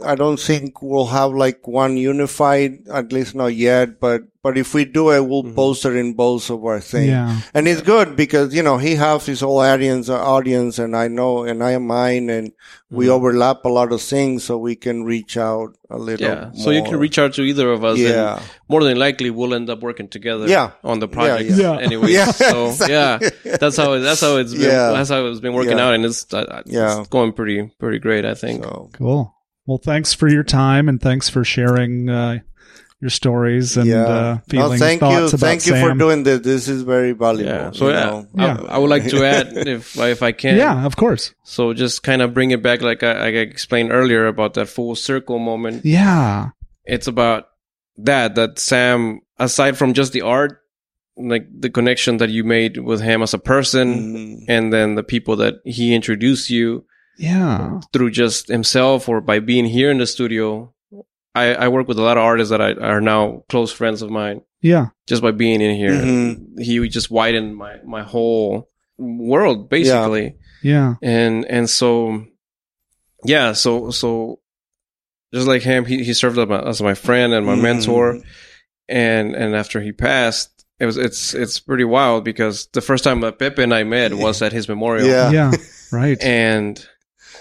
[0.05, 4.73] i don't think we'll have like one unified at least not yet but but if
[4.77, 5.55] we do it we'll Mhm.
[5.55, 7.39] post it in both of our things Yeah.
[7.55, 11.31] and it's good because you know he has his whole audience audience and i know
[11.43, 12.51] and i am mine and
[12.99, 13.15] we Mhm.
[13.17, 16.51] overlap a lot of things so we can reach out a little Yeah.
[16.63, 17.97] So you can reach out to either of us.
[17.97, 18.41] yeah And
[18.73, 20.71] more than likely, we'll end up working together Yeah.
[20.83, 21.73] on the project yeah.
[21.73, 21.77] Yeah.
[21.87, 22.11] anyway.
[22.11, 23.19] Yeah, So, yeah.
[23.61, 24.91] That's how, it, that's how it's been, Yeah.
[24.95, 25.85] that's how it's been working Yeah.
[25.87, 25.93] out.
[25.95, 26.99] And it's, uh, Yeah.
[27.01, 28.63] it's going pretty, pretty great, I think.
[28.63, 29.33] so Cool.
[29.67, 32.39] Well, thanks for your time and thanks for sharing uh,
[33.01, 36.39] your stories and uh, no, feelings, thank you, about thank you for doing this.
[36.39, 37.51] This is very valuable.
[37.51, 37.71] Yeah.
[37.71, 38.23] So yeah.
[38.33, 38.57] Yeah.
[38.69, 40.57] I, I would like to add if if I can.
[40.57, 41.33] Yeah, of course.
[41.43, 44.95] So just kind of bring it back, like I, I explained earlier about that full
[44.95, 45.85] circle moment.
[45.85, 46.49] Yeah.
[46.85, 47.47] It's about
[47.97, 48.35] that.
[48.35, 50.61] That Sam, aside from just the art,
[51.17, 54.45] like the connection that you made with him as a person, Mhm.
[54.47, 56.85] and then the people that he introduced you
[57.17, 57.79] Yeah.
[57.93, 60.71] through just himself or by being here in the studio.
[61.35, 64.09] I, I work with a lot of artists that I, are now close friends of
[64.09, 64.41] mine.
[64.61, 64.87] Yeah.
[65.05, 66.59] Just by being in here, Mhm.
[66.59, 70.35] he just widened my my whole world basically.
[70.63, 70.95] Yeah.
[71.03, 72.25] and and so
[73.25, 74.39] yeah so so
[75.33, 77.61] just like him he, he served up as my friend and my Mhm.
[77.61, 78.19] mentor
[78.89, 83.21] and and after he passed it was it's it's pretty wild because the first time
[83.21, 85.31] that Pepe and I met was at his memorial Yeah.
[85.31, 85.51] Yeah.
[85.91, 86.21] Right.
[86.23, 86.83] and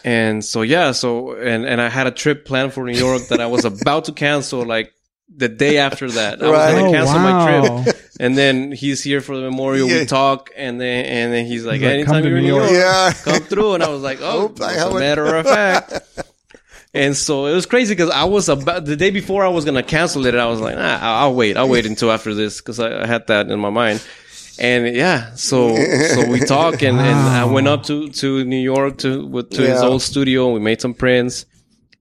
[0.04, 3.40] and so yeah so and and I had a trip planned for New York that
[3.40, 4.92] I was about to cancel like
[5.34, 9.02] the day after that I was gonna oh, cancel my oh, trip and then he's
[9.02, 10.00] here for the memorial Yeah.
[10.00, 12.44] we talk and then and then he's like He's like, "Come anytime to you're in
[12.44, 13.12] New New York." York Yeah.
[13.24, 13.74] come through.
[13.74, 16.00] And I was like, oh, Oops, as a matter of fact.
[16.92, 19.82] And so it was crazy because I was about the day before I was gonna
[19.82, 20.34] cancel it.
[20.36, 21.56] I was like, nah, I'll, I'll wait.
[21.56, 24.00] I'll wait until after this because I, I had that in my mind.
[24.58, 28.98] And yeah, so so we talk and, and I went up to, to New York
[28.98, 30.52] to with, to his old studio.
[30.52, 31.46] We made some prints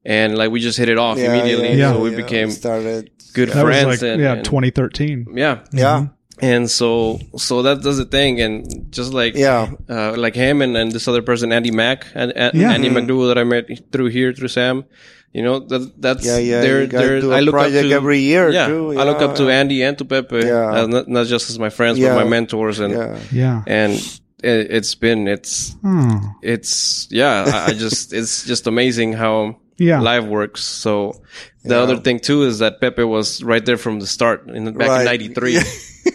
[0.05, 1.73] and like we just hit it off Yeah, immediately.
[1.77, 2.17] yeah, so we yeah.
[2.17, 3.09] became started.
[3.33, 3.87] good That friends.
[3.87, 5.27] was like, and, yeah, and- 2013.
[5.35, 5.85] yeah, Yeah.
[5.99, 6.13] Mm-hmm.
[6.41, 9.71] And so so that does the thing and just like Yeah.
[9.89, 12.71] uh, like him and, and this other person andy mack and, and Yeah.
[12.71, 14.85] andy mcdougall that i met through here through sam
[15.31, 16.61] you know that that's Yeah, yeah.
[16.61, 18.99] they're, they're, do i a look up to every year yeah, too.
[18.99, 20.81] i look up to andy and to pepe Yeah.
[20.83, 22.15] uh, not, not just as my friends Yeah.
[22.15, 23.19] but my mentors and Yeah.
[23.31, 23.63] Yeah.
[23.67, 23.93] and
[24.43, 26.19] it, it's been it's Oh.
[26.41, 30.01] it's yeah I, I just it's just amazing how Yeah.
[30.01, 31.21] live works so
[31.63, 31.81] the Yeah.
[31.81, 34.99] other thing too is that pepe was right there from the start in back Right.
[35.01, 35.59] in 93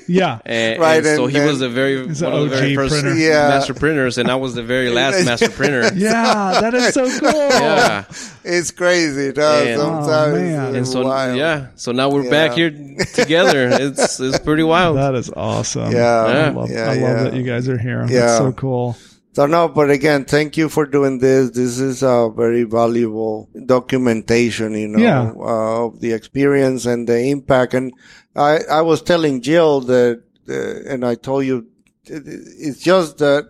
[0.07, 0.39] Yeah.
[0.47, 2.19] And, Right, and so and he was then- the very one of
[2.51, 3.15] the very first printer.
[3.19, 3.49] Yeah.
[3.49, 5.91] master printers, and I was the very last master printer.
[5.95, 6.61] Yeah.
[6.61, 7.31] That is so cool.
[7.51, 8.05] Yeah,
[8.45, 9.33] It's crazy.
[9.37, 10.75] No, And- oh, sometimes Oh, man.
[10.77, 11.37] and so wild.
[11.39, 12.31] yeah, so now we're Yeah.
[12.31, 12.71] back here
[13.15, 13.69] together.
[13.73, 14.97] It's it's pretty wild.
[14.97, 15.93] That is awesome.
[15.93, 16.25] Yeah.
[16.25, 16.51] I Yeah.
[16.51, 17.23] love, Yeah, I love yeah.
[17.25, 18.07] that you guys are here.
[18.09, 18.21] Yeah.
[18.21, 18.97] That's so cool.
[19.39, 21.51] So no, but again, thank you for doing this.
[21.51, 25.31] This is a very valuable documentation, you know, Yeah.
[25.31, 27.73] uh, of the experience and the impact.
[27.73, 27.93] And
[28.35, 31.67] I, I was telling Jill that, uh, and I told you,
[32.07, 33.45] it- it's just that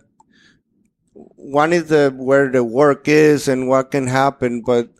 [1.15, 4.91] one is the where the work is and what can happen, but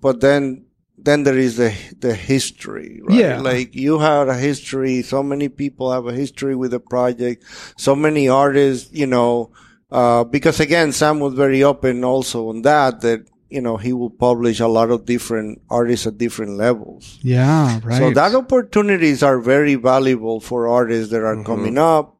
[0.00, 0.64] but then
[0.98, 3.16] then there is the the history, right?
[3.16, 3.40] Yeah.
[3.40, 5.02] Like you had a history.
[5.02, 7.44] So many people have a history with the project.
[7.76, 9.52] So many artists, you know,
[9.90, 14.10] Uh, because again, Sam was very open also on that, that, you know, he will
[14.10, 17.18] publish a lot of different artists at different levels.
[17.22, 17.98] Yeah, right.
[17.98, 22.16] So that opportunities are very valuable for artists that are coming up.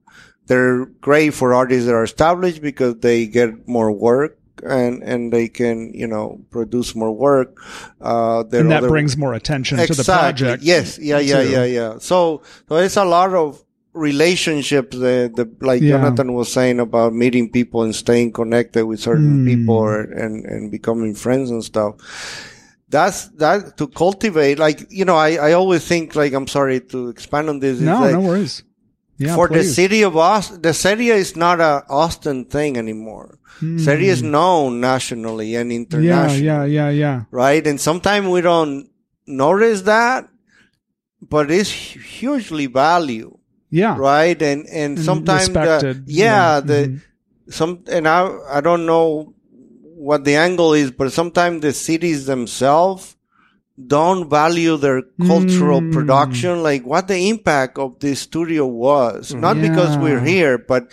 [0.47, 5.49] They're great for artists that are established because they get more work and, and they
[5.49, 7.59] can, you know, produce more work.
[8.01, 10.63] Uh, and that other- brings more attention to the project.
[10.63, 10.99] Yes.
[11.01, 11.19] Yeah.
[11.19, 11.43] Yeah.
[11.43, 11.51] too.
[11.51, 11.65] Yeah.
[11.65, 11.99] Yeah.
[11.99, 13.61] So, so it's a lot of
[13.97, 15.97] relationships that, the, like Yeah.
[15.97, 19.47] Jonathan was saying about meeting people and staying connected with certain Hmm.
[19.47, 21.97] people or, and, and becoming friends and stuff.
[22.89, 24.59] That's that to cultivate.
[24.61, 27.81] Like, you know, I, I always think like, I'm sorry to expand on this.
[27.81, 28.63] No, like, no worries.
[29.19, 33.39] Yeah, for the city of Austin, the city is not a Austin thing anymore.
[33.79, 35.73] City is known nationally and Hmm.
[35.73, 35.79] Yeah,
[36.29, 37.23] internationally yeah, yeah, yeah.
[37.31, 37.67] right?
[37.67, 38.91] And sometimes we don't
[39.27, 40.29] notice that,
[41.27, 43.33] but it's hugely valued,
[43.71, 43.97] Yeah.
[43.99, 44.41] right?
[44.41, 46.25] And and sometimes, the, yeah,
[46.57, 47.01] yeah, the mhm.
[47.53, 49.35] some and I I don't know
[49.97, 53.17] what the angle is, but sometimes the cities themselves
[53.77, 55.93] don't value their cultural Mm.
[55.93, 60.89] production, like what the impact of this studio was, not because we're here, but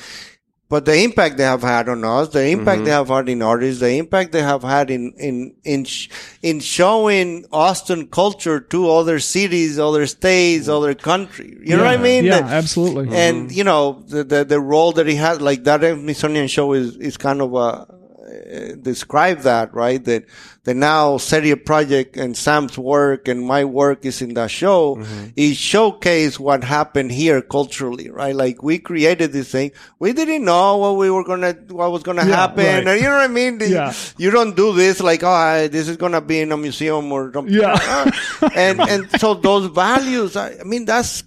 [0.73, 2.85] but the impact they have had on us, the impact mm-hmm.
[2.85, 6.09] they have had in artists, the impact they have had in in in sh-
[6.41, 11.59] in showing Austin culture to other cities, other states, other countries.
[11.63, 12.25] You know what I mean?
[12.25, 13.15] Yeah, That- absolutely.
[13.15, 13.57] and mm-hmm.
[13.57, 17.17] you know the, the the role that he had, like that Smithsonian show is is
[17.17, 17.85] kind of a
[18.81, 20.03] describe that right?
[20.03, 20.25] That
[20.63, 24.95] the now Serie project and Sam's work and my work is in that show.
[24.95, 25.25] Mm-hmm.
[25.35, 28.35] It showcase what happened here culturally right?
[28.35, 29.71] Like we created this thing.
[29.99, 32.65] We didn't know what we were gonna what was gonna Yeah, happen.
[32.65, 32.87] right.
[32.87, 33.59] and you know what I mean?
[33.61, 33.93] Yeah.
[34.17, 37.31] you don't do this like oh I, this is gonna be in a museum or
[37.33, 37.53] something.
[37.53, 38.09] Yeah.
[38.55, 41.23] and and so those values I, I mean that's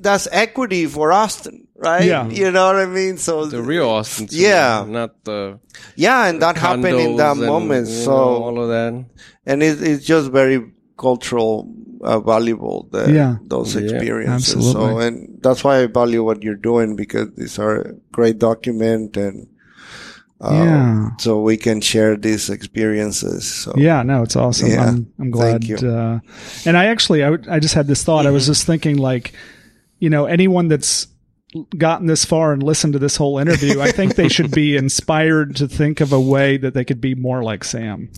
[0.00, 2.04] that's equity for Austin, right?
[2.04, 2.28] Yeah.
[2.28, 3.18] You know what I mean?
[3.18, 4.26] So The real Austin.
[4.28, 4.84] too, Yeah.
[4.88, 5.58] Not the
[5.96, 7.88] yeah, and that happened in that and, moment.
[7.88, 9.04] you So know, all of that.
[9.46, 10.60] and it, it's just very
[10.98, 11.68] cultural
[12.02, 13.36] uh, valuable the, Yeah.
[13.44, 14.52] those Yeah, experiences.
[14.52, 15.06] So absolutely.
[15.06, 19.46] and that's why I value what you're doing because these are a great document and.
[20.38, 21.10] Uh, Yeah.
[21.18, 23.46] So we can share these experiences.
[23.50, 24.68] So Yeah, no, it's awesome.
[24.70, 24.84] Yeah.
[24.88, 25.64] I'm, I'm glad.
[25.64, 25.88] Thank you.
[25.88, 26.20] Uh,
[26.66, 28.26] and I actually, I, I just had this thought.
[28.26, 29.32] I was just thinking, like,
[29.98, 31.06] you know, anyone that's
[31.76, 35.56] gotten this far and listened to this whole interview, I think they should be inspired
[35.56, 38.10] to think of a way that they could be more like Sam.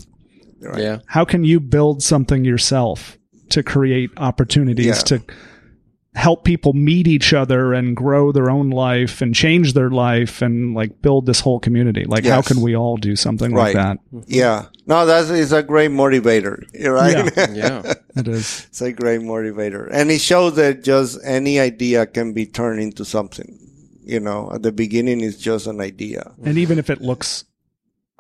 [0.60, 0.82] Right.
[0.82, 0.98] Yeah.
[1.06, 3.16] How can you build something yourself
[3.51, 4.93] to create opportunities Yeah.
[4.94, 5.23] to
[6.19, 10.74] help people meet each other and grow their own life and change their life and
[10.74, 12.05] like build this whole community?
[12.05, 13.99] Like, how can we all do something like that?
[14.27, 14.66] Yeah.
[14.86, 17.55] No, that is a great motivator, right?
[17.55, 17.95] Yeah.
[18.16, 18.66] It is.
[18.69, 19.89] It's a great motivator.
[19.93, 23.59] And it shows that just any idea can be turned into something.
[24.03, 26.32] You know, at the beginning, it's just an idea.
[26.43, 27.45] And even if it looks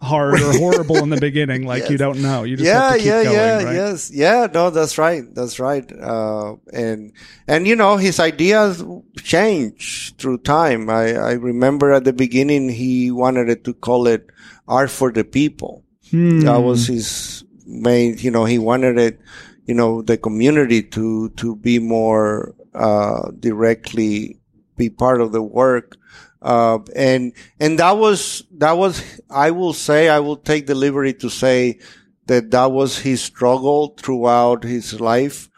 [0.00, 2.98] hard or horrible in the beginning, like you don't know, you just yeah, have to
[2.98, 3.74] keep yeah, going, yeah, right?
[3.74, 4.10] yes.
[4.10, 5.22] Yeah, no, that's right.
[5.34, 5.90] That's right.
[5.92, 7.12] Uh, and,
[7.46, 8.84] and you know, his ideas
[9.22, 10.88] change through time.
[10.88, 14.28] I, I remember at the beginning, he wanted it to call it
[14.66, 15.84] art for the people.
[16.10, 16.40] Hmm.
[16.40, 19.20] That was his main, you know, he wanted it,
[19.66, 24.38] you know, the community to, to be more, uh, directly
[24.76, 25.96] be part of the work.
[26.40, 31.12] Uh, and, and that was, that was, I will say, I will take the liberty
[31.14, 31.80] to say
[32.26, 35.48] that that was his struggle throughout his life.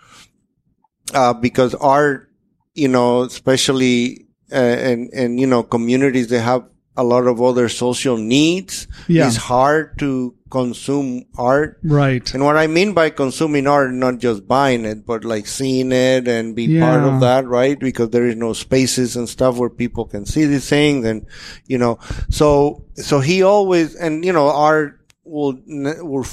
[1.12, 2.30] Uh, because art,
[2.74, 6.64] you know, especially, uh, and, and, you know, communities, they have
[6.96, 8.86] a lot of other social needs.
[9.08, 9.26] Yeah.
[9.26, 11.78] It's hard to consume art.
[11.82, 12.34] Right.
[12.34, 16.26] And what I mean by consuming art, not just buying it, but like seeing it
[16.28, 17.78] and be part of that, right?
[17.78, 21.26] Because there is no spaces and stuff where people can see these things and,
[21.66, 21.98] you know,
[22.28, 26.26] so, so he always, and you know, art will, will,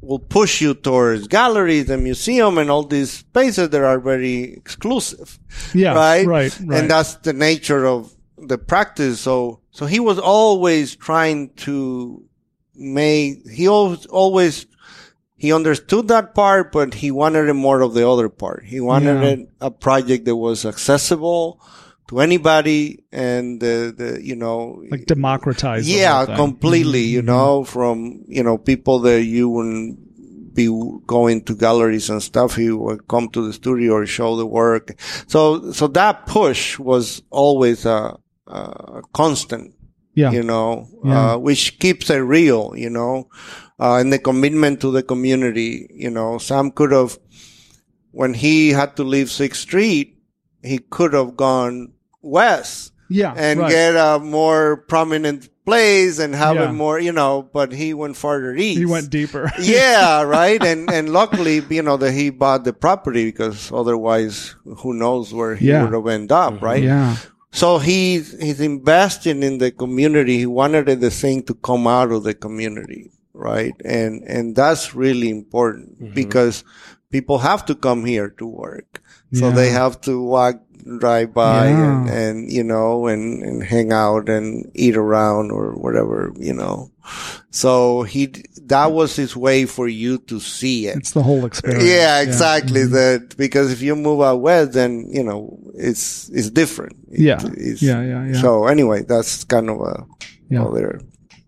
[0.00, 5.38] will push you towards galleries and museum and all these spaces that are very exclusive
[5.74, 5.94] Yeah.
[5.94, 6.26] right?
[6.26, 6.58] Right.
[6.60, 6.80] Right.
[6.80, 9.20] And that's the nature of the practice.
[9.20, 12.24] So, so he was always trying to
[12.76, 14.66] make, he always, always,
[15.36, 18.64] he understood that part, but he wanted more of the other part.
[18.64, 19.28] He wanted Yeah.
[19.28, 21.60] it, a project that was accessible
[22.08, 25.88] to anybody and the, the, you know, like democratize.
[25.88, 30.66] yeah, completely, you know, from, you know, people that you wouldn't be
[31.06, 32.54] going to galleries and stuff.
[32.56, 34.92] He would come to the studio or show the work.
[35.26, 39.73] So, so that push was always a, a constant,
[40.14, 40.30] Yeah.
[40.30, 41.32] you know, Yeah.
[41.34, 43.28] uh, which keeps it real, you know,
[43.80, 47.18] uh, and the commitment to the community, you know, Sam could have,
[48.12, 50.16] when he had to leave Sixth Street,
[50.62, 51.92] he could have gone
[52.22, 53.34] west Yeah.
[53.36, 53.70] and right.
[53.70, 56.72] get a more prominent place and have Yeah.
[56.72, 58.78] more, you know, but he went farther east.
[58.78, 59.50] He went deeper.
[59.60, 60.62] yeah, right.
[60.62, 65.54] And and luckily, you know, that he bought the property because otherwise, who knows where
[65.56, 65.82] he Yeah.
[65.84, 66.82] would have ended up, right?
[66.82, 67.16] yeah.
[67.54, 70.38] So he's he's investing in the community.
[70.38, 73.74] He wanted the thing to come out of the community, right?
[73.84, 76.14] And and that's really important mm-hmm.
[76.14, 76.64] because
[77.10, 79.00] people have to come here to work.
[79.32, 79.54] So Yeah.
[79.54, 80.56] they have to walk,
[80.98, 82.00] drive by, Yeah.
[82.02, 86.90] and, and you know, and and hang out and eat around or whatever, you know.
[87.50, 88.32] So he
[88.66, 90.96] that was his way for you to see it.
[90.96, 91.84] It's the whole experience.
[91.84, 92.82] Yeah, exactly.
[92.82, 92.90] Mhm.
[92.92, 96.96] That because if you move out west, then you know it's it's different.
[97.10, 97.44] It- Yeah.
[97.44, 98.40] it's- Yeah, yeah, yeah.
[98.40, 100.04] So anyway, that's kind of a
[100.50, 100.64] Yeah.
[100.64, 101.00] other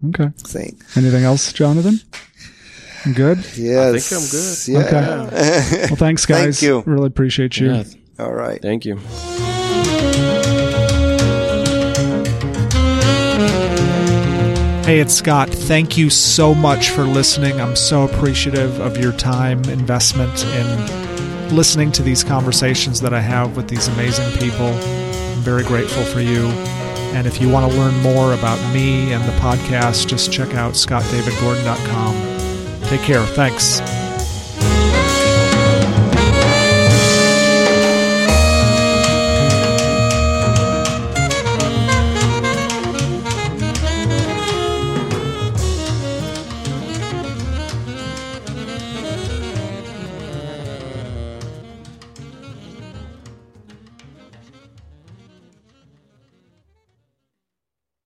[0.08, 0.30] Okay.
[0.38, 0.76] thing.
[0.94, 2.00] Anything else, Jonathan?
[3.14, 3.38] Good.
[3.56, 4.56] Yes, I think I'm good.
[4.66, 5.86] Yeah.
[5.86, 6.36] Well, thanks, guys.
[6.42, 6.62] Thank guys.
[6.62, 6.82] you.
[6.86, 7.72] Really appreciate you.
[7.72, 7.84] Yeah.
[8.18, 8.60] All right.
[8.60, 8.98] Thank you.
[14.86, 15.50] Hey, it's Scott.
[15.50, 17.60] Thank you so much for listening.
[17.60, 23.56] I'm so appreciative of your time investment in listening to these conversations that I have
[23.56, 24.68] with these amazing people.
[24.68, 26.46] I'm very grateful for you.
[27.16, 30.74] And if you want to learn more about me and the podcast, just check out
[30.74, 32.88] scottdavidgordon.com.
[32.88, 33.26] Take care.
[33.26, 34.05] Thanks.